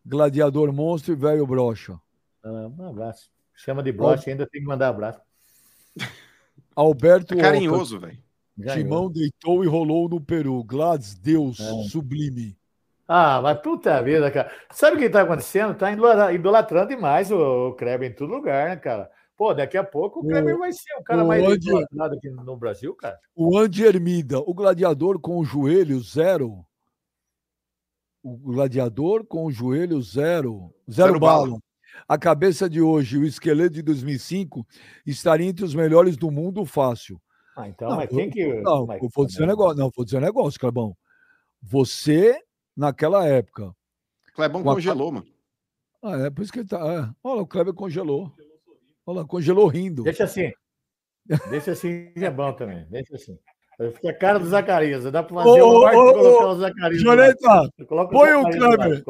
[0.05, 1.99] gladiador monstro e velho brocha.
[2.43, 3.29] Ah, Um abraço.
[3.55, 5.21] Chama de broche, ainda tem que mandar abraço.
[6.75, 8.22] Alberto É carinhoso, velho.
[8.59, 10.63] Oca, Timão deitou e rolou no Peru.
[10.63, 11.83] Gladys, Deus, É.
[11.89, 12.55] sublime.
[13.07, 14.51] Ah, mas puta vida, cara.
[14.71, 15.75] Sabe o que tá acontecendo?
[15.75, 19.09] Tá idolatra- idolatrando demais o, o Kleber em todo lugar, né, cara?
[19.35, 22.15] Pô, daqui a pouco o O- Kleber vai ser o cara o mais Andy- idolatrado
[22.15, 23.19] aqui no Brasil, cara.
[23.35, 26.63] O Andy Hermida, o gladiador com o joelho zero.
[28.21, 30.73] O gladiador com o joelho zero.
[30.89, 31.47] Zero, Zero bala.
[31.47, 31.59] bala.
[32.07, 34.65] A cabeça de hoje, o esqueleto de 2005,
[35.05, 37.19] estaria entre os melhores do mundo fácil.
[37.55, 38.61] Ah, então, Não, mas tem que.
[38.61, 39.77] Não, mas eu vou dizer um negócio.
[39.77, 40.97] Não, vou dizer um negócio, Clebão.
[41.61, 42.39] Você,
[42.75, 43.71] naquela época.
[44.35, 45.27] Clebão Com a- congelou, mano.
[46.01, 46.77] Ah, é por isso que ele tá.
[46.79, 47.09] É.
[47.23, 48.31] Olha, o Kleber congelou.
[49.05, 50.03] Olha lá, congelou rindo.
[50.03, 50.51] Deixa assim.
[51.49, 52.85] Deixa assim que é bom também.
[52.89, 53.37] Deixa assim.
[53.95, 55.03] Fica a cara do Zacarias.
[55.11, 57.01] Dá pra fazer Ô, um marco ô, e ô, colocar o Zacarias.
[57.01, 57.69] Joneta,
[58.11, 58.43] põe o.
[58.49, 59.03] Kleber.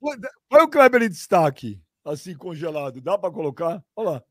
[0.00, 0.16] O
[0.48, 3.00] põe o Kleber em destaque, assim, congelado.
[3.00, 3.82] Dá para colocar?
[3.94, 4.22] Olha lá.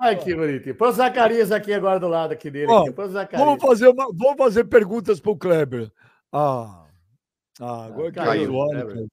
[0.00, 0.74] Ai, que bonitinho.
[0.74, 2.66] Põe o Zacarias aqui agora do lado aqui dele.
[2.70, 2.84] Ó,
[3.20, 3.36] aqui.
[3.36, 5.92] Vamos fazer, uma, vamos fazer perguntas para o Kleber.
[6.32, 6.86] Ah,
[7.60, 8.86] Ah, agora Ah, caiu, caiu, cara.
[8.86, 9.08] velho?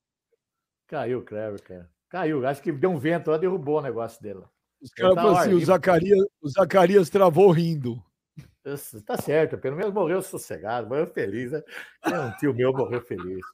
[0.88, 1.90] Caiu o Clever, cara.
[2.10, 2.48] Caiu.
[2.48, 4.42] Acho que deu um vento lá, derrubou o negócio dele.
[4.82, 5.66] Os caras Tá falaram assim: o.
[5.66, 8.02] Zacarias, o Zacarias travou rindo.
[9.06, 11.52] Tá certo, pelo menos morreu sossegado, morreu feliz.
[11.52, 11.62] Né?
[12.06, 13.46] Um tio meu morreu feliz.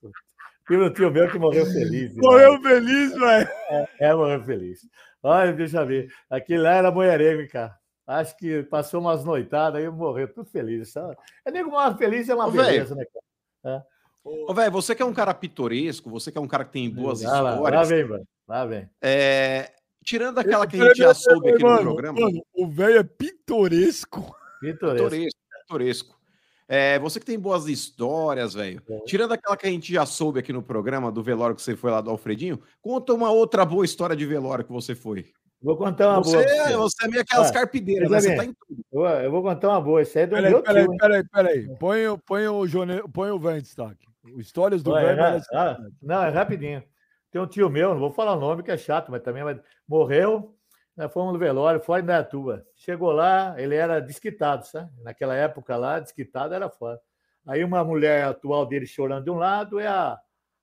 [0.68, 2.15] Tem um tio meu que morreu feliz.
[2.15, 3.49] Morreu feliz, velho.
[3.99, 4.80] É, morreu feliz.
[5.22, 6.07] Olha, deixa eu ver.
[6.30, 7.76] Aquele lá era mulherengo, hein, cara.
[8.06, 10.91] Acho que passou umas noitadas aí morreu tudo feliz.
[10.91, 11.15] sabe?
[11.45, 13.06] É nego morre feliz é uma Ô, beleza, né,
[13.64, 13.85] cara?
[14.23, 16.90] Ô, velho, você que é um cara pitoresco, você que é um cara que tem
[16.90, 17.90] boas Lá, lá, lá histórias.
[17.90, 18.27] vem, mano.
[18.48, 18.90] Lá vem.
[19.02, 19.72] é,
[20.03, 22.19] tirando aquela que a gente já peraí, soube aqui no programa.
[22.19, 24.35] mano, o velho é pitoresco.
[24.60, 25.10] Pitoresco.
[25.10, 26.19] Pitoresco, pitoresco.
[26.68, 28.81] É, você que tem boas histórias, velho.
[28.90, 28.99] É.
[29.06, 31.91] Tirando aquela que a gente já soube aqui no programa do velório que você foi
[31.91, 35.26] lá do Alfredinho, conta uma outra boa história de velório que você foi.
[35.61, 36.45] Vou contar uma Você, boa.
[36.45, 36.76] pra você.
[36.76, 38.18] você é meio aquelas Ah, carpideiras, né?
[38.18, 38.38] é Você bem.
[38.38, 38.84] tá em tudo.
[38.91, 40.02] Eu, eu vou contar uma boa.
[40.02, 40.98] Isso aí é do Peraí, meu peraí, tio.
[40.98, 41.77] peraí, peraí.
[41.80, 43.02] Põe, o- põe o Jone...
[43.14, 44.06] põe o velho em destaque.
[44.38, 45.38] Histórias do Olha, velho.
[45.38, 46.84] é, ah, não, é rapidinho.
[47.31, 49.57] Tem um tio meu, não vou falar o nome, que é chato, mas também mas
[49.88, 50.53] morreu.
[50.95, 52.65] Nós fomos no velório, fora da Indaiatuba.
[52.75, 54.91] Chegou lá, ele era desquitado, sabe?
[55.01, 57.01] Naquela época lá, desquitado era fora.
[57.47, 60.19] Aí uma mulher atual dele chorando de um lado e a,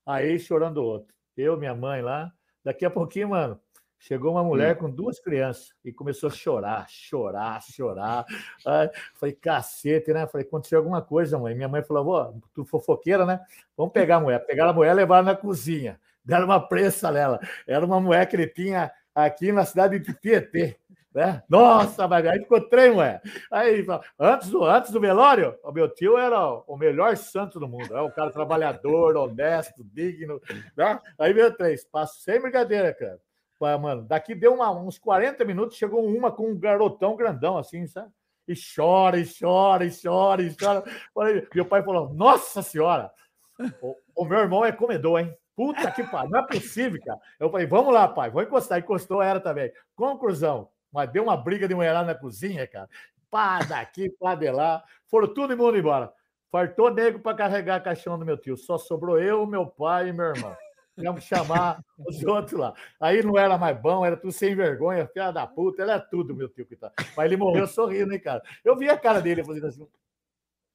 [0.06, 1.14] a ex chorando do outro.
[1.36, 2.32] Eu, minha mãe lá.
[2.62, 3.60] Daqui a pouquinho, mano,
[3.98, 8.24] chegou uma mulher com duas crianças e começou a chorar, chorar, chorar.
[8.64, 10.28] Aí, falei, cacete, né?
[10.28, 11.56] Falei, aconteceu alguma coisa, mãe.
[11.56, 13.40] Minha mãe falou, vó, tu fofoqueira, né?
[13.76, 14.38] Vamos pegar a mulher.
[14.46, 16.00] Pegaram a mulher e levaram na cozinha.
[16.24, 17.40] Deram uma prensa nela.
[17.66, 20.76] Era uma mulher que ele tinha aqui na cidade de Tietê.
[21.12, 21.42] Né?
[21.48, 23.20] Nossa, mas aí ficou trem, mulher.
[23.50, 23.84] Aí,
[24.18, 27.96] antes do, antes do velório, o meu tio era o melhor santo do mundo.
[27.96, 30.40] É um cara trabalhador, honesto, digno.
[30.76, 30.98] Né?
[31.18, 31.84] Aí veio três.
[31.84, 33.18] Passo sem brincadeira, cara.
[33.78, 38.08] Mano, daqui deu uma- uns 40 minutos, chegou uma com um garotão grandão, assim, sabe?
[38.48, 40.84] E chora, e chora, e chora, e chora.
[41.54, 43.10] Meu pai falou: Nossa Senhora,
[43.82, 45.36] o, o meu irmão é comedor, hein?
[45.60, 47.20] Puta que pariu, não é possível, cara.
[47.38, 48.78] Eu falei, vamos lá, pai, vou encostar.
[48.78, 49.70] Encostou, era também.
[49.94, 52.88] Conclusão, mas deu uma briga de mulherada na cozinha, cara.
[53.30, 54.82] Pá daqui, pá de lá.
[55.10, 56.10] Foram todo mundo embora.
[56.50, 58.56] Fartou nego para carregar a caixão do meu tio.
[58.56, 60.56] Só sobrou eu, meu pai e meu irmão.
[60.96, 62.72] Tivemos que chamar os outros lá.
[62.98, 66.48] Aí não era mais bom, era tudo sem vergonha, filha da puta, era tudo, meu
[66.48, 66.94] tio, coitado.
[67.14, 68.42] Mas ele morreu sorrindo, hein, cara.
[68.64, 69.86] Eu vi a cara dele fazendo assim.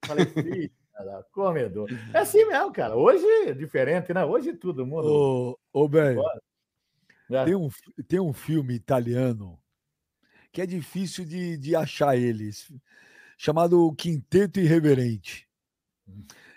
[0.06, 1.90] Falei, filho, cara, comedor.
[2.14, 2.96] É assim mesmo, cara.
[2.96, 4.24] Hoje é diferente, né?
[4.24, 5.08] Hoje todo mundo.
[5.08, 6.22] Ô, ô velho,
[7.30, 7.46] né?
[7.46, 7.70] tem um,
[8.08, 9.60] tem um filme italiano
[10.52, 12.72] que é difícil de, de achar eles,
[13.38, 15.50] chamado Quinteto Irreverente.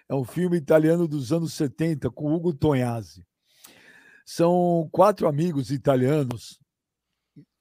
[0.08, 3.26] É um filme italiano dos anos 70 com Hugo Tognazzi.
[4.24, 6.60] São quatro amigos italianos,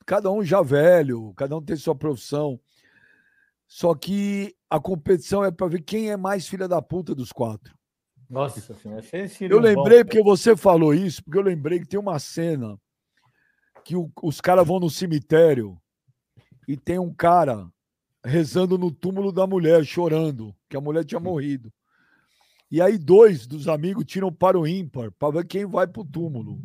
[0.06, 2.60] cada um já velho, cada um tem sua profissão.
[3.68, 7.76] Só que a competição é para ver quem é mais filha da puta dos quatro.
[8.30, 9.02] Nossa senhora,
[9.56, 12.77] Eu bom- lembrei, porque você falou isso, porque eu lembrei que tem uma cena
[13.85, 15.77] que o- os caras vão no cemitério
[16.68, 17.69] e tem um cara
[18.26, 21.72] rezando no túmulo da mulher, chorando, que a mulher tinha morrido.
[22.69, 26.61] E aí dois dos amigos tiram para o ímpar, para ver quem vai pro túmulo.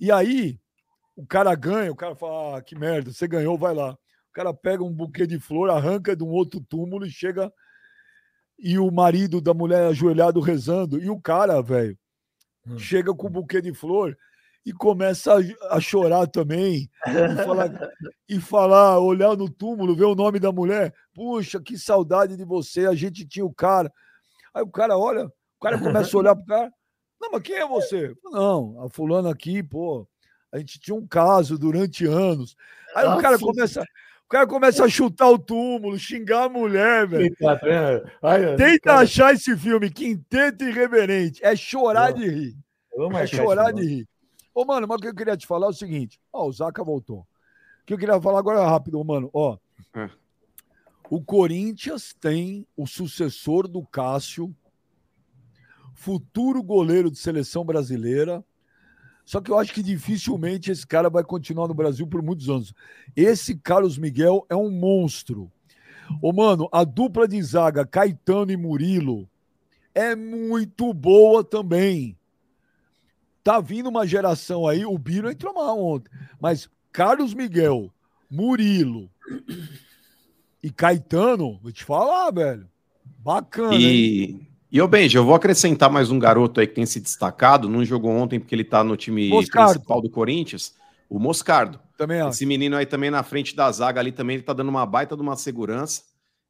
[0.00, 0.58] E aí
[1.14, 3.96] o cara ganha, o cara fala: ah, que merda, você ganhou, vai lá.
[4.34, 7.52] O cara pega um buquê de flor, arranca de um outro túmulo e chega.
[8.58, 11.00] E o marido da mulher ajoelhado rezando.
[11.00, 11.96] E o cara, velho,
[12.66, 12.76] Hum.
[12.76, 14.18] chega com o buquê de flor
[14.66, 16.90] e começa a, a chorar também.
[17.06, 17.70] E falar,
[18.28, 20.92] e falar, olhar no túmulo, ver o nome da mulher.
[21.14, 23.92] Puxa, que saudade de você, a gente tinha o cara.
[24.52, 26.72] Aí o cara olha, o cara começa a olhar pro cara.
[27.20, 28.12] Não, mas quem é você?
[28.24, 30.08] Não, a fulana aqui, pô,
[30.50, 32.56] a gente tinha um caso durante anos.
[32.96, 33.44] Aí o cara Nossa.
[33.44, 33.84] começa,
[34.34, 37.36] cara começa a chutar o túmulo, xingar a mulher, velho.
[37.36, 37.56] Tá
[38.56, 41.44] Tenta cara, achar esse filme, Quinteto Irreverente.
[41.44, 42.56] É chorar de rir.
[43.16, 44.08] É chorar de rir.
[44.52, 46.20] Ô, mano, mas o que eu queria te falar é o seguinte.
[46.32, 47.18] Ó, o Zaca voltou.
[47.20, 47.26] O
[47.86, 49.30] que eu queria falar agora é rápido, mano.
[49.32, 49.56] Ó,
[49.94, 50.10] É.
[51.08, 54.52] o Corinthians tem o sucessor do Cássio,
[55.94, 58.44] futuro goleiro de seleção brasileira.
[59.24, 62.74] Só que eu acho que dificilmente esse cara vai continuar no Brasil por muitos anos.
[63.16, 65.50] Esse Carlos Miguel é um monstro.
[66.20, 69.28] Ô, mano, a dupla de zaga, Caetano e Murilo,
[69.94, 72.18] é muito boa também.
[73.42, 76.10] Tá vindo uma geração aí, o Biro entrou mal ontem,
[76.40, 77.92] mas Carlos Miguel,
[78.30, 79.10] Murilo
[80.62, 82.68] e Caetano, vou te falar, velho.
[83.18, 84.48] Bacana, hein?
[84.74, 87.84] E, ô Benji, eu vou acrescentar mais um garoto aí que tem se destacado, não
[87.84, 89.74] jogou ontem porque ele tá no time Moscardo.
[89.74, 90.74] principal do Corinthians,
[91.08, 91.78] o Moscardo.
[91.96, 92.30] Também acho.
[92.30, 95.14] Esse menino aí também na frente da zaga ali também, ele tá dando uma baita
[95.14, 96.02] de uma segurança.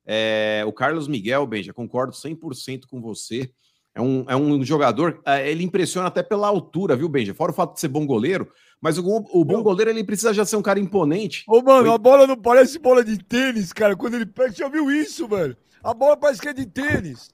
[0.06, 3.50] É, o Carlos Miguel, Benja, concordo 100% com você.
[3.94, 7.34] É um, é um jogador, é, ele impressiona até pela altura, viu, Benja?
[7.34, 10.46] Fora o fato de ser bom goleiro, mas o, o bom goleiro ele precisa já
[10.46, 11.44] ser um cara imponente.
[11.46, 11.94] Ô, mano, Foi...
[11.94, 13.94] a bola não parece bola de tênis, cara.
[13.94, 15.54] Quando ele pega, já viu isso, velho?
[15.82, 17.33] A bola parece que é de tênis.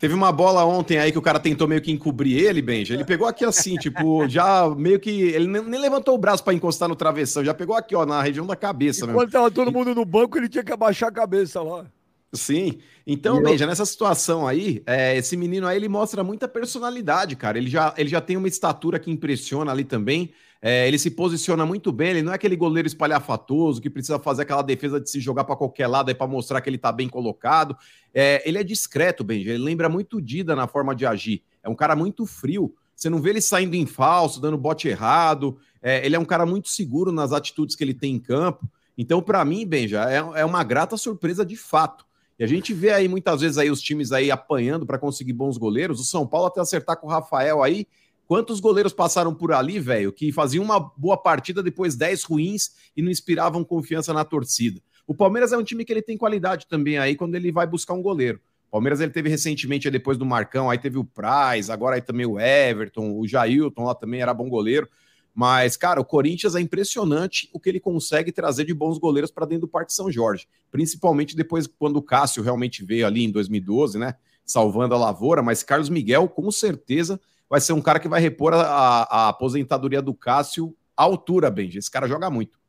[0.00, 2.94] Teve uma bola ontem aí que o cara tentou meio que encobrir ele, Benja.
[2.94, 5.10] Ele pegou aqui assim, tipo, já meio que.
[5.10, 8.46] Ele nem levantou o braço para encostar no travessão, já pegou aqui, ó, na região
[8.46, 9.06] da cabeça.
[9.06, 11.84] Quando tava todo mundo no banco, ele tinha que abaixar a cabeça lá.
[12.32, 12.78] Sim.
[13.06, 17.58] Então, veja, nessa situação aí, é, esse menino aí, ele mostra muita personalidade, cara.
[17.58, 20.30] Ele já, ele já tem uma estatura que impressiona ali também.
[20.62, 24.42] É, ele se posiciona muito bem, ele não é aquele goleiro espalhafatoso que precisa fazer
[24.42, 27.74] aquela defesa de se jogar para qualquer lado para mostrar que ele está bem colocado.
[28.12, 31.42] É, ele é discreto, Benji, ele lembra muito Dida na forma de agir.
[31.62, 32.74] É um cara muito frio.
[32.94, 35.56] Você não vê ele saindo em falso, dando bote errado.
[35.80, 38.68] É, ele é um cara muito seguro nas atitudes que ele tem em campo.
[38.98, 42.04] Então, para mim, Benja, é, é uma grata surpresa de fato.
[42.38, 45.56] E a gente vê aí muitas vezes aí os times aí apanhando para conseguir bons
[45.56, 46.00] goleiros.
[46.00, 47.86] O São Paulo até acertar com o Rafael aí,
[48.30, 53.02] Quantos goleiros passaram por ali, velho, que faziam uma boa partida, depois 10 ruins e
[53.02, 54.80] não inspiravam confiança na torcida?
[55.04, 57.94] O Palmeiras é um time que ele tem qualidade também aí quando ele vai buscar
[57.94, 58.40] um goleiro.
[58.68, 62.24] O Palmeiras ele teve recentemente, depois do Marcão, aí teve o Praz, agora aí também
[62.24, 64.88] o Everton, o Jailton lá também era bom goleiro.
[65.34, 69.44] Mas, cara, o Corinthians é impressionante o que ele consegue trazer de bons goleiros para
[69.44, 70.46] dentro do Parque São Jorge.
[70.70, 74.14] Principalmente depois, quando o Cássio realmente veio ali em 2012, né?
[74.46, 75.42] Salvando a lavoura.
[75.42, 77.20] Mas Carlos Miguel, com certeza,
[77.50, 81.80] vai ser um cara que vai repor a, a aposentadoria do Cássio à altura, Benja.
[81.80, 82.60] Esse cara joga muito.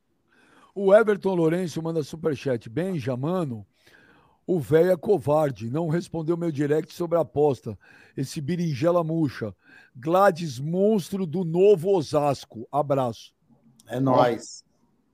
[0.74, 2.68] O Everton Lourenço manda superchat.
[2.68, 3.64] Benja, mano,
[4.44, 5.70] o velho é covarde.
[5.70, 7.78] Não respondeu meu direct sobre a aposta.
[8.16, 9.54] Esse berinjela murcha.
[9.94, 12.66] Gladys, monstro do novo Osasco.
[12.72, 13.32] Abraço.
[13.86, 14.64] É nóis.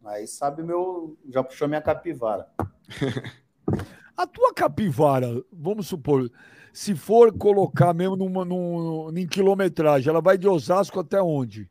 [0.04, 1.18] Aí sabe meu.
[1.28, 2.48] Já puxou minha capivara.
[4.16, 6.30] a tua capivara, vamos supor,
[6.72, 11.70] se for colocar mesmo numa, num, em quilometragem, ela vai de Osasco até onde?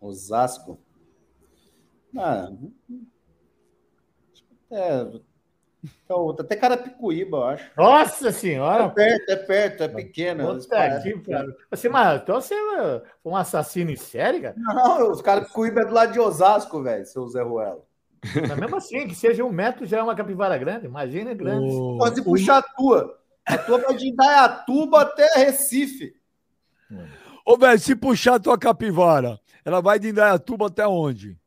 [0.00, 0.78] Osasco?
[2.16, 2.52] Ah,
[4.70, 5.20] é,
[6.04, 7.70] então, até Carapicuíba, eu acho.
[7.76, 8.84] Nossa senhora!
[8.84, 10.54] É perto, é perto, é pequeno.
[11.70, 14.54] Você, mas, então você é um assassino em série, cara?
[14.56, 17.84] Não, os Carapicuíba é do lado de Osasco, velho, seu Zé Ruelo.
[18.48, 20.86] Mas mesmo assim, que seja um metro já é uma capivara grande.
[20.86, 21.68] Imagina grande.
[21.70, 23.18] Oh, Pode puxar a tua.
[23.46, 26.14] A tua vai de Indaiatuba até Recife.
[27.44, 31.38] Ô, velho, se puxar a tua capivara, ela vai de Indaiatuba até onde?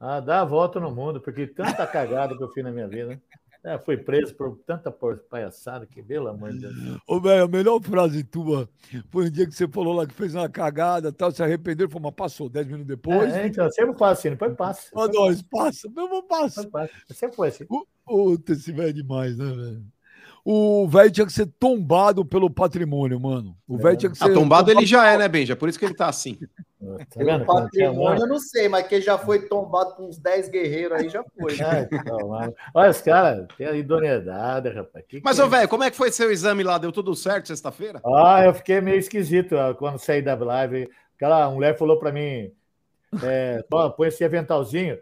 [0.00, 3.20] Ah, dá a volta no mundo, porque tanta cagada que eu fiz na minha vida.
[3.64, 7.00] É, fui preso por tanta palhaçada que, pelo amor de Deus.
[7.08, 8.68] Ô, velho, a melhor frase tua
[9.10, 12.10] foi um dia que você falou lá que fez uma cagada tal, se arrependeu, falou,
[12.10, 13.32] mas passou 10 minutos depois.
[13.32, 14.90] É, então, sempre falo assim, depois passa.
[14.94, 16.68] Ó, nós, passa, mesmo passa.
[16.68, 16.92] passa.
[17.10, 17.64] Sempre foi assim.
[18.04, 19.93] Puta, esse velho é demais, né, velho?
[20.44, 23.56] O velho tinha que ser tombado pelo patrimônio, mano.
[23.66, 23.96] O velho é.
[23.96, 24.24] tinha que ser.
[24.24, 25.56] Ah, tombado, tombado ele já é, né, Benja?
[25.56, 26.38] Por isso que ele tá assim.
[27.08, 31.00] Tá pelo patrimônio, eu não sei, mas que já foi tombado com uns 10 guerreiros
[31.00, 31.56] aí já foi.
[31.56, 31.88] Né?
[31.90, 32.30] então,
[32.74, 35.02] Olha, os caras têm a idoneidade, rapaz.
[35.08, 35.48] Que mas, ô, é?
[35.48, 36.76] velho, como é que foi seu exame lá?
[36.76, 38.02] Deu tudo certo sexta-feira?
[38.04, 40.90] Ah, eu fiquei meio esquisito quando saí da live.
[41.16, 42.52] Aquela mulher falou pra mim:
[43.22, 43.64] é,
[43.96, 44.98] põe esse aventalzinho,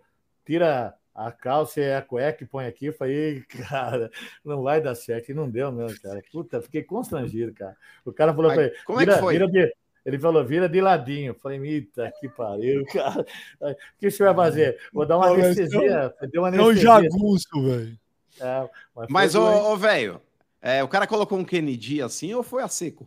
[0.46, 2.86] tira a calça e a cueca e põe aqui.
[2.86, 4.10] Eu falei, cara,
[4.44, 5.30] não vai dar certo.
[5.30, 6.22] E não deu mesmo, cara.
[6.30, 7.76] Puta, fiquei constrangido, cara.
[8.04, 9.38] O cara falou para ele, como é que foi?
[9.48, 9.74] De,
[10.04, 11.30] ele falou, vira de ladinho.
[11.30, 13.24] Eu falei, eita, que pariu, cara.
[13.60, 14.78] O que você vai fazer?
[14.92, 16.14] Vou dar uma não, anestesia.
[16.30, 16.70] Deu uma anestesia.
[16.70, 17.98] É um jagunço, velho.
[18.40, 20.20] É, mas, mas ô, velho,
[20.60, 23.06] é, o cara colocou um Kennedy assim ou foi a seco?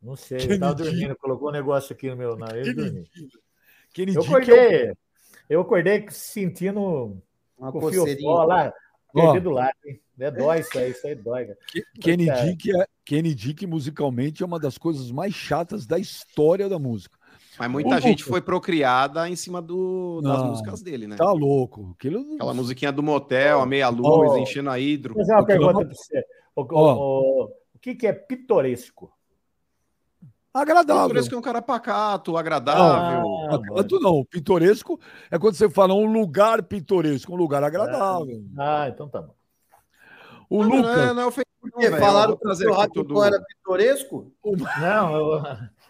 [0.00, 0.54] Não sei, Kennedy.
[0.54, 2.66] eu tava dormindo, colocou um negócio aqui no meu nariz.
[2.74, 3.10] Kennedy.
[3.94, 4.96] Kennedy eu acordei, eu
[5.60, 7.20] acordei sentindo
[7.58, 8.72] uma coceirinha lá,
[9.12, 9.54] perdido oh.
[9.54, 10.00] lado, hein?
[10.18, 11.46] É dói isso aí, isso aí dói.
[11.46, 11.58] Cara.
[12.00, 16.78] Kennedy, que é, Kennedy, que musicalmente é uma das coisas mais chatas da história da
[16.78, 17.18] música.
[17.58, 21.16] Mas muita o gente foi procriada em cima do, das Não, músicas dele, né?
[21.16, 21.94] Tá louco.
[21.98, 22.34] Aquilo...
[22.34, 24.38] Aquela musiquinha do motel, a meia-luz, oh.
[24.38, 25.14] enchendo a hidro.
[25.14, 26.24] Vou fazer uma pergunta para você.
[26.54, 26.92] O, oh.
[26.92, 27.44] o,
[27.74, 29.12] o que, que é pitoresco?
[30.54, 31.08] Agradável.
[31.08, 33.26] Pitoresco é um cara pacato, agradável.
[33.48, 34.24] Ah, pacato não.
[34.24, 35.00] Pitoresco
[35.30, 38.44] é quando você fala um lugar pitoresco, um lugar agradável.
[38.58, 39.34] Ah, então tá bom.
[40.50, 40.96] O não, Lucas.
[40.96, 44.30] Não, não, não, Porque falaram que o Rabicó era pitoresco?
[44.78, 45.42] Não, eu...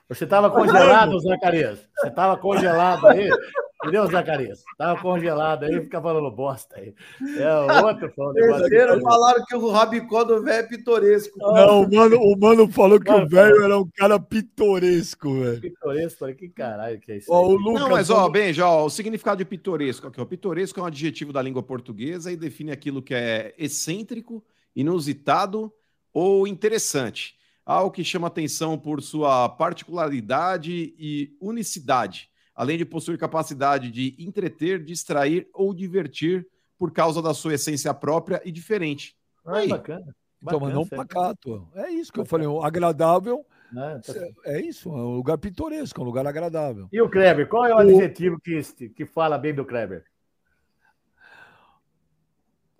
[0.08, 1.80] você estava congelado, Zacarias.
[1.98, 3.28] Você estava congelado aí.
[3.82, 4.62] Entendeu, Zacarias?
[4.78, 6.94] Tava congelado aí, fica falando bosta aí.
[7.36, 11.36] É o outro falando Terceiro falaram que o rabicó do velho é pitoresco.
[11.36, 15.60] Não, o mano, o mano falou que mano, o velho era um cara pitoresco, velho.
[15.60, 17.32] Pitoresco, falei, que caralho que é isso?
[17.32, 20.24] Ó, o Lucas, Não, mas ó, bem, já, ó, o significado de pitoresco aqui, ó.
[20.24, 24.44] Pitoresco é um adjetivo da língua portuguesa e define aquilo que é excêntrico,
[24.76, 25.72] inusitado
[26.14, 27.34] ou interessante?
[27.66, 34.82] Algo que chama atenção por sua particularidade e unicidade, além de possuir capacidade de entreter,
[34.82, 36.46] distrair ou divertir
[36.78, 39.16] por causa da sua essência própria e diferente.
[39.44, 39.68] Ah, Aí.
[39.68, 40.14] bacana.
[40.42, 41.68] Então, mas não pacato.
[41.74, 42.46] É isso que eu falei.
[42.46, 44.00] o Agradável né?
[44.04, 44.12] Tá
[44.44, 46.88] é isso, é um lugar pitoresco, é um lugar agradável.
[46.92, 48.60] E o Kleber, qual é o O- adjetivo que,
[48.90, 50.04] que fala bem do Kleber?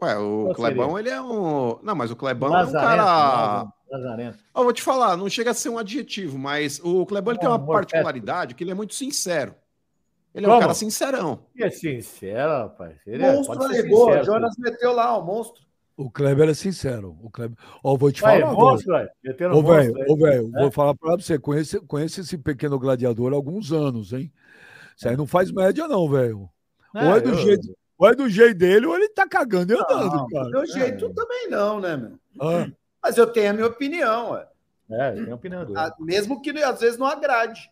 [0.03, 1.79] Ué, o Qual Clebão, ele é um.
[1.83, 3.03] Não, mas o Clebão é um Lazarento, cara.
[3.07, 4.39] Lazarento, Lazarento.
[4.53, 7.41] Ah, Eu vou te falar, não chega a ser um adjetivo, mas o Clebão ele
[7.41, 9.55] tem uma particularidade que ele é muito sincero.
[10.35, 10.63] Ele é um Como?
[10.63, 11.41] cara sincerão.
[11.55, 12.97] E é sincero, rapaz.
[13.07, 13.69] Ele é- monstro boa.
[13.75, 15.63] sincero, Jonas meteu lá, o monstro.
[15.95, 17.17] O Kleber é sincero.
[17.23, 17.57] O Kleber...
[17.85, 18.53] Ó, vou te Vai, falar.
[18.55, 19.07] monstro, vai.
[19.23, 20.61] Metendo Ô, velho, ô, velho, É?
[20.63, 24.33] vou falar pra você, conhece, conhece esse pequeno gladiador há alguns anos, hein?
[24.97, 26.49] Isso aí não faz média, não, velho.
[26.95, 29.77] Ou é do eu- jeito- Ou é do jeito dele, ou ele tá cagando e
[29.77, 30.49] andando, Não, do cara.
[30.49, 32.19] meu jeito também não, né, meu?
[32.41, 32.67] Ah,
[33.03, 34.47] Mas eu tenho a minha opinião, ué.
[34.91, 35.79] É, tem opinião dele.
[35.79, 37.71] Ah, mesmo que às vezes não agrade.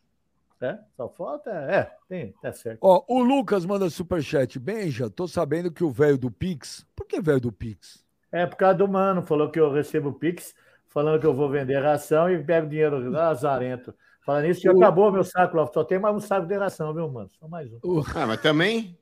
[0.61, 1.51] É, só falta.
[1.51, 2.79] É, tem, tá certo.
[2.83, 4.59] Ó, o Lucas manda superchat.
[4.59, 6.87] Benja, tô sabendo que o velho do Pix.
[6.95, 8.05] Por que velho do Pix?
[8.31, 10.55] É por causa do mano, falou que eu recebo Pix,
[10.89, 13.95] falando que eu vou vender ração e pego dinheiro lazarento.
[14.25, 15.67] Falando nisso, já O- acabou meu saco lá.
[15.73, 17.31] Só tem mais um saco de ração, viu, mano?
[17.41, 17.79] Só mais um.
[17.83, 18.97] O- Ah, mas também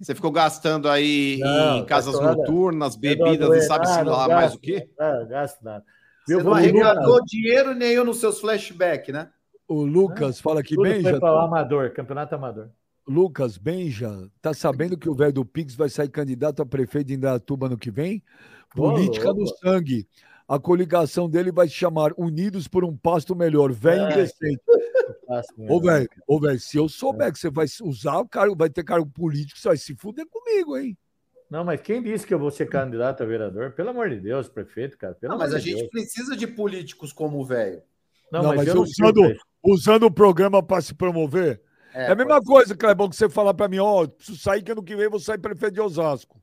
[0.00, 2.42] você ficou gastando aí Não, em casas gastou nada.
[2.42, 4.90] noturnas, bebidas, não não sabe se aguento, lá não mais o gasto, quê?
[4.98, 5.84] Ah, gasto nada.
[6.26, 9.30] Você não arrecadou dinheiro nenhum nos seus flashbacks, né?
[9.66, 11.18] O Lucas fala que Tudo foi Benja.
[11.20, 12.68] para o amador, campeonato amador.
[13.06, 17.14] Lucas Benja, tá sabendo que o velho do Pix vai sair candidato a prefeito de
[17.14, 18.22] Indaiatuba no que vem?
[18.74, 20.08] Política no sangue.
[20.48, 23.72] A coligação dele vai se chamar Unidos por um Pasto Melhor.
[23.72, 24.12] Velho É.
[24.12, 24.60] indecente.
[25.68, 28.84] Ô, velho, ô, velho, se eu souber que você vai usar o cargo, vai ter
[28.84, 30.96] cargo político, você vai se fuder comigo, hein?
[31.50, 33.72] Não, mas quem disse que eu vou ser candidato a vereador?
[33.72, 35.14] Pelo amor de Deus, prefeito, cara.
[35.14, 35.90] Pelo Não, mas a de gente Deus.
[35.90, 37.82] precisa de políticos como o velho.
[38.30, 39.36] Não, Não, mas, mas eu eu.
[39.64, 41.60] Usando o programa para se promover.
[41.94, 44.82] É, a mesma coisa, Clebão, que você falar para mim, ó, preciso sair que ano
[44.82, 46.40] que vem eu vou sair prefeito de Osasco.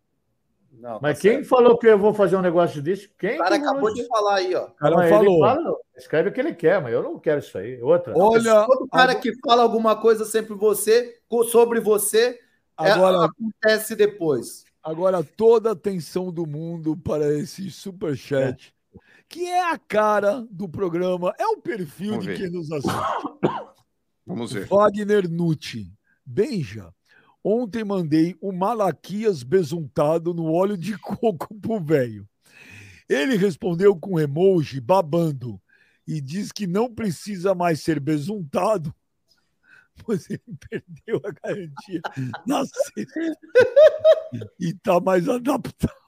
[0.72, 1.48] Não, tá Mas quem certo.
[1.48, 3.10] falou que eu vou fazer um negócio disso?
[3.19, 3.35] Quem?
[3.35, 4.64] O cara acabou de falar aí, ó.
[4.65, 5.39] O cara Não, ele falou.
[5.41, 7.80] fala, escreve o que ele quer, mas eu não quero isso aí.
[7.81, 8.14] Outra.
[8.18, 11.19] Olha, Todo cara agora- que fala alguma coisa sempre você,
[11.52, 12.39] sobre você,
[12.80, 14.64] é- agora, acontece depois.
[14.81, 18.73] agora toda a atenção do mundo para esse superchat,
[19.31, 22.37] que é a cara do programa, é o perfil Vamos de ver.
[22.37, 22.95] quem nos assiste.
[24.27, 24.67] Vamos ver.
[24.67, 25.91] Wagner Nucci.
[26.25, 26.93] Benja,
[27.41, 32.27] ontem mandei o Malaquias besuntado no óleo de coco pro velho.
[33.07, 35.61] Ele respondeu com emoji babando
[36.05, 38.93] e diz que não precisa mais ser besuntado,
[40.03, 42.01] pois ele perdeu a garantia
[42.45, 43.37] na sexta
[44.59, 46.01] e tá mais adaptado.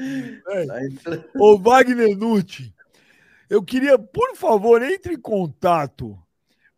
[0.00, 0.66] É.
[1.38, 2.74] Ô Wagner Nucci,
[3.48, 6.18] eu queria, por favor, entre em contato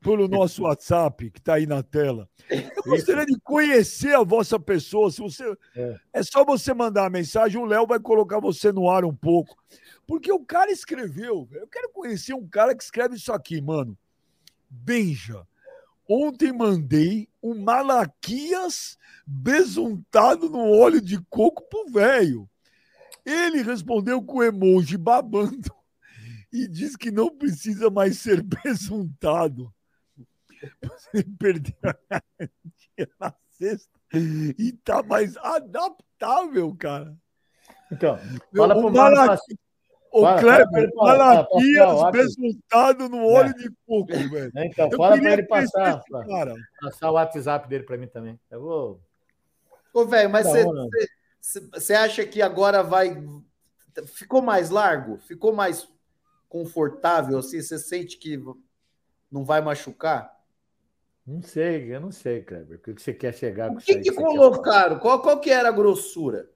[0.00, 2.28] pelo nosso WhatsApp, que está aí na tela.
[2.50, 5.10] Eu gostaria de conhecer a vossa pessoa.
[5.10, 5.96] Se você É.
[6.12, 6.22] é.
[6.22, 9.56] só você mandar a mensagem, o Léo vai colocar você no ar um pouco.
[10.06, 11.48] Porque o cara escreveu.
[11.52, 13.96] Eu quero conhecer um cara que escreve isso aqui, mano.
[14.68, 15.46] Benja.
[16.08, 22.48] Ontem mandei um Malaquias besuntado no óleo de coco pro velho.
[23.24, 25.74] Ele respondeu com emoji babando
[26.52, 29.72] e diz que não precisa mais ser besuntado.
[30.82, 32.22] Você perdeu a
[33.18, 37.16] na sexta e tá mais adaptável, cara.
[37.90, 38.18] Então,
[38.54, 39.36] fala o pro mano
[40.20, 42.18] Fala- fala pra Kleber, ele pa- pa- passar o Malaquias WhatsApp.
[42.18, 44.52] besuntado no óleo de coco, velho.
[44.56, 46.54] Então, Eu fala para ele passar, esse cara.
[46.80, 48.38] passar o WhatsApp dele para mim também.
[48.50, 49.00] Eu vou.
[49.92, 50.46] Ô, velho, mas
[51.40, 53.22] você- você acha que agora vai.
[54.06, 55.18] Ficou mais largo?
[55.18, 55.88] Ficou mais
[56.48, 57.38] confortável?
[57.38, 57.60] Assim?
[57.60, 58.36] Você sente que
[59.30, 60.32] não vai machucar?
[61.26, 62.76] Não sei, eu não sei, Kleber.
[62.78, 64.26] O que você quer chegar com O que, isso aí que falar?
[64.26, 64.98] colocaram?
[64.98, 66.50] Qual, qual que era a grossura?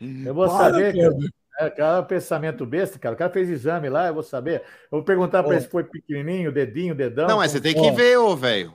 [0.00, 0.92] Eu vou Para, saber.
[0.92, 1.30] Kleber.
[1.58, 3.14] É, cara, pensamento besta, cara.
[3.14, 4.62] O cara fez exame lá, eu vou saber.
[4.90, 5.52] Eu vou perguntar para Ó.
[5.54, 7.26] ele se foi pequenininho, dedinho, dedão.
[7.26, 8.72] Não, mas você tem que ver, ô, velho.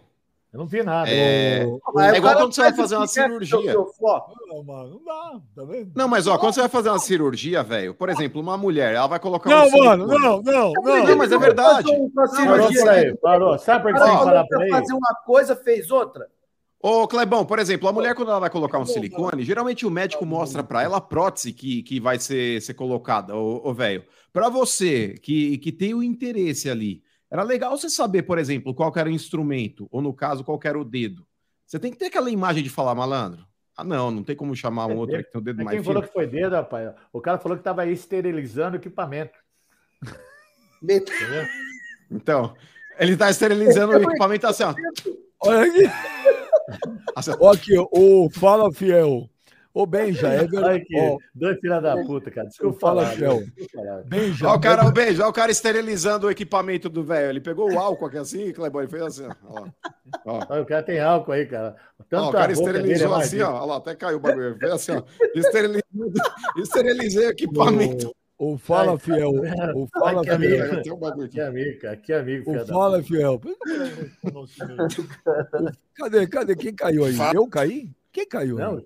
[0.52, 1.10] Eu não vi nada.
[1.10, 3.74] É, Ô, Mas É igual quando você vai fazer uma cirurgia.
[3.74, 5.92] Não, mano, não dá, tá vendo?
[5.96, 9.08] Não, mas ó, quando você vai fazer uma cirurgia, velho, por exemplo, uma mulher, ela
[9.08, 11.06] vai colocar Não, um mano, não, não, não.
[11.06, 11.90] Não, mas é verdade.
[11.90, 13.58] Uma Parou parou.
[13.58, 14.70] Sabe por que você tem que falar pra aí?
[14.70, 16.28] fazer uma coisa, fez outra.
[16.86, 20.26] Ô, Clebão, por exemplo, a mulher, quando ela vai colocar um silicone, geralmente o médico
[20.26, 24.04] mostra pra ela a prótese que, que vai ser, ser colocada, ô, ô velho.
[24.34, 27.02] Pra você que, que tem o interesse ali,
[27.32, 30.78] era legal você saber, por exemplo, qual era o instrumento, ou no caso, qual era
[30.78, 31.26] o dedo.
[31.66, 33.48] Você tem que ter aquela imagem de falar, malandro.
[33.78, 35.84] Ah, não, não tem como chamar um outro que tem o dedo Mas mais quem
[35.84, 35.94] fino.
[35.94, 36.94] falou que foi dedo, rapaz?
[37.14, 39.40] O cara falou que tava esterilizando o equipamento.
[42.12, 42.54] Então,
[43.00, 44.76] ele tá esterilizando o equipamento assim, ó.
[45.40, 45.90] Olha aqui.
[47.40, 47.52] Ó.
[47.52, 49.30] Aqui, o Fala Fiel.
[49.74, 50.82] Ô, Benja, é verdade.
[50.84, 52.48] aqui, Ó, dois filha da puta, cara.
[52.48, 54.04] Desculpa Fala, falar.
[54.06, 57.32] Benja, Olha o cara, o beijo, olha o cara esterilizando o equipamento do velho.
[57.32, 59.66] Ele pegou o álcool aqui assim, Clebão, ele fez assim, ó.
[60.26, 60.62] ó.
[60.62, 61.76] O cara tem álcool aí, cara.
[62.00, 63.52] Ó, Tanto o cara é esterilizou assim, ó.
[63.52, 64.50] Olha lá, até caiu o bagulho.
[64.50, 65.04] Ele Fez assim, ó.
[65.34, 65.84] Esterilizando,
[66.58, 68.16] esterilizei o equipamento.
[68.52, 69.32] O Fala Ai, Fiel.
[69.76, 70.64] O Fala Ai, que Fiel.
[70.66, 70.84] amigo.
[70.84, 71.42] Tem um bagulho aqui.
[71.42, 71.98] amigo, cara.
[71.98, 73.42] Que amigo, O da Fala Fiel.
[75.96, 76.56] Cadê, cadê?
[76.56, 77.16] Quem caiu aí?
[77.34, 77.92] Eu caí?
[78.12, 78.58] Quem caiu?
[78.58, 78.84] Não,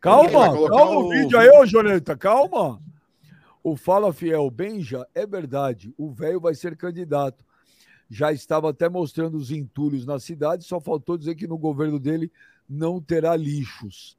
[0.00, 0.30] Calma,
[0.68, 2.80] calma o o vídeo aí, ô Joneta, calma.
[3.64, 7.44] O Fala Fiel Benja, é verdade, o velho vai ser candidato.
[8.08, 12.30] Já estava até mostrando os entulhos na cidade, só faltou dizer que no governo dele
[12.68, 14.17] não terá lixos.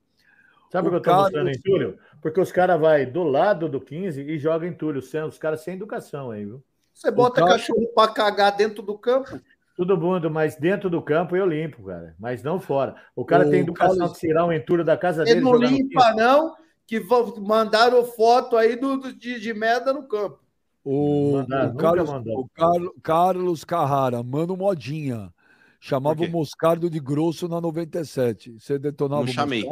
[0.69, 1.97] Sabe O que eu tô cara- mostrando em Túlio?
[2.21, 5.01] Porque os caras vão do lado do 15 e jogam em Túlio.
[5.01, 6.63] São os caras sem educação aí, viu?
[6.93, 9.39] Você bota cara- cachorro pra cagar dentro do campo.
[9.75, 12.13] Todo mundo, mas dentro do campo eu limpo, cara.
[12.19, 12.95] Mas não fora.
[13.15, 15.41] O cara O tem educação Carlos- de tirar um entulho da casa Ele dele.
[15.45, 16.53] não jogar no limpa, não,
[16.85, 16.99] que
[17.39, 20.39] mandaram foto aí do, do- de, de merda no campo.
[20.83, 25.33] O, Mandaram, o Carlos, o Carlos, Carlos Carrara, mano modinha.
[25.79, 26.29] Chamava o?
[26.29, 28.59] Moscardo de grosso na 97.
[28.59, 29.63] Você detonava Não o chamei.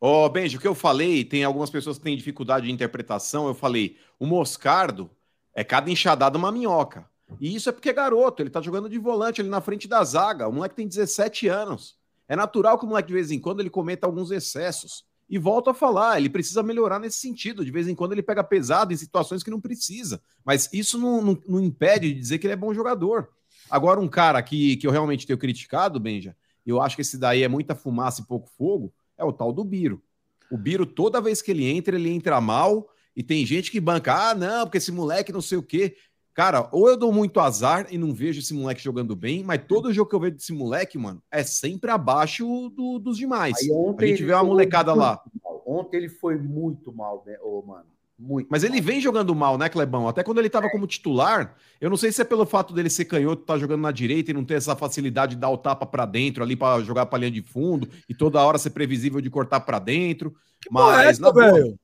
[0.00, 0.26] Moscardo?
[0.26, 3.46] Ô, Benji, o que eu falei, tem algumas pessoas que têm dificuldade de interpretação.
[3.46, 5.10] Eu falei, o Moscardo
[5.54, 7.08] é cada enxadada uma minhoca.
[7.40, 10.02] E isso é porque é garoto, ele tá jogando de volante ali na frente da
[10.04, 10.48] zaga.
[10.48, 11.96] O moleque tem 17 anos.
[12.28, 15.04] É natural que o moleque, de vez em quando, ele cometa alguns excessos.
[15.28, 17.64] E volto a falar, ele precisa melhorar nesse sentido.
[17.64, 20.20] De vez em quando ele pega pesado em situações que não precisa.
[20.44, 23.28] Mas isso não, não- não impede de dizer que ele é bom jogador.
[23.68, 27.42] Agora, um cara que, que eu realmente tenho criticado, Benja, eu acho que esse daí
[27.42, 30.02] é muita fumaça e pouco fogo, é o tal do Biro.
[30.50, 32.88] O Biro, toda vez que ele entra, ele entra mal.
[33.16, 35.96] E tem gente que banca, ah, não, porque esse moleque não sei o quê.
[36.34, 39.90] Cara, ou eu dou muito azar e não vejo esse moleque jogando bem, mas todo
[39.90, 42.44] jogo que eu vejo desse moleque, mano, é sempre abaixo
[42.76, 43.56] do- dos demais.
[43.58, 43.70] Aí
[44.04, 45.22] A gente vê uma molecada lá.
[45.66, 47.86] Ontem ele foi muito mal, né, ô, mano.
[48.18, 48.48] Muito.
[48.50, 48.82] Mas ele mal.
[48.82, 50.08] vem jogando mal, né, Clebão?
[50.08, 53.04] Até quando ele tava como titular, eu não sei se é pelo fato dele ser
[53.04, 56.06] canhoto, tá jogando na direita e não ter essa facilidade de dar o tapa pra
[56.06, 59.60] dentro ali pra jogar pra linha de fundo e toda hora ser previsível de cortar
[59.60, 60.34] pra dentro.
[60.70, 61.78] Porra, é Mas, na boa, velho?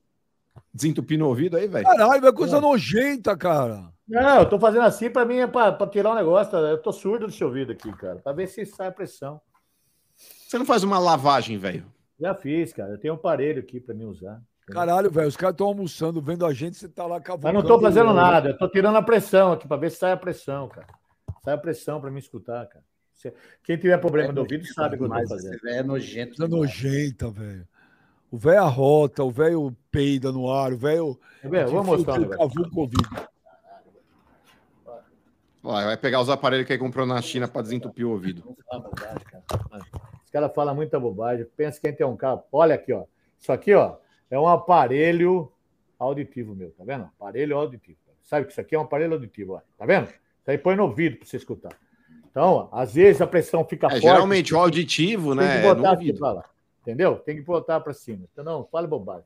[0.73, 1.85] desentupir no ouvido aí, velho.
[1.85, 3.91] Caralho, é coisa nojenta, cara.
[4.07, 6.51] Não, eu tô fazendo assim pra mim, é pra, pra tirar um negócio.
[6.51, 6.57] tá?
[6.57, 8.15] Eu tô surdo do seu ouvido aqui, cara.
[8.17, 9.39] Pra ver se sai a pressão.
[10.17, 11.85] Você não faz uma lavagem, velho.
[12.19, 12.91] Já fiz, cara.
[12.91, 14.41] Eu tenho um aparelho aqui pra mim usar.
[14.71, 17.53] Caralho, velho, os caras estão almoçando, vendo a gente, você tá lá Mas cavucando.
[17.59, 18.49] não tô fazendo nada.
[18.49, 20.87] Eu tô tirando a pressão aqui pra ver se sai a pressão, cara.
[21.43, 22.83] Sai a pressão pra me escutar, cara.
[23.13, 23.33] Se-
[23.63, 25.53] Quem tiver problema do ouvido sabe o que eu tô Mas fazendo.
[25.53, 26.33] esse velho é nojento.
[26.35, 26.51] Demais.
[26.51, 27.67] nojenta, velho.
[28.31, 31.19] O velho arrota, o velho peida no ar, o velho.
[31.43, 33.09] Eu Vou mostrar o ouvido.
[35.61, 38.43] Vai, vai pegar os aparelhos que ele comprou na China pra desentupir o ouvido.
[40.23, 41.45] Os caras falam muita bobagem.
[41.55, 42.43] Pensa quem tem um carro.
[42.51, 43.05] Olha aqui, ó.
[43.39, 43.95] Isso aqui, ó,
[44.33, 45.51] é um aparelho
[45.99, 47.03] auditivo meu, tá vendo?
[47.03, 47.97] Aparelho auditivo.
[48.23, 49.61] Sabe que isso aqui é um aparelho auditivo, ó.
[49.77, 50.05] Tá vendo?
[50.07, 51.71] Isso aí põe no ouvido pra você escutar.
[52.29, 54.01] Então, ó, às vezes a pressão fica É, forte.
[54.03, 55.61] geralmente o auditivo, tem né?
[55.61, 56.19] que é botar aqui ouvido.
[56.19, 56.45] pra lá.
[56.81, 57.15] Entendeu?
[57.17, 58.25] Tem que botar pra cima.
[58.31, 59.25] Então, não, fala bobagem.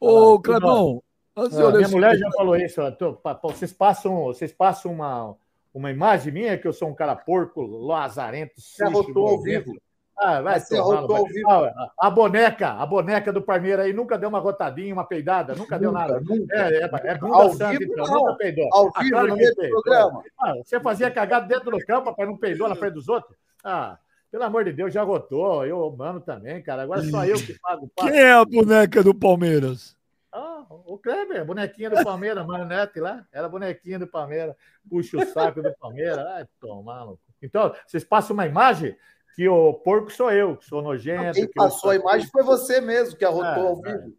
[0.00, 1.02] Ô, Ah, Clebão,
[1.36, 2.80] Ah, minha mulher já falou isso.
[2.80, 5.34] ó, tô- pa- pa- vocês passam, vocês passam uma,
[5.74, 9.70] uma imagem minha que eu sou um cara porco, lazarento, Você sujo, arrotou ao nojento.
[9.72, 9.80] vivo.
[10.16, 10.60] Ah, vai.
[10.60, 15.78] Ah, a boneca, a boneca do Parmeira aí nunca deu uma rotadinha, uma peidada, nunca,
[15.78, 16.20] deu nada.
[16.20, 16.54] Nunca.
[16.56, 18.14] É, é, é bunda Ao santa, vivo, então, não.
[18.14, 18.68] nunca peidou.
[18.72, 20.22] Ao Ah, vivo, claro no meio do programa.
[20.40, 23.36] Ah, você fazia cagada dentro do campo, rapaz, não peidou na frente dos outros?
[23.62, 23.98] Ah,
[24.30, 25.66] pelo amor de Deus, já rotou.
[25.66, 26.82] Eu, mano, também, cara.
[26.82, 28.10] Agora só eu que pago o passo.
[28.10, 29.96] Quem é a boneca do Palmeiras?
[30.32, 34.56] Ah, o Kleber, bonequinha do Palmeiras, Manete lá, era bonequinha do Palmeiras,
[34.90, 37.06] puxa o saco do Palmeiras, ai, tomar.
[37.40, 38.96] Então, vocês passam uma imagem
[39.34, 41.32] que o porco sou eu, que sou nojento.
[41.32, 43.92] Quem que eu passou a imagem foi você mesmo que arrotou Ah, ao ah.
[43.92, 44.16] vivo.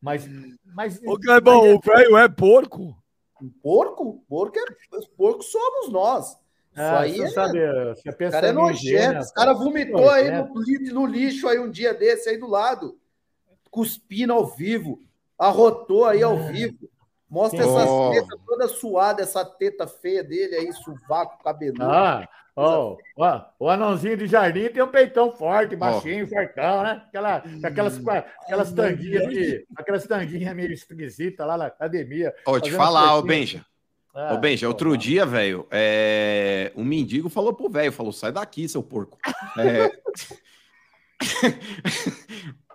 [0.00, 0.28] Mas,
[0.64, 2.96] mas, Ô, Clebão, o velho é porco?
[3.42, 4.24] Um porco?
[4.28, 4.64] Porco é...
[5.16, 6.36] Porco somos nós.
[6.72, 7.28] Isso aí você é...
[7.28, 7.58] sabe,
[7.94, 9.18] você O pensa cara é nojento.
[9.18, 10.48] Esse cara vomitou aí no,
[10.94, 12.96] no lixo aí um dia desse aí do lado.
[13.70, 15.00] Cuspindo ao vivo.
[15.38, 16.78] Arrotou aí ao vivo.
[17.30, 17.68] Mostra Sim.
[17.68, 18.10] essas Oh.
[18.12, 21.82] tetas toda suada, essa teta feia dele aí, sovaco cabeludo.
[21.82, 22.26] Ah,
[22.56, 27.02] ó, ó, o anãozinho de jardim tem um peitão forte, baixinho, fortão, né?
[27.06, 28.00] Aquela, aquelas,
[28.42, 32.34] aquelas tanguinhas, de, aquelas tanguinhas meio esquisitas lá na academia.
[32.46, 33.22] Ó, te falar, ô.
[33.22, 33.64] Benja.
[34.14, 36.72] Ah, Ô, Benja, outro dia, velho, é...
[36.74, 39.16] um mendigo falou pro velho, falou, sai daqui, seu porco.
[39.56, 39.92] É,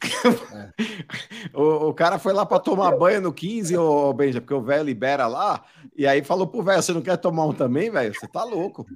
[1.52, 4.84] o, o, cara foi lá para tomar banho no 15, ô Benja, porque o velho
[4.84, 5.64] libera lá,
[5.94, 8.14] e aí falou pro velho: você não quer tomar um também, velho?
[8.14, 8.86] Você tá louco.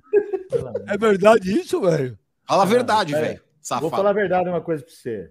[0.86, 2.18] É verdade isso, velho?
[2.46, 3.42] Fala a verdade, velho.
[3.80, 5.30] Vou falar a verdade uma coisa pra você.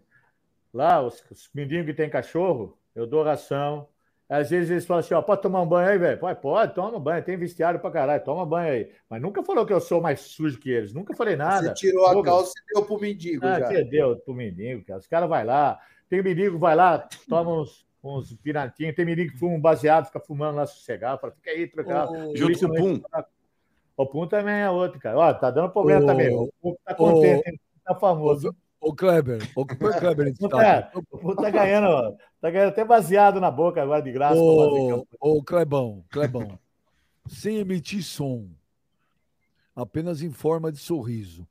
[0.74, 3.88] Lá, os, os meninos que tem cachorro, eu dou ração.
[4.30, 6.20] Às vezes eles falam assim: ó, pode tomar um banho aí, velho?
[6.20, 7.24] Pode, pode, toma um banho.
[7.24, 8.92] Tem vestiário pra caralho, toma banho aí.
[9.10, 10.94] Mas nunca falou que eu sou mais sujo que eles.
[10.94, 11.68] Nunca falei nada.
[11.68, 13.46] Você tirou a calça e deu pro mendigo.
[13.46, 13.68] Ah, já.
[13.68, 15.00] que deu pro mendigo, cara.
[15.00, 15.80] Os caras vão lá.
[16.10, 18.96] Tem mendigo, vai lá, toma uns, uns pirantinhos.
[18.96, 21.20] Tem mendigo que fuma um baseado, fica fumando lá sossegado.
[21.20, 22.08] Fala, fica aí, trocar.
[22.10, 23.02] Oh, junto com o Pum.
[23.96, 25.18] O Pum também é outro, cara.
[25.18, 26.30] Ó, tá dando problema oh, também.
[26.36, 28.56] O Pum tá contente, oh, tá famoso.
[28.84, 33.82] Ô, Kleber, ô, Kleber, o, cara, o tá ganhando, tá ganhando até baseado na boca
[33.82, 34.36] agora de graça.
[34.36, 36.60] Ô, ô Clebão, Clebão,
[37.26, 38.50] sem emitir som,
[39.74, 41.48] apenas em forma de sorriso.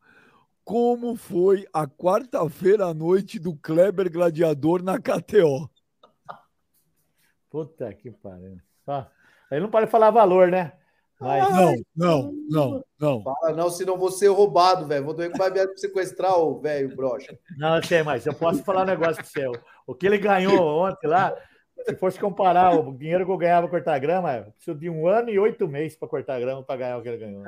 [0.62, 5.70] Como foi a quarta-feira à noite do Kleber Gladiador na KTO?
[7.48, 8.60] Puta que pariu.
[8.86, 9.08] Ah,
[9.50, 10.74] aí não pode falar valor, né?
[11.22, 11.50] Mas...
[11.50, 13.22] Não, não, não, não.
[13.22, 15.04] Fala não, senão vou ser roubado, velho.
[15.04, 17.38] Vou ter que vai me sequestrar o velho brocha.
[17.56, 19.52] Não, sei, mas eu posso falar um negócio pro seu.
[19.86, 21.32] O que ele ganhou ontem lá,
[21.86, 25.30] se fosse comparar o dinheiro que eu ganhava cortar grama, eu preciso de um ano
[25.30, 27.44] e oito meses para cortar grama para ganhar o que ele ganhou.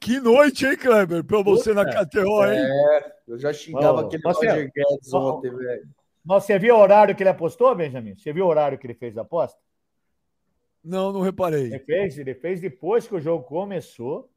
[0.00, 1.24] Que noite, hein, Kleber?
[1.24, 2.60] Pra você Puta, na KTO, hein?
[2.60, 5.88] É, eu já xingava oh, aquele Roger Guedes ontem, velho.
[6.24, 8.14] Você viu o horário que ele apostou, Benjamin?
[8.14, 9.58] Você viu o horário que ele fez a aposta?
[10.82, 11.66] Não, não reparei.
[11.66, 14.30] Ele fez, ele fez depois que o jogo começou,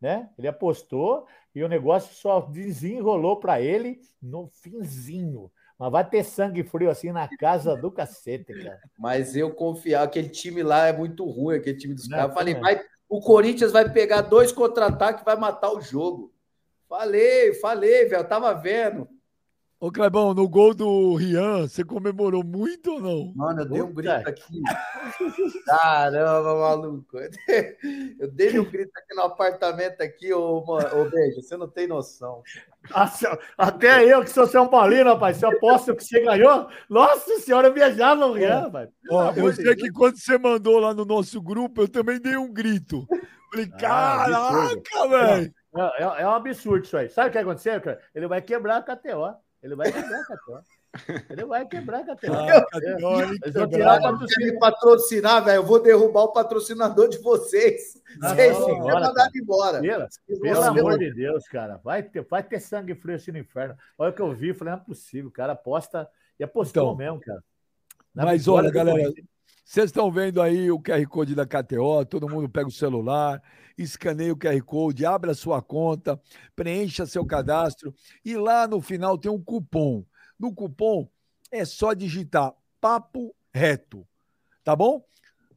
[0.00, 0.30] né?
[0.38, 5.50] Ele apostou e o negócio só desenrolou para ele no finzinho.
[5.78, 8.80] Mas vai ter sangue frio assim na casa do cacete, cara.
[8.98, 12.28] Mas eu confiava, aquele time lá é muito ruim, aquele time dos caras.
[12.28, 16.32] Eu falei, vai, o Corinthians vai pegar dois contra-ataques e vai matar o jogo.
[16.88, 19.08] Falei, falei, velho, tava vendo.
[19.82, 23.32] Ô, Clebão, no gol do Rian, você comemorou muito ou não?
[23.34, 24.62] Mano, eu dei um grito aqui.
[25.66, 27.18] Caramba, maluco.
[28.20, 32.44] Eu dei um grito aqui no apartamento aqui, ô, ô Beijo, você não tem noção.
[33.58, 37.66] Até eu, que sou São Paulino, rapaz, se eu aposto que você ganhou, nossa senhora,
[37.66, 38.70] eu viajava o Rian.
[39.10, 42.52] Ó, eu sei que quando você mandou lá no nosso grupo, eu também dei um
[42.52, 43.04] grito.
[43.50, 45.54] Falei, ah, caraca, velho.
[45.74, 47.08] É, é, é, um absurdo isso aí.
[47.08, 48.00] Sabe o que aconteceu, cara?
[48.14, 49.42] Ele vai quebrar a KTO.
[49.62, 50.64] Ele vai quebrar a KTO.
[51.30, 52.12] Ele vai quebrar a.
[52.12, 52.66] Ah,
[53.42, 54.58] Eles vão tirar patrocinar.
[54.58, 55.56] patrocinar, velho.
[55.56, 58.02] Eu vou derrubar o patrocinador de vocês.
[58.20, 59.80] Ah, vocês vão mandar embora.
[59.80, 60.08] Pela,
[60.40, 61.80] pelo amor de Deus, cara.
[61.84, 63.76] Vai ter, vai ter sangue frio assim no inferno.
[63.96, 65.28] Olha o que eu vi, falei, não é possível.
[65.28, 66.08] O cara aposta
[66.38, 67.42] e apostou então, mesmo, cara.
[68.14, 69.10] Na mas olha, galera,
[69.64, 73.42] vocês estão vendo aí o QR Code da KTO, todo mundo pega o celular,
[73.78, 76.20] escaneia o QR Code, abre a sua conta,
[76.54, 77.94] preencha seu cadastro
[78.24, 80.04] e lá no final tem um cupom.
[80.38, 81.08] No cupom
[81.50, 84.06] é só digitar papo reto,
[84.64, 85.04] tá bom?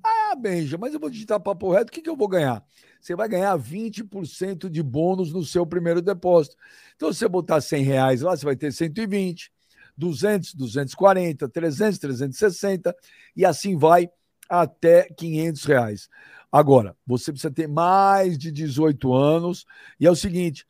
[0.04, 2.64] Ah, Benja, mas eu vou digitar papo reto, o que, que eu vou ganhar?
[3.02, 6.56] Você vai ganhar 20% de bônus no seu primeiro depósito.
[6.96, 9.52] Então, se você botar 100 reais lá, você vai ter 120,
[9.98, 12.96] 200, 240, 300, 360
[13.36, 14.10] e assim vai
[14.50, 16.10] até 500 reais.
[16.52, 19.66] Agora, você precisa ter mais de 18 anos
[20.00, 20.66] e é o seguinte,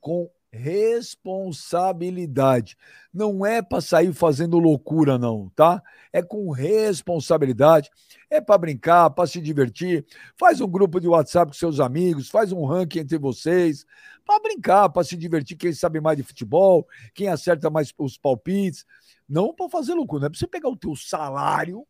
[0.00, 2.76] com responsabilidade.
[3.12, 5.80] Não é para sair fazendo loucura, não, tá?
[6.12, 7.88] É com responsabilidade.
[8.30, 10.06] É para brincar, para se divertir.
[10.36, 13.84] Faz um grupo de WhatsApp com seus amigos, faz um ranking entre vocês,
[14.24, 15.56] para brincar, para se divertir.
[15.56, 18.84] Quem sabe mais de futebol, quem acerta mais os palpites.
[19.28, 21.86] Não para fazer loucura, não é para você pegar o teu salário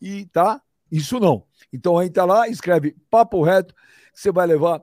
[0.00, 0.60] e tá?
[0.90, 1.44] Isso não.
[1.72, 3.74] Então entra lá, escreve papo reto,
[4.12, 4.82] você vai levar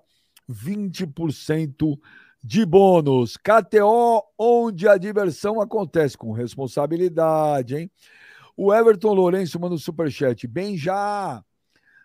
[0.49, 1.99] 20%
[2.45, 3.37] de bônus.
[3.37, 7.91] KTO, onde a diversão acontece com responsabilidade, hein?
[8.55, 10.47] O Everton Lourenço manda um superchat.
[10.47, 11.43] Bem já.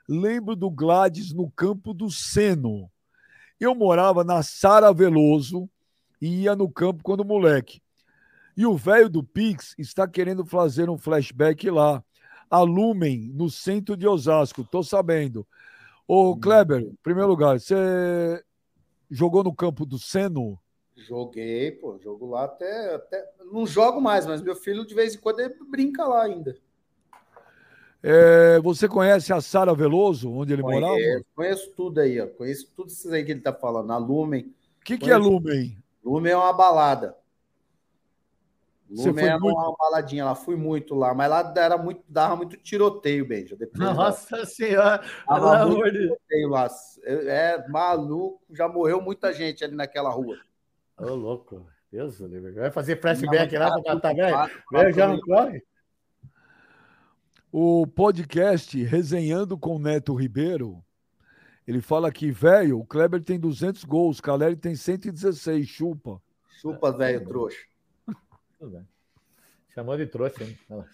[0.09, 2.91] Lembro do Gladys no campo do Seno.
[3.61, 5.69] Eu morava na Sara Veloso
[6.23, 7.83] e ia no campo quando moleque.
[8.57, 12.03] E o velho do Pix está querendo fazer um flashback lá.
[12.49, 15.47] A Lumen, no centro de Osasco, tô sabendo.
[16.09, 16.41] Ô, hum.
[16.41, 18.43] Kleber, em primeiro lugar, você
[19.11, 20.59] Jogou no campo do Seno?
[20.97, 23.25] Joguei, pô, jogo lá até, até.
[23.51, 26.57] Não jogo mais, mas meu filho de vez em quando ele brinca lá ainda.
[28.03, 31.25] É, você conhece a Sara Veloso, onde ele conheço, morava?
[31.35, 32.27] Conheço tudo aí, ó.
[32.27, 33.91] Conheço tudo isso aí que ele tá falando.
[33.93, 34.55] A Lumen.
[34.81, 35.77] O que, que é Lumen?
[36.03, 37.17] Lumen é uma balada.
[38.91, 39.57] Você foi muito...
[39.57, 43.57] uma baladinha lá, fui muito lá, mas lá era muito, dava muito tiroteio, beijo.
[43.75, 44.47] Nossa da...
[44.47, 46.99] senhora, pelo amor de Deus.
[47.05, 50.37] É, é maluco, já morreu muita gente ali naquela rua.
[50.99, 51.67] Ô, louco.
[51.91, 52.55] Deus do.
[52.55, 54.51] Vai fazer flashback lá pra matar, velho.
[54.71, 55.63] Velho já não corre.
[57.53, 60.85] O podcast Resenhando com Neto Ribeiro,
[61.67, 66.23] ele fala que, velho, o Kleber tem 200 gols, Caleri tem 116, chupa.
[66.61, 67.70] Chupa, velho, trouxa.
[68.61, 68.87] Tudo bem.
[69.75, 70.59] Chamou de trouxa, hein?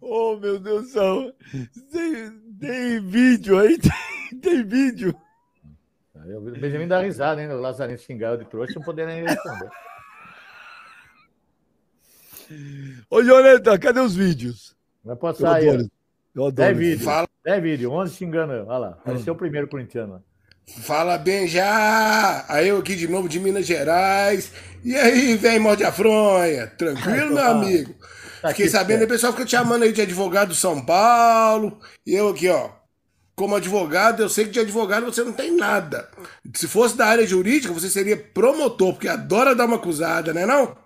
[0.00, 1.32] Oh, meu Deus do céu.
[1.90, 2.30] Tem,
[2.60, 3.78] tem vídeo aí?
[4.30, 5.14] Tem, tem vídeo.
[6.14, 7.48] Aí O Benjamin dá risada, hein?
[7.50, 9.68] O Lazarento xingava de trouxa, não poderia nem responder.
[13.10, 14.76] Ô, Joneta, cadê os vídeos?
[15.02, 15.68] Vai pode Eu sair.
[15.68, 15.90] adoro.
[16.34, 16.52] Eu adoro.
[16.54, 17.04] 10 vídeos.
[17.04, 17.28] Fala.
[17.44, 18.52] 10 vídeos, 11 xingando.
[18.52, 18.88] Olha lá.
[18.90, 20.22] Apareceu o primeiro corintiano.
[20.66, 22.44] Fala bem já!
[22.48, 24.50] Aí eu aqui de novo de Minas Gerais.
[24.84, 26.66] E aí, vem morde a fronha?
[26.66, 27.94] Tranquilo, meu amigo?
[28.42, 29.04] Tá Fiquei aqui, sabendo, é.
[29.04, 31.78] o pessoal fica te chamando aí de advogado do São Paulo.
[32.06, 32.70] E eu aqui, ó.
[33.34, 36.08] Como advogado, eu sei que de advogado você não tem nada.
[36.54, 40.76] Se fosse da área jurídica, você seria promotor, porque adora dar uma acusada, né não?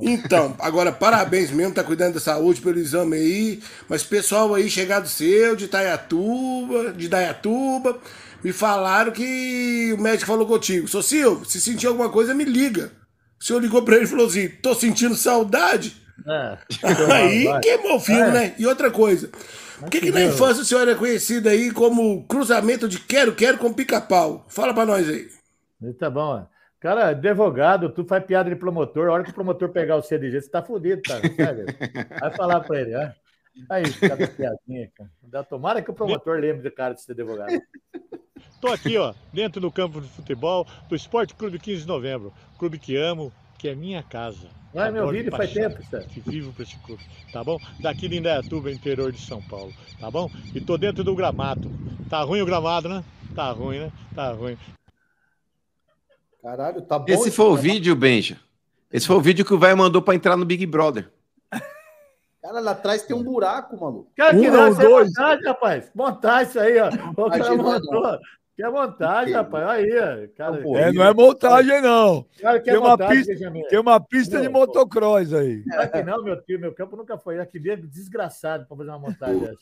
[0.00, 3.62] Então, agora parabéns mesmo, tá cuidando da saúde pelo exame aí.
[3.88, 7.98] Mas pessoal aí chegado seu, de Itaiatuba, de Dayatuba,
[8.44, 10.86] me falaram que o médico falou contigo.
[10.86, 12.92] Sou Silvio, se sentir alguma coisa, me liga.
[13.40, 15.96] O senhor ligou pra ele e falou assim: tô sentindo saudade.
[16.28, 16.58] É.
[17.12, 18.30] Aí queimou o filme, É.
[18.30, 18.54] né?
[18.58, 19.30] E outra coisa.
[19.80, 23.72] Por que, que na infância o senhor era conhecido aí como cruzamento de quero-quero com
[23.72, 24.46] pica-pau?
[24.48, 25.26] Fala pra nós aí.
[25.98, 26.46] Tá bom.
[26.80, 30.40] Cara, advogado, tu faz piada de promotor, a hora que o promotor pegar o CDG,
[30.42, 31.14] você tá fudido, tá?
[31.16, 31.64] Sabe?
[32.20, 33.08] Vai falar pra ele, ó.
[33.70, 35.44] Aí, cada piadinha, cara.
[35.44, 37.50] Tomara que o promotor lembre do cara de ser advogado.
[38.50, 42.32] Estou aqui, ó, dentro do campo de futebol do Esporte Clube 15 de Novembro.
[42.58, 44.48] Clube que amo, que é minha casa.
[44.72, 46.10] Vai, meu vídeo faz tempo, Sérgio.
[46.10, 47.02] Que vivo para esse clube,
[47.32, 47.58] tá bom?
[47.80, 50.28] Daqui de Indaiatuba, interior de São Paulo, tá bom?
[50.54, 51.70] E tô dentro do gramado.
[52.10, 53.04] Tá ruim o gramado, né?
[53.34, 53.92] Tá ruim, né?
[54.14, 54.58] Tá ruim.
[56.42, 57.06] Caralho, tá bom.
[57.08, 58.38] Esse foi o vídeo, Benja.
[58.92, 61.10] Esse foi o vídeo que o velho mandou pra entrar no Big Brother.
[62.54, 64.08] Cara, lá atrás tem um buraco, maluco.
[64.16, 65.08] Cara, que Um não, isso é dois.
[65.08, 65.90] montagem, rapaz.
[65.94, 66.88] Montagem isso aí, ó.
[67.16, 68.18] O cara montou.
[68.56, 69.68] Que é montagem, rapaz.
[69.68, 70.36] Aí, ó.
[70.36, 72.24] Cara, É, não é montagem, não.
[72.40, 73.50] cara que é tem uma montagem, pista-.
[73.68, 75.64] Tem uma pista de Não, motocross aí.
[75.64, 77.40] Claro que não, meu tio, meu campo nunca foi.
[77.40, 79.58] Aqui dentro, desgraçado pra fazer uma montagem dessa.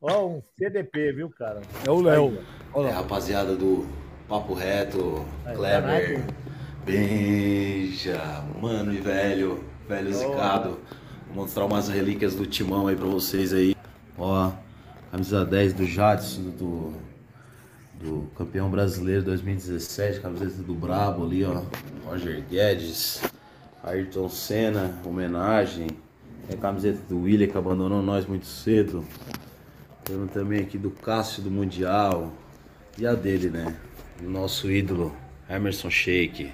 [0.00, 1.60] Ó, um CDP, viu, cara?
[1.86, 2.36] É o Léo.
[2.74, 3.86] É, rapaziada do
[4.28, 6.24] Papo Reto, Aí, Kleber.
[6.84, 8.18] Benja,
[8.60, 10.12] mano e velho, velho Oh.
[10.12, 10.80] zicado.
[11.34, 13.74] Vou mostrar umas relíquias do timão aí pra vocês aí.
[14.18, 14.52] Ó,
[15.10, 16.92] camisa 10 do Jadson, do,
[17.98, 21.62] do campeão brasileiro 2017, camiseta do Brabo ali, ó.
[22.04, 23.22] Roger Guedes,
[23.82, 25.86] Ayrton Senna, homenagem.
[26.50, 29.02] É a camiseta do William que abandonou nós muito cedo.
[30.04, 32.30] Temos também aqui do Cássio do Mundial.
[32.98, 33.74] E a dele, né?
[34.22, 35.16] O nosso ídolo,
[35.48, 36.52] Emerson Sheik.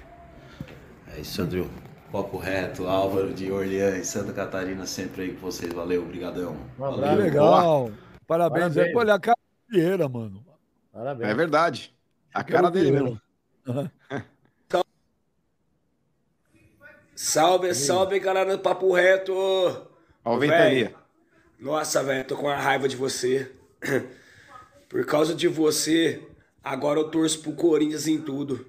[1.16, 1.66] É isso, Andrew.
[2.10, 5.72] Papo reto, Álvaro de Orleans, Santa Catarina, sempre aí com vocês.
[5.72, 6.56] Valeu, obrigadão.
[6.78, 7.16] Um Que abraço.
[7.18, 7.90] legal.
[8.26, 8.74] Parabéns.
[8.74, 8.94] Parabéns.
[8.94, 10.44] É, olha a cara do Vieira, mano.
[10.92, 11.30] Parabéns.
[11.30, 11.94] É verdade.
[12.32, 13.20] A cara dele mesmo.
[17.14, 19.34] Salve, salve, galera do Papo Reto!
[20.24, 20.94] Ó, o.
[21.58, 23.50] Nossa, velho, tô com uma raiva de você.
[24.88, 26.22] Por causa de você,
[26.62, 28.64] agora eu torço pro Corinthians em tudo.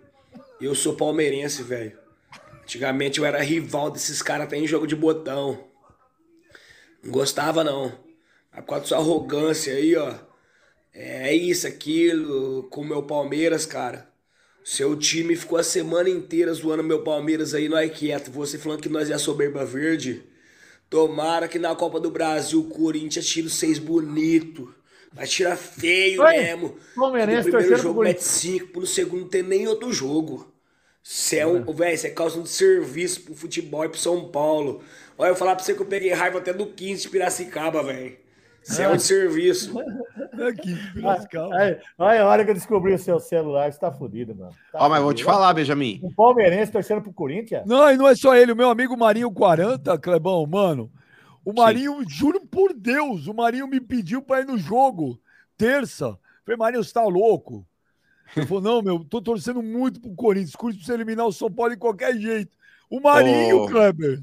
[0.60, 1.99] Eu sou palmeirense, velho.
[2.70, 5.58] Antigamente eu era rival desses caras até em jogo de botão.
[7.04, 7.92] Não gostava, não.
[8.56, 10.14] Mas com a sua arrogância aí, ó.
[10.94, 14.08] É isso, aquilo, com o meu Palmeiras, cara.
[14.64, 18.30] Seu time ficou a semana inteira zoando meu Palmeiras aí, nós quieto.
[18.30, 20.22] Você falando que nós é a soberba verde.
[20.92, 24.72] Tomara que na Copa do Brasil o Corinthians tire os seis bonito.
[25.12, 26.78] Mas tira feio Oi, mesmo.
[26.96, 30.54] Palmeirense no primeiro jogo mete cinco, no segundo tem nem outro jogo.
[31.02, 34.82] Cê é um, velho, você é causa de serviço pro futebol e pro São Paulo.
[35.18, 38.18] Olha, eu falar pra você que eu peguei raiva até do 15 de Piracicaba, velho.
[38.64, 39.74] Você é um de serviço.
[40.48, 41.56] Aqui, Piracicaba.
[41.56, 44.52] Aí, olha a hora que eu descobri o seu celular, você tá fudido, mano.
[44.72, 46.00] Tá Ó, mas vou te falar, Benjamin.
[46.04, 47.66] Um palmeirense torcendo pro Corinthians?
[47.66, 50.92] Não, e não é só ele, o meu amigo Marinho 40, Clebão, mano.
[51.44, 55.20] O Marinho, juro por Deus, o Marinho me pediu pra ir no jogo,
[55.58, 56.18] terça.
[56.46, 57.66] Falei, Marinho, você tá louco?
[58.36, 61.72] Ele falou, não, meu, tô torcendo muito pro Corinthians, Corinthians precisa eliminar o São Paulo
[61.72, 62.56] de qualquer jeito.
[62.90, 63.68] O Marinho, Ô.
[63.68, 64.22] Kleber.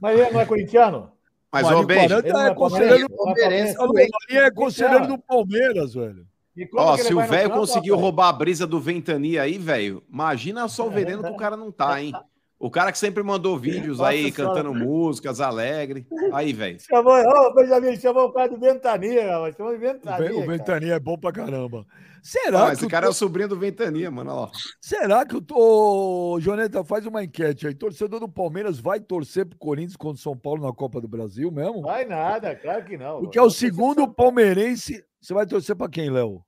[0.00, 1.10] Mas ele não é corintiano?
[1.52, 5.06] Mas, Marinho ô, Benja, 40 Ele não é é conselheiro, Palmeirense, o Marinho é conselheiro
[5.06, 6.26] do Palmeiras, velho.
[6.74, 8.02] Ó, ele se o velho conseguiu rapaz?
[8.02, 11.70] roubar a brisa do Ventania aí, velho, imagina só o veneno que o cara não
[11.70, 12.14] tá, hein?
[12.58, 16.06] O cara que sempre mandou vídeos aí, cantando músicas, alegre.
[16.32, 16.80] Aí, velho.
[16.80, 19.54] Chamou, ô, Benjamin, chamou o cara de Ventania, rapaz.
[19.54, 20.28] Chamou de O, Ventania.
[20.28, 20.46] Ve- o.
[20.46, 21.84] Ventania é bom pra caramba.
[22.26, 24.32] Ah, Será mas que esse cara é o sobrinho do Ventania, mano.
[24.32, 24.50] Olha lá.
[24.80, 27.74] Será que o Ô, Joneta faz uma enquete aí?
[27.74, 31.52] Torcedor do Palmeiras vai torcer pro Corinthians contra o São Paulo na Copa do Brasil
[31.52, 31.82] mesmo?
[31.82, 33.20] Vai nada, claro que não.
[33.20, 35.04] Porque é o segundo palmeirense.
[35.20, 36.44] Você vai torcer pra quem, Léo?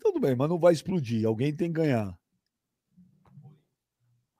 [0.00, 1.26] Tudo bem, mas não vai explodir.
[1.26, 2.14] Alguém tem que ganhar.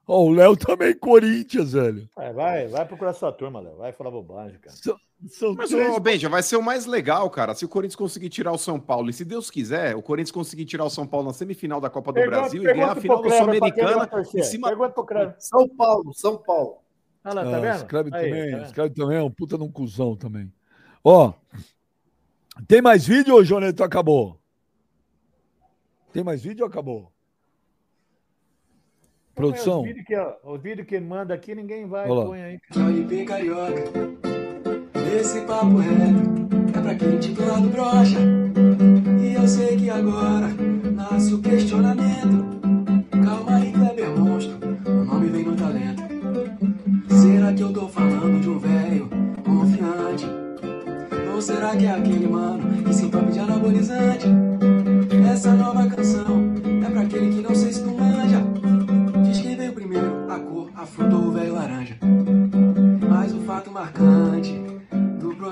[0.06, 2.08] Ó, o Léo também Corinthians, velho.
[2.14, 3.76] Vai, vai, vai procurar sua turma, Léo.
[3.76, 4.76] Vai falar bobagem, cara.
[4.76, 7.96] São, são Mas, três- ô, Benja, vai ser o mais legal, cara, se o Corinthians
[7.96, 9.10] conseguir tirar o São Paulo.
[9.10, 12.12] E se Deus quiser, o Corinthians conseguir tirar o São Paulo na semifinal da Copa
[12.12, 14.68] do Pergunta- Brasil e ganhar a pergunta final da vai Sul-Americana em cima.
[14.68, 15.36] Pergunta.
[15.38, 16.78] São Paulo, São Paulo.
[17.24, 17.76] Olha lá, tá Ah, vendo?
[17.76, 20.52] Escreve Aí, também, tá escreve também é um puta num cuzão também.
[21.02, 21.32] Ó,
[22.66, 24.38] tem mais vídeo ou Joneto acabou?
[26.12, 27.12] Tem mais vídeo ou acabou?
[29.34, 29.80] Produção.
[29.82, 32.08] Os vídeos que, vídeos que ele manda aqui, ninguém vai.
[32.08, 32.26] Olha lá.
[32.26, 32.58] Põe aí.
[33.26, 34.37] Carioca,
[35.16, 38.18] esse papo reto é pra quem titulado brocha.
[39.20, 40.48] E eu sei que agora
[40.94, 42.44] nasce o questionamento.
[43.24, 44.56] Calma aí, Kleber Monstro,
[44.86, 46.02] o nome vem no talento.
[47.08, 49.08] Será que eu tô falando de um velho
[49.44, 50.26] confiante?
[51.34, 54.26] Ou será que é aquele mano que se entope de anabolizante?
[55.32, 56.52] Essa nova canção
[56.86, 58.42] é pra aquele que não se tu manja.
[59.24, 61.96] Diz que veio primeiro a cor, a fruta ou o velho laranja.
[63.08, 64.77] Mas o fato marcante do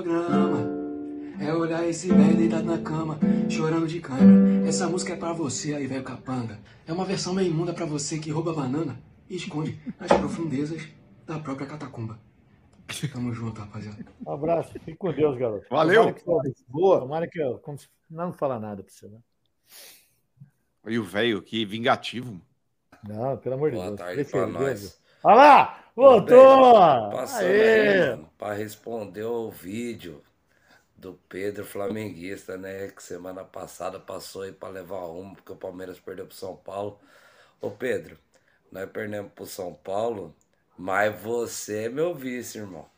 [0.03, 0.59] programa
[1.41, 3.19] é olhar esse velho deitado na cama,
[3.49, 4.69] chorando de cãibra.
[4.69, 6.59] Essa música é pra você aí, velho capanga.
[6.87, 10.87] É uma versão meio imunda pra você que rouba banana e esconde nas profundezas
[11.25, 12.19] da própria catacumba.
[13.11, 14.05] Tamo junto, rapaziada.
[14.27, 14.73] Um abraço.
[14.75, 15.67] Fique com Deus, garoto.
[15.71, 16.13] Valeu.
[16.13, 17.01] Tomara que, Boa.
[17.01, 17.63] tomara que eu
[18.11, 19.19] não fala nada pra você, né?
[20.87, 22.39] E o velho, que vingativo.
[23.09, 23.99] Não, pelo amor de Boa Deus.
[23.99, 25.01] tarde Deixa pra nós.
[25.25, 25.86] Olha lá!
[25.97, 26.73] Voltou!
[27.09, 28.01] Passando aí, Aê!
[28.01, 30.23] mano, pra responder o vídeo
[30.97, 32.89] do Pedro Flamenguista, né?
[32.91, 37.01] Que semana passada passou aí pra levar rumo, porque o Palmeiras perdeu pro São Paulo.
[37.61, 38.19] Ô Pedro,
[38.73, 40.35] nós perdemos pro São Paulo,
[40.79, 42.89] mas você é meu vice, irmão.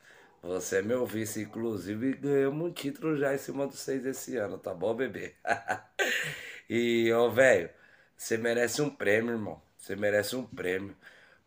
[0.43, 4.59] Você é meu vice, inclusive ganhamos um título já em cima dos seis esse ano,
[4.59, 5.35] tá bom, bebê?
[6.69, 7.71] e, ô, velho,
[8.17, 9.61] você merece um prêmio, irmão.
[9.79, 10.97] Você merece um prêmio.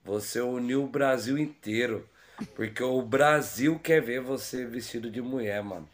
[0.03, 2.07] Você uniu o Brasil inteiro.
[2.56, 5.88] Porque o Brasil quer ver você vestido de mulher, mano.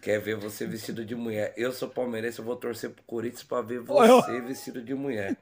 [0.00, 1.52] Quer ver você vestido de mulher.
[1.56, 5.36] Eu sou palmeirense, eu vou torcer pro Corinthians pra ver você vestido de mulher.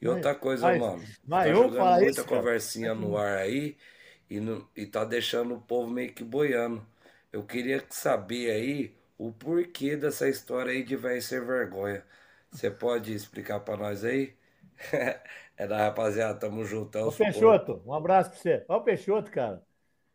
[0.00, 1.02] E outra coisa, Mas- mano.
[1.26, 2.36] mas tá eu jogando muita isso, cara.
[2.36, 3.76] conversinha no ar aí
[4.28, 6.84] e, não- e tá deixando o povo meio que boiando.
[7.32, 12.02] Eu queria saber aí o porquê dessa história aí de vai ser vergonha.
[12.50, 14.34] Você pode explicar pra nós aí?
[15.56, 17.08] é da rapaziada, tamo juntão.
[17.08, 18.64] Ô, Peixoto, um abraço pra você.
[18.68, 19.62] Olha o Peixoto, cara.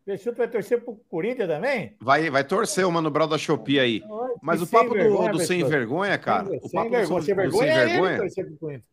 [0.06, 1.96] Peixoto vai torcer pro Corinthians também?
[2.02, 4.04] Vai, vai torcer o Mano Brau da Shopee aí.
[4.42, 6.48] Mas que o papo sem do, vergonha, do sem vergonha, cara.
[6.48, 7.22] Sem, o sem papo do, vergonha.
[7.22, 8.18] Sem do vergonha sem é vergonha.
[8.18, 8.90] torcer pro Corinthians.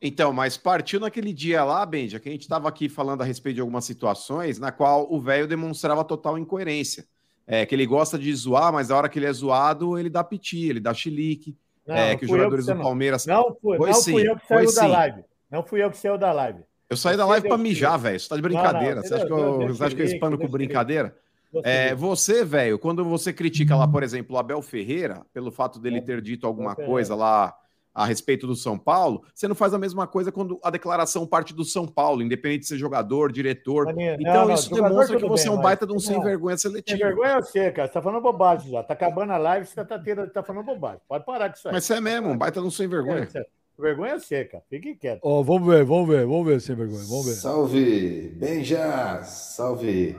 [0.00, 3.54] Então, mas partiu naquele dia lá, Benja, que a gente estava aqui falando a respeito
[3.54, 7.06] de algumas situações na qual o velho demonstrava total incoerência.
[7.46, 10.22] É, que ele gosta de zoar, mas na hora que ele é zoado, ele dá
[10.22, 11.56] piti, ele dá chilique.
[11.86, 13.26] Não, é, não que os jogadores que do não- Palmeiras.
[13.26, 14.88] Não fui, Foi não sim, fui eu que foi saiu da sim.
[14.88, 15.24] live.
[15.50, 16.60] Não fui eu que saiu da live.
[16.90, 18.18] Eu saí da live pra deu mijar, velho.
[18.20, 19.02] Você tá de Não, não, brincadeira.
[19.02, 21.16] você acha que eu, você acha que eu espano com brincadeira?
[21.62, 26.00] É, você, velho, quando você critica lá, por exemplo, o Abel Ferreira, pelo fato dele
[26.00, 27.54] ter dito alguma coisa lá
[27.94, 31.54] a respeito do São Paulo, você não faz a mesma coisa quando a declaração parte
[31.54, 33.84] do São Paulo, independente de ser jogador, diretor.
[33.86, 35.94] Maninho, Então não, isso jogador demonstra que você é bem, um mas- baita de um
[35.94, 36.98] não, sem vergonha Sem seletivo.
[36.98, 37.86] vergonha é você, cara.
[37.86, 38.82] Você tá falando bobagem já.
[38.82, 41.00] Tá acabando a live, você tá, tendo, tá falando bobagem.
[41.08, 41.74] Pode parar com isso aí.
[41.74, 43.28] Mas você é mesmo, um baita de um sem vergonha.
[43.32, 43.46] É,
[43.80, 44.64] vergonha é você, cara.
[44.68, 45.20] Fique quieto.
[45.22, 47.32] Ó, vamos ver, vamos ver, vamos ver sem vergonha, vamos ver.
[47.34, 49.22] Salve, Benja!
[49.22, 50.18] Salve,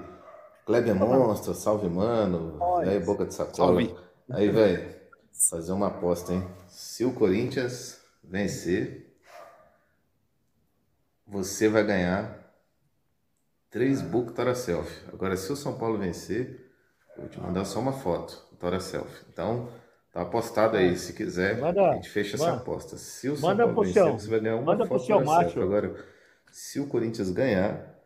[0.66, 2.58] Kleber Monstro, salve, mano.
[2.86, 3.54] E aí, boca de sacola.
[3.82, 3.96] Salve.
[4.32, 4.96] Aí, velho,
[5.50, 6.44] fazer uma aposta, hein?
[6.78, 9.16] Se o Corinthians vencer,
[11.26, 12.54] você vai ganhar
[13.70, 15.06] três book Tora Selfie.
[15.08, 16.70] Agora, se o São Paulo vencer,
[17.16, 19.24] eu vou te mandar só uma foto, Tora Selfie.
[19.32, 19.70] Então,
[20.12, 20.98] tá apostado aí.
[20.98, 22.98] Se quiser, Manda- a gente fecha essa manda- aposta.
[22.98, 25.42] Se o São manda Paulo vencer, seu- você vai ganhar uma manda foto Tora macho.
[25.52, 25.62] Selfie.
[25.62, 26.06] Agora,
[26.52, 27.98] se o Corinthians ganhar,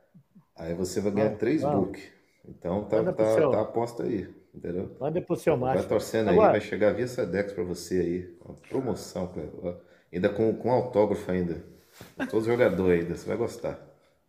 [0.55, 1.99] aí você vai ganhar Vai, três book.
[2.47, 4.95] Então, tá, Manda tá, tá aposta aí, entendeu?
[4.99, 5.87] Manda pro seu Vai macho.
[5.87, 8.37] torcendo aí, Agora- vai chegar via Sedex pra você aí.
[8.43, 9.79] Uma promoção, cara.
[10.11, 11.63] Ainda com, com autógrafo ainda.
[12.17, 13.79] Todos os jogadores ainda, você vai gostar.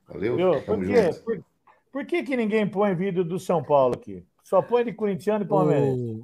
[0.08, 0.36] Valeu?
[0.36, 1.02] Por, Tamo quê?
[1.04, 1.20] junto.
[1.22, 1.44] Por,
[1.92, 4.24] por que, que ninguém põe vídeo do São Paulo aqui?
[4.42, 6.22] Só põe de corintiano e palmeirense.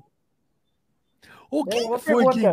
[1.51, 2.47] Ô, É quem uma foi que.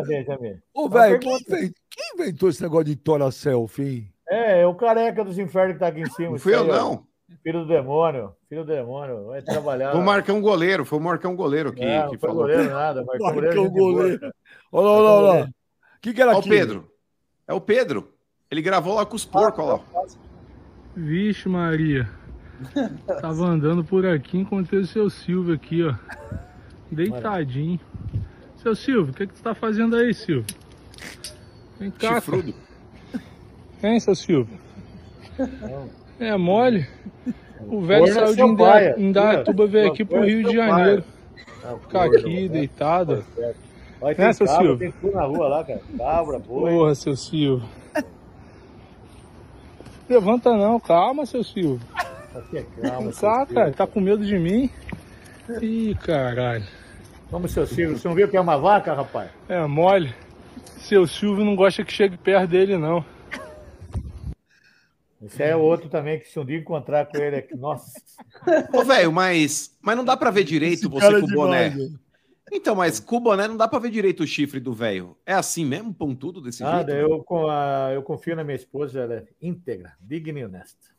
[0.72, 1.56] Ô, Uma velho, quem, pergunta.
[1.58, 4.12] inven- quem inventou esse negócio de Tora Selfie, hein?
[4.28, 6.30] É, é o careca dos infernos que tá aqui em cima.
[6.30, 6.72] Não fui eu, aí, ó.
[6.76, 7.06] não.
[7.42, 8.32] Filho do demônio.
[8.48, 9.26] Filho do demônio.
[9.26, 9.94] Vai trabalhar.
[9.94, 12.36] O Marcão Goleiro, foi o Marcão Goleiro que, Não, que não foi falou.
[12.42, 13.02] goleiro nada.
[13.04, 14.26] Marcão Marcão goleiro.
[14.26, 14.30] é.
[14.70, 15.46] Olha lá, olha lá, olha lá.
[15.46, 16.54] O que, que era Ó o aquilo?
[16.54, 16.90] Pedro.
[17.48, 18.12] É o Pedro.
[18.50, 20.04] Ele gravou lá com os porcos, olha lá.
[20.94, 22.08] Vixe, Maria.
[23.20, 25.94] Tava andando por aqui, encontrei o seu Silvio aqui, ó.
[26.90, 27.80] Deitadinho.
[28.56, 30.44] Seu Silvio, o que, que tu tá fazendo aí, Silvio?
[31.80, 32.14] Vem cá.
[32.16, 32.54] Chifrudo.
[33.82, 34.58] Hein, seu Silvio?
[36.20, 36.86] É mole?
[37.66, 40.44] O velho Corno é saiu de seu Inda- pai, Indaiatuba, veio aqui pro é Rio
[40.44, 40.54] de.
[40.56, 41.04] Janeiro.
[41.64, 42.48] Ah, Ficar corno, aqui, né?
[42.48, 43.24] deitado.
[44.00, 44.78] Olha, tem Né, seu cabra, Silvio?
[44.78, 45.80] tem tudo na rua lá, cara.
[45.96, 46.70] Cabra, boi.
[46.70, 47.66] Porra, seu Silvio.
[50.08, 51.80] Levanta não, calma, seu Silvio.
[52.34, 53.46] Aqui é calma, Silvio.
[53.54, 54.68] cara, tá com medo de mim?
[55.62, 56.64] Ih, caralho.
[57.30, 57.96] Vamos, seu Silvio.
[57.98, 59.30] Você não viu que é uma vaca, rapaz?
[59.48, 60.14] É mole.
[60.78, 63.02] Seu Silvio não gosta que chegue perto dele, não.
[65.24, 67.56] Esse é outro também que se um dia encontrar com ele aqui.
[67.56, 67.90] Nossa.
[68.72, 71.68] Ô, velho, mas, mas não dá pra ver direito Esse você é com o boné.
[71.70, 72.00] demais, velho.
[72.52, 75.16] Então, mas com o boné não dá pra ver direito o chifre do velho.
[75.24, 77.10] É assim mesmo, pontudo desse Nada, jeito?
[77.10, 80.94] eu, com a, eu confio na minha esposa, ela é íntegra, digna e honesta.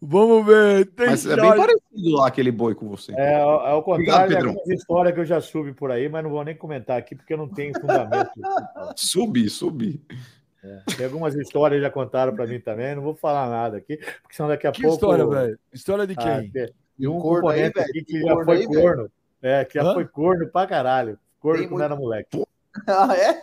[0.00, 0.86] Vamos ver.
[0.92, 3.12] Tem Mas é bem parecido lá aquele boi com você.
[3.12, 4.50] É, ao, ao contrário de Pedrão.
[4.52, 7.32] algumas histórias que eu já subi por aí, mas não vou nem comentar aqui porque
[7.32, 8.30] eu não tenho fundamento.
[8.96, 10.00] Subi, subi.
[10.64, 13.96] É, tem algumas histórias que já contaram para mim também, não vou falar nada aqui,
[13.96, 14.94] porque senão daqui a Que pouco.
[14.96, 15.58] história, velho?
[15.72, 16.50] História de Ah, quem?
[16.50, 17.86] tem- E um corno aí, componente velho?
[17.90, 19.10] aqui que Tem já corno foi aí, corno.
[19.40, 19.94] É, que já Hã?
[19.94, 21.18] foi corno pra caralho.
[21.40, 22.44] Corno Tem quando muito- era moleque.
[22.86, 23.42] Ah, é?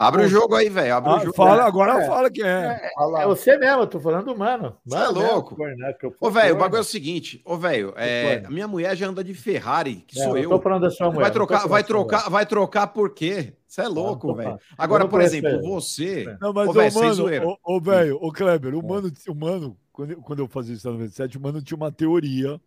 [0.00, 0.94] Abre o jogo aí, velho.
[0.94, 1.34] Abre o Ah, jogo.
[1.36, 2.06] fala, agora É.
[2.06, 2.90] fala quem é.
[2.96, 3.22] Lá.
[3.22, 4.74] É você mesmo, eu tô falando do mano.
[4.88, 5.54] Cê é mesmo, louco.
[5.56, 7.42] corno, né, que eu Ô, velho, o bagulho é o seguinte.
[7.44, 10.48] Ô, velho, é, minha mulher já anda de Ferrari, que É, sou não eu.
[10.48, 11.20] tô falando da sua mulher.
[11.20, 13.52] Vai trocar, vai trocar, vai trocar por quê?
[13.66, 14.58] Você é louco, tô velho.
[14.78, 15.58] Agora, Eu por exemplo, ele.
[15.62, 16.24] você.
[16.40, 19.76] Não, mas Ô, o velho, sem mano, ô, velho, ô Kleber, o mano, o mano
[19.92, 22.58] quando, eu- quando eu fazia isso na 97, o mano tinha uma teoria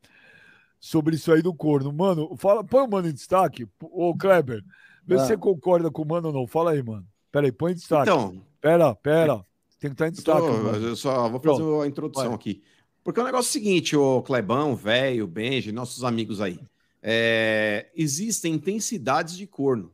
[0.80, 1.92] sobre isso aí do corno.
[1.92, 3.68] Mano, fala, põe o mano em destaque.
[3.82, 4.62] Ô, Kleber,
[5.06, 5.28] vê se Ah.
[5.28, 6.46] você concorda com o mano ou não.
[6.48, 7.06] Fala aí, mano.
[7.34, 8.04] Pera aí, põe em destaque.
[8.12, 9.44] Então, Pera, pera.
[9.80, 10.40] Tem que estar em destaque.
[10.40, 11.82] tô- eu só vou fazer Pronto.
[11.82, 12.36] a introdução Vai.
[12.36, 12.64] aqui.
[13.04, 16.60] Porque o negócio é o seguinte, ô Clebão, velho, Benji, nossos amigos aí.
[17.02, 19.92] É, existem intensidades de corno.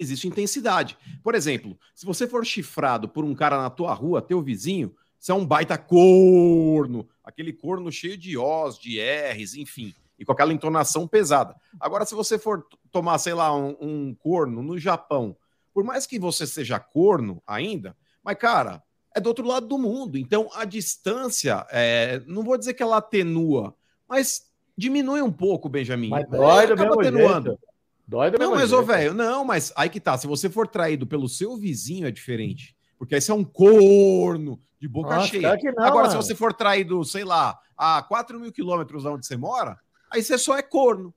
[0.00, 0.96] Existe intensidade.
[1.22, 5.30] Por exemplo, se você for chifrado por um cara na tua rua, teu vizinho, você
[5.30, 7.06] é um baita corno.
[7.22, 9.94] Aquele corno cheio de Os, de R's, enfim.
[10.18, 11.54] E com aquela entonação pesada.
[11.78, 15.36] Agora, se você for tomar, sei lá, um, um corno no Japão,
[15.74, 18.82] por mais que você seja corno ainda, mas, cara,
[19.14, 20.16] é do outro lado do mundo.
[20.16, 23.74] Então, a distância, é, não vou dizer que ela atenua,
[24.08, 26.08] mas diminui um pouco, Benjamin.
[26.08, 27.48] Mas dói do mesmo atenuando.
[27.50, 27.60] jeito.
[28.06, 28.86] Dói do Não, mas, ô, jeito.
[28.86, 30.16] velho, não, mas aí que tá.
[30.16, 32.76] Se você for traído pelo seu vizinho, é diferente.
[32.98, 35.56] Porque aí você é um corno de boca Nossa, cheia.
[35.56, 36.10] que não, Agora, mano.
[36.10, 39.78] se você for traído, sei lá, a 4 mil quilômetros de onde você mora,
[40.10, 41.14] aí você só é corno.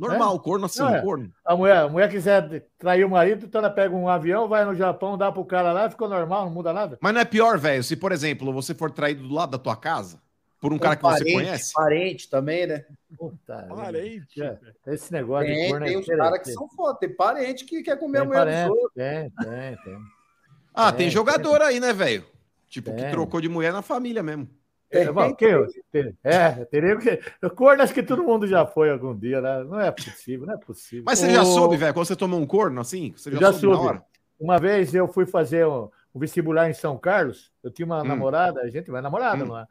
[0.00, 1.00] Normal, corno assim, é.
[1.02, 1.30] corno.
[1.44, 4.74] A mulher, a mulher quiser trair o marido, então ela pega um avião, vai no
[4.74, 6.98] Japão, dá pro cara lá, ficou normal, não muda nada.
[7.00, 9.76] Mas não é pior, velho, se, por exemplo, você for traído do lado da tua
[9.76, 10.20] casa,
[10.60, 11.72] por um cara que você parente, conhece.
[11.72, 12.84] Parente também, né?
[13.16, 14.42] Puta, Parente.
[14.42, 14.58] é,
[14.88, 16.98] esse negócio de Tem, corno tem é os caras que são foda.
[16.98, 18.92] Tem parente que quer comer a Tem mulher parente, dos outros.
[18.94, 19.98] tem, tem, tem.
[20.74, 22.24] Ah, tem É, jogador aí, né, velho?
[22.68, 23.10] Tipo, que Tem.
[23.10, 24.48] trocou de mulher na família mesmo.
[24.90, 27.50] É, bom, quem eu- tem- é, teria que.
[27.50, 29.62] Corno acho que todo mundo já foi algum dia, né?
[29.64, 31.04] Não é possível, não é possível.
[31.06, 33.12] Mas você já soube, velho, quando você tomou um corno assim?
[33.16, 33.88] Você já, Já soube na soube.
[33.88, 34.04] hora?
[34.38, 38.06] Uma vez eu fui fazer um, um vestibular em São Carlos, eu tinha uma Hum.
[38.06, 39.48] namorada, a gente vai namorada, Hum.
[39.48, 39.66] não é?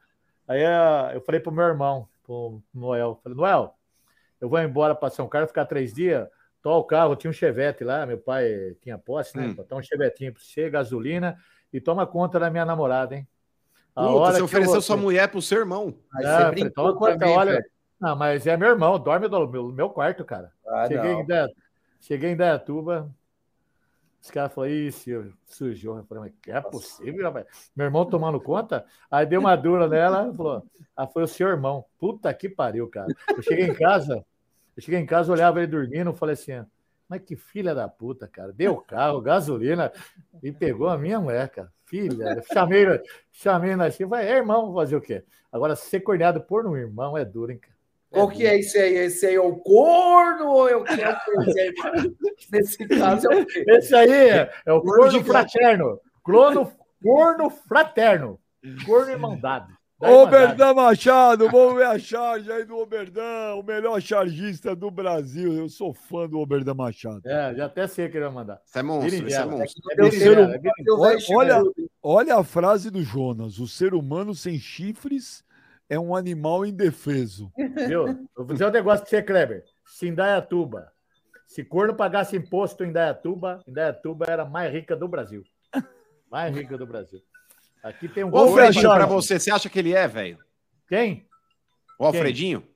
[0.47, 3.75] Aí ah, eu falei pro meu irmão, pro Noel, falei, Noel,
[4.39, 6.27] eu vou embora para São Carlos ficar três dias,
[6.61, 9.47] tô o carro, tinha um chevette lá, meu pai tinha posse, né?
[9.47, 9.55] Hum.
[9.55, 11.37] Botar um chevetinho pra você, gasolina,
[11.73, 13.27] e toma conta da minha namorada, hein?
[13.99, 15.93] A Puta, hora você que eu ofereceu vou- sua mulher pro seu irmão.
[16.13, 17.65] Aí Ah, você brincou também, olha.
[17.99, 20.51] Não, mas é meu irmão, dorme no meu, meu quarto, cara.
[20.67, 21.21] Ah, Cheguei, não.
[21.21, 21.49] em Daya-
[21.99, 23.13] Cheguei em Dayatuba,
[24.21, 25.97] os caras falaram, ih, senhor, sujou.
[25.97, 27.45] Eu falei, mas é possível, rapaz?
[27.75, 28.85] Meu irmão tomando conta?
[29.11, 30.63] Aí deu uma dura nela, falou,
[30.95, 31.83] ah, foi o seu irmão.
[31.97, 33.13] Puta que pariu, cara.
[33.35, 34.25] Eu cheguei em casa,
[34.77, 36.65] eu cheguei em casa, olhava ele dormindo, falei assim,
[37.09, 38.53] mas que filha da puta, cara.
[38.53, 39.91] Deu carro, gasolina,
[40.43, 41.71] e pegou a minha mulher, cara.
[41.85, 42.85] Filha, eu chamei,
[43.31, 45.23] chamei na vai, é irmão, fazer o quê?
[45.51, 47.73] Agora, ser corneado por um irmão é duro, hein, cara.
[48.11, 48.95] Qual que é esse aí?
[48.95, 51.49] Esse aí é o corno ou é o que é o que?
[51.49, 51.73] Esse aí,
[52.51, 53.63] Nesse caso é o quê?
[53.67, 55.99] Esse aí é, é o Corno fraterno.
[56.23, 56.71] Corno,
[57.03, 58.39] corno fraterno.
[58.85, 59.78] Corno irmandade.
[59.99, 60.09] Da.
[60.11, 65.51] Oberdan Machado, vamos ver a charge aí do Oberdan, o melhor chargista do Brasil.
[65.51, 67.21] Eu sou fã do Oberdan Machado.
[67.25, 68.61] É, já até sei que ele vai mandar.
[68.63, 69.83] Você é monstro, esse é monstro.
[69.89, 70.61] É é berinjela.
[71.31, 71.61] Olha,
[72.01, 75.43] olha, a frase do Jonas: o ser humano sem chifres
[75.89, 77.51] é um animal indefeso.
[77.57, 78.07] Viu?
[78.07, 79.65] Eu vou dizer um negócio pra você, Kleber.
[79.85, 80.93] Se Indaiatuba,
[81.45, 85.43] se corno pagasse imposto em Indaiatuba, Indaiatuba era a mais rica do Brasil.
[86.31, 87.19] Mais rica do Brasil.
[87.83, 90.37] Aqui tem um Ô, corno Fredinho, pagando- pra você, você acha que ele é, velho?
[90.87, 91.27] Quem?
[91.97, 92.67] O Alfredinho?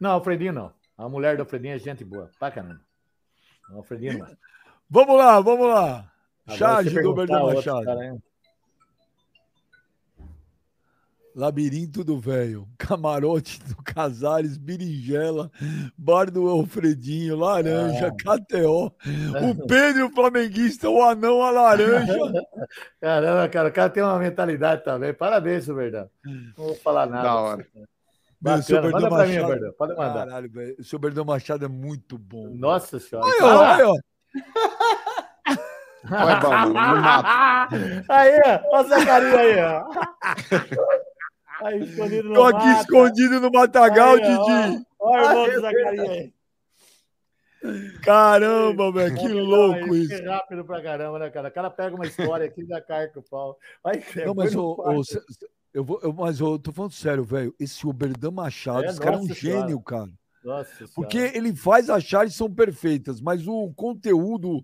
[0.00, 0.72] Não, Alfredinho não.
[0.98, 2.30] A mulher do Alfredinho é gente boa.
[2.38, 2.80] Pra caramba.
[3.70, 4.26] O Alfredinho não.
[4.90, 6.12] Vamos lá, vamos lá.
[6.46, 7.84] Agora Charge do outro Machado.
[7.84, 8.16] cara,
[11.34, 15.50] Labirinto do Velho, Camarote do Casares, Berinjela,
[15.96, 18.36] Bar do Alfredinho, Laranja, Ah.
[18.38, 18.92] KTO, o
[19.66, 22.16] Pedro Flamenguista, o Anão, a Laranja.
[23.00, 25.14] Caramba, cara, o cara tem uma mentalidade também.
[25.14, 26.08] Parabéns, seu Verdão.
[26.24, 27.22] Não vou falar nada.
[27.22, 27.66] Da hora.
[28.42, 28.92] Meu, o seu Bacana.
[28.92, 29.72] Berdão Manda pra mim, Machado- Verdão.
[29.78, 30.26] Pode mandar.
[30.26, 30.76] Caralho, velho.
[30.78, 32.50] O seu Berdão Machado é muito bom.
[32.54, 33.26] Nossa senhora.
[33.26, 33.94] Aí, ó, aí, ó.
[36.04, 36.50] Vai, bom.
[38.08, 38.76] Aí, ó.
[38.76, 39.84] Olha essa carinha aí, ó.
[41.64, 42.80] Aí, escondido no Tô aqui mato.
[42.80, 44.20] escondido no Matagal, Aí.
[44.20, 44.86] Didi.
[44.98, 46.32] Olha o irmão do Zacarias aí.
[48.02, 50.12] Caramba, velho, que Não, louco isso.
[50.14, 50.22] isso.
[50.22, 51.48] É rápido pra caramba, né, cara?
[51.48, 53.56] O cara pega uma história aqui e já carca o pau.
[53.84, 54.76] Vai, Não, mas o,
[55.72, 57.54] eu vou, eu, mas eu tô falando sério, velho.
[57.58, 59.60] Esse Oberdan Machado, É, esse cara é um senhora.
[59.60, 60.10] gênio, cara.
[60.44, 60.92] Nossa senhora.
[60.94, 64.56] Porque ele faz as charges são perfeitas, mas o conteúdo,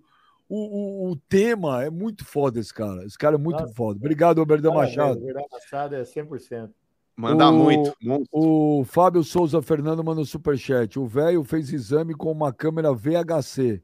[0.48, 3.04] o, o, o tema é muito foda esse cara.
[3.04, 3.96] Esse cara é muito Nossa, foda.
[3.96, 5.20] Obrigado, Oberdan Machado.
[5.20, 6.70] O Verdão Machado é 100%.
[7.18, 7.92] Manda O- muito.
[8.00, 8.28] muito.
[8.30, 10.98] O Fábio Souza Fernando mandou superchat.
[11.00, 13.82] O velho fez exame com uma câmera VHC.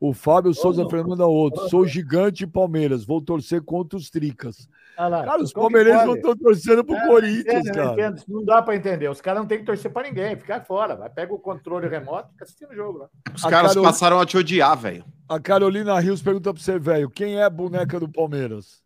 [0.00, 1.68] O Fábio Souza Fernando manda outro.
[1.68, 3.04] Sou gigante Palmeiras.
[3.04, 4.66] Vou torcer contra os Tricas.
[4.98, 7.92] Olha lá, Cara, os que palmeirenses não estão torcendo pro É, Corinthians, cara.
[7.92, 8.22] entendo.
[8.26, 9.08] Não dá pra entender.
[9.10, 10.34] Os caras não têm que torcer pra ninguém.
[10.36, 10.96] Ficar fora.
[10.96, 13.08] Vai, pega o controle remoto e fica assistindo o jogo lá.
[13.34, 15.04] Os A caras Carol- passaram a te odiar, velho.
[15.28, 18.82] A Carolina Rios pergunta pra você, velho, quem é a boneca do Palmeiras?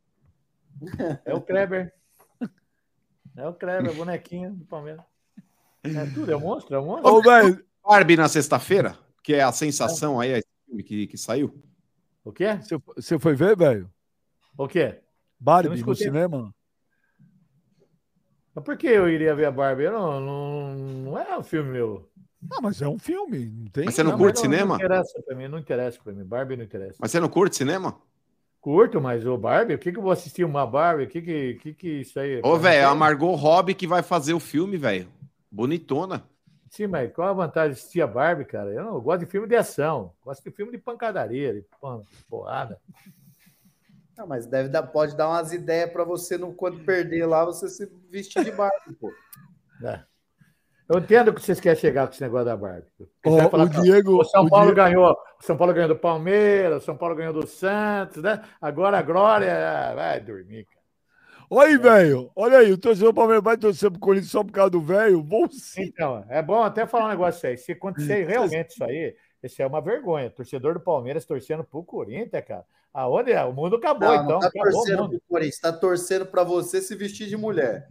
[1.25, 1.93] É o Kleber.
[3.37, 5.05] É o Kleber, bonequinho do Palmeiras.
[5.85, 7.13] É tudo, é um monstro, é um monstro.
[7.15, 11.63] Ô, velho, Barbie na sexta-feira, que é a sensação aí, esse filme que, que saiu.
[12.25, 12.57] O quê?
[12.57, 13.91] você- você foi ver, velho?
[14.59, 15.01] O quê?
[15.39, 16.55] Não Barbie no cinema?
[18.55, 19.85] Mas por que eu iria ver a Barbie?
[19.85, 22.09] Eu não, não, não é um filme meu.
[22.51, 23.85] Ah, mas é um filme, não tem?
[23.85, 24.69] Mas você não Não, curte mas cinema?
[24.79, 26.25] Não interessa pra mim, não interessa pra mim.
[26.25, 26.97] Barbie não interessa.
[26.99, 28.01] Mas você não curte cinema?
[28.67, 31.05] Curto, mas o Barbie, o que, que eu vou assistir uma Barbie?
[31.05, 32.41] O que que, que, que isso aí?
[32.43, 35.07] Ô, velho, é a Margot Robbie que vai fazer o filme, velho.
[35.49, 36.29] Bonitona.
[36.69, 38.71] Sim, mas qual a vantagem de assistir a Barbie, cara?
[38.71, 41.65] Eu não eu gosto de filme de ação, gosto de filme de pancadaria, de
[42.29, 42.81] porrada.
[44.19, 47.69] Não, mas deve dar, pode dar umas ideias para você, não, quando perder lá, você
[47.69, 49.13] se vestir de Barbie, pô.
[49.85, 50.03] É.
[50.89, 52.87] Eu entendo que vocês querem chegar com esse negócio da Barbie.
[53.25, 55.89] Vai falar o ó, Diego- o São o Paulo Diego- ganhou, o São Paulo ganhou
[55.89, 58.41] do Palmeiras, o São Paulo ganhou do Santos, né?
[58.61, 60.77] Agora a Glória ah, vai dormir, cara.
[61.51, 62.31] Olha aí, velho.
[62.37, 65.23] Olha aí, o torcedor do Palmeiras vai torcer pro Corinthians só por causa do velho?
[65.23, 65.83] Vou sim.
[65.83, 67.57] Então, é bom até falar um negócio aí.
[67.57, 70.31] Se acontecer realmente isso aí, isso é uma vergonha.
[70.31, 72.65] Torcedor do Palmeiras torcendo pro Corinthians, cara.
[72.93, 73.45] Aonde é?
[73.45, 74.29] O mundo acabou, Não, então.
[74.29, 77.89] não tá acabou o torcendo pro Corinthians, tá torcendo para você se vestir de mulher.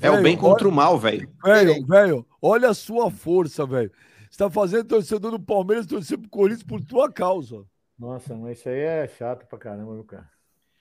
[0.00, 1.28] É o bem contra olha- o mal, velho.
[1.42, 3.90] Velho, velho, olha a sua força, velho.
[4.30, 7.64] Você tá fazendo torcedor do Palmeiras torcer pro Corinthians por tua causa.
[7.98, 10.28] Nossa, mas isso aí é chato pra caramba, viu, cara?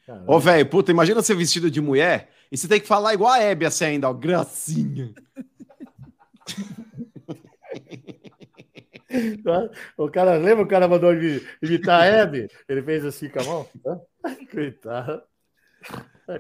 [0.06, 0.32] Caramba.
[0.34, 3.40] Ô, velho, puta, imagina você vestido de mulher e você tem que falar igual a
[3.40, 4.14] Hebe assim ainda, ó.
[4.14, 5.14] Gracinha.
[9.96, 12.48] O cara, lembra o cara mandou imi- imitar a Hebe?
[12.68, 13.68] Ele fez assim com a mão?
[14.52, 15.22] Coitado.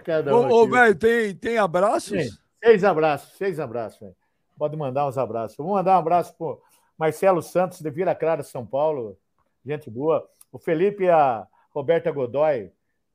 [0.04, 2.24] Cada um Ô, ô, velho, tem, tem abraços?
[2.24, 2.30] Sim,
[2.64, 4.10] Seis abraços, seis abraços.
[4.57, 5.57] Pode mandar uns abraços.
[5.57, 6.61] Vou mandar um abraço pro
[6.98, 9.18] Marcelo Santos, de Vila Clara, São Paulo.
[9.65, 10.26] Gente boa.
[10.49, 12.72] O Felipe e a Roberta Godoy,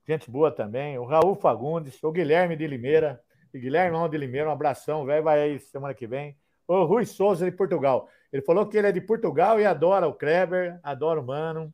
[0.07, 0.99] gente boa também.
[0.99, 3.23] O Raul Fagundes, o Guilherme de Limeira.
[3.55, 5.25] E Guilherme de Limeira, um abração, velho.
[5.25, 6.37] Vai aí semana que vem.
[6.67, 8.07] O Rui Souza, de Portugal.
[8.31, 11.73] Ele falou que ele é de Portugal e adora o Kleber, adora o Mano,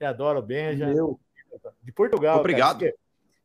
[0.00, 0.88] e adora o Benja.
[0.88, 1.20] Meu.
[1.84, 2.40] De Portugal.
[2.40, 2.80] Obrigado.
[2.80, 2.94] Cara.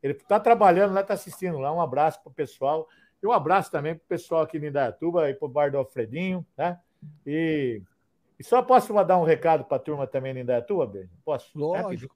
[0.02, 1.72] Ele está trabalhando lá, está assistindo lá.
[1.72, 2.88] Um abraço para o pessoal.
[3.22, 5.78] E um abraço também para o pessoal aqui de Indaiatuba e para o bar do
[5.78, 6.80] Alfredinho, né?
[7.26, 7.82] E,
[8.40, 11.10] e só posso dar um recado para a turma também de Indaiatuba, Beijo?
[11.26, 11.58] Posso?
[11.58, 11.84] Lógico.
[11.84, 12.12] Rapidinho.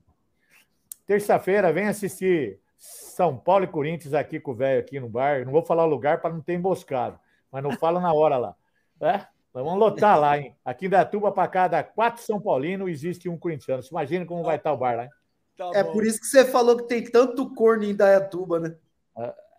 [1.08, 5.44] Terça-feira, vem assistir São Paulo e Corinthians aqui com o velho aqui no bar.
[5.44, 7.20] Não vou falar o lugar para não ter emboscado,
[7.52, 8.56] mas não fala na hora lá.
[9.04, 9.26] É?
[9.52, 10.56] Nós vamos lotar lá, hein?
[10.64, 13.82] Aqui em Indaiatuba, para cada quatro São Paulinos, existe um corintiano.
[13.82, 15.10] Você imagina como vai estar o bar lá, hein?
[15.58, 18.76] Tá É por isso que você falou que tem tanto corno em Dayatuba, né?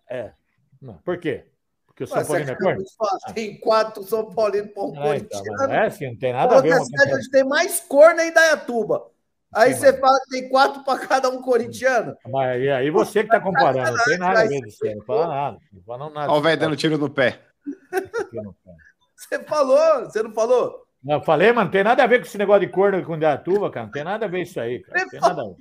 [0.09, 0.31] É.
[0.83, 1.45] Não, por quê?
[1.87, 2.83] Porque o São Paulino é corno?
[3.33, 6.73] Tem quatro São Paulinos para um Ah, então, é, sim, não tem nada a ver
[6.73, 9.07] uma cidade coisa- onde tem mais corno é em Dayatuba.
[9.55, 12.17] Aí você fala que tem quatro para cada um corintiano.
[12.27, 14.79] Mas e aí você que está comparando, não tem nada a ver disso.
[14.83, 15.57] Não fala nada.
[15.71, 16.31] Não fala nada.
[16.31, 17.39] Olha o velho dando tiro no pé.
[19.15, 20.83] Você falou, você não falou?
[21.03, 23.17] Não, eu falei, mano, não tem nada a ver com esse negócio de corno com
[23.19, 23.85] Datuba, cara.
[23.85, 25.01] Não tem nada a ver isso aí, cara.
[25.03, 25.55] Não tem nada a ver.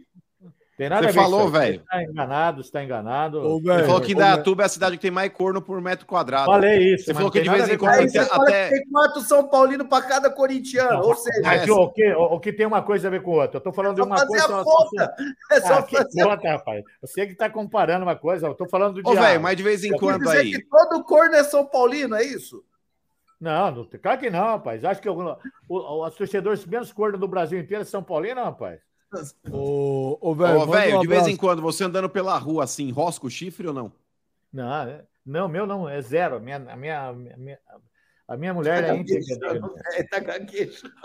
[0.82, 1.74] Tem nada Você a ver falou, velho.
[1.76, 3.60] Você está enganado, você está enganado.
[3.64, 6.46] Ele falou que Indaiatuba é a cidade que tem mais corno por metro quadrado.
[6.46, 8.88] Falei isso, Você falou não que de vez em quando até, fala até- que tem
[8.90, 11.04] quatro São Paulinos para cada corintiano.
[11.04, 13.30] Ou seja, Mas o, o que, o, o que tem uma coisa a ver com
[13.30, 13.59] outra?
[13.59, 14.60] Eu tô falando de só uma fazer coisa.
[14.60, 15.14] a conta.
[15.52, 16.84] É só Ah, fazer a conta, rapaz.
[17.00, 19.24] Você que tá comparando uma coisa, eu tô falando do Ô, diabo.
[19.24, 20.50] velho, mas de vez em Quer quando dizer aí.
[20.50, 22.64] que todo corno é São Paulino, é isso?
[23.40, 24.84] Não, não, claro que não, rapaz.
[24.84, 25.36] Acho que o,
[25.68, 28.80] o, os torcedores menos corno do Brasil inteiro é São Paulino, rapaz.
[29.51, 32.64] Ô, ô, velho, Ô, manda velho, um de vez em quando, você andando pela rua
[32.64, 33.93] assim, rosca o chifre ou não?
[34.52, 36.36] Não, é- não, meu não, é zero.
[36.36, 37.59] A minha, a minha, a minha,
[38.28, 39.60] a minha mulher é íntegra dele.
[39.94, 40.20] É, tá.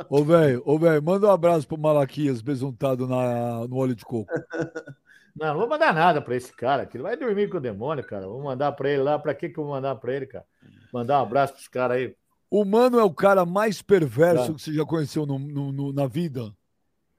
[0.09, 4.31] Ô, velho, ô, velho, manda um abraço pro Malaquias, besuntado na, no óleo de coco.
[5.39, 6.97] Não, não vou mandar nada pra esse cara aqui.
[6.97, 8.27] Ele vai dormir com o demônio, cara.
[8.27, 9.19] Vou mandar pra ele lá.
[9.19, 10.43] Pra que que eu vou mandar pra ele, cara?
[10.91, 12.15] Mandar um abraço pros caras aí.
[12.49, 14.53] O mano é o cara mais perverso Tá.
[14.55, 16.51] que você já conheceu no- no- no- na vida.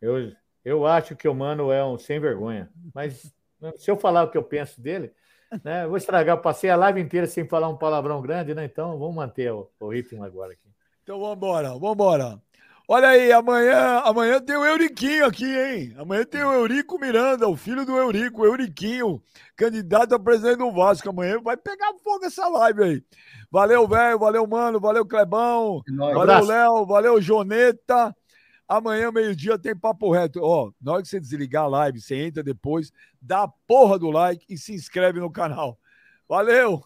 [0.02, 0.32] Eu,
[0.64, 2.68] eu acho que o mano é um sem vergonha.
[2.94, 3.32] Mas
[3.76, 5.12] se eu falar o que eu penso dele,
[5.64, 5.85] né?
[5.85, 6.36] Eu vou estragar.
[6.36, 8.64] Eu passei a live inteira sem falar um palavrão grande, né?
[8.64, 10.68] Então vamos manter o, o ritmo agora aqui.
[11.02, 12.40] Então vambora, vambora.
[12.90, 15.94] Olha aí, amanhã, amanhã tem o Euriquinho aqui, hein?
[15.98, 19.22] Amanhã tem o Eurico Miranda, o filho do Eurico, o Euriquinho,
[19.55, 21.10] candidato a presidente do Vasco.
[21.10, 23.05] Amanhã vai pegar fogo essa live aí.
[23.51, 26.14] Valeu, velho, valeu, mano, valeu, Clebão, nóis.
[26.14, 26.47] valeu.
[26.47, 28.14] Léo, valeu, Joneta.
[28.69, 30.40] Amanhã, meio-dia, tem papo reto.
[30.43, 34.11] Ó, na hora que você desligar a live, você entra depois, dá a porra do
[34.11, 35.78] like e se inscreve no canal.
[36.28, 36.85] Valeu!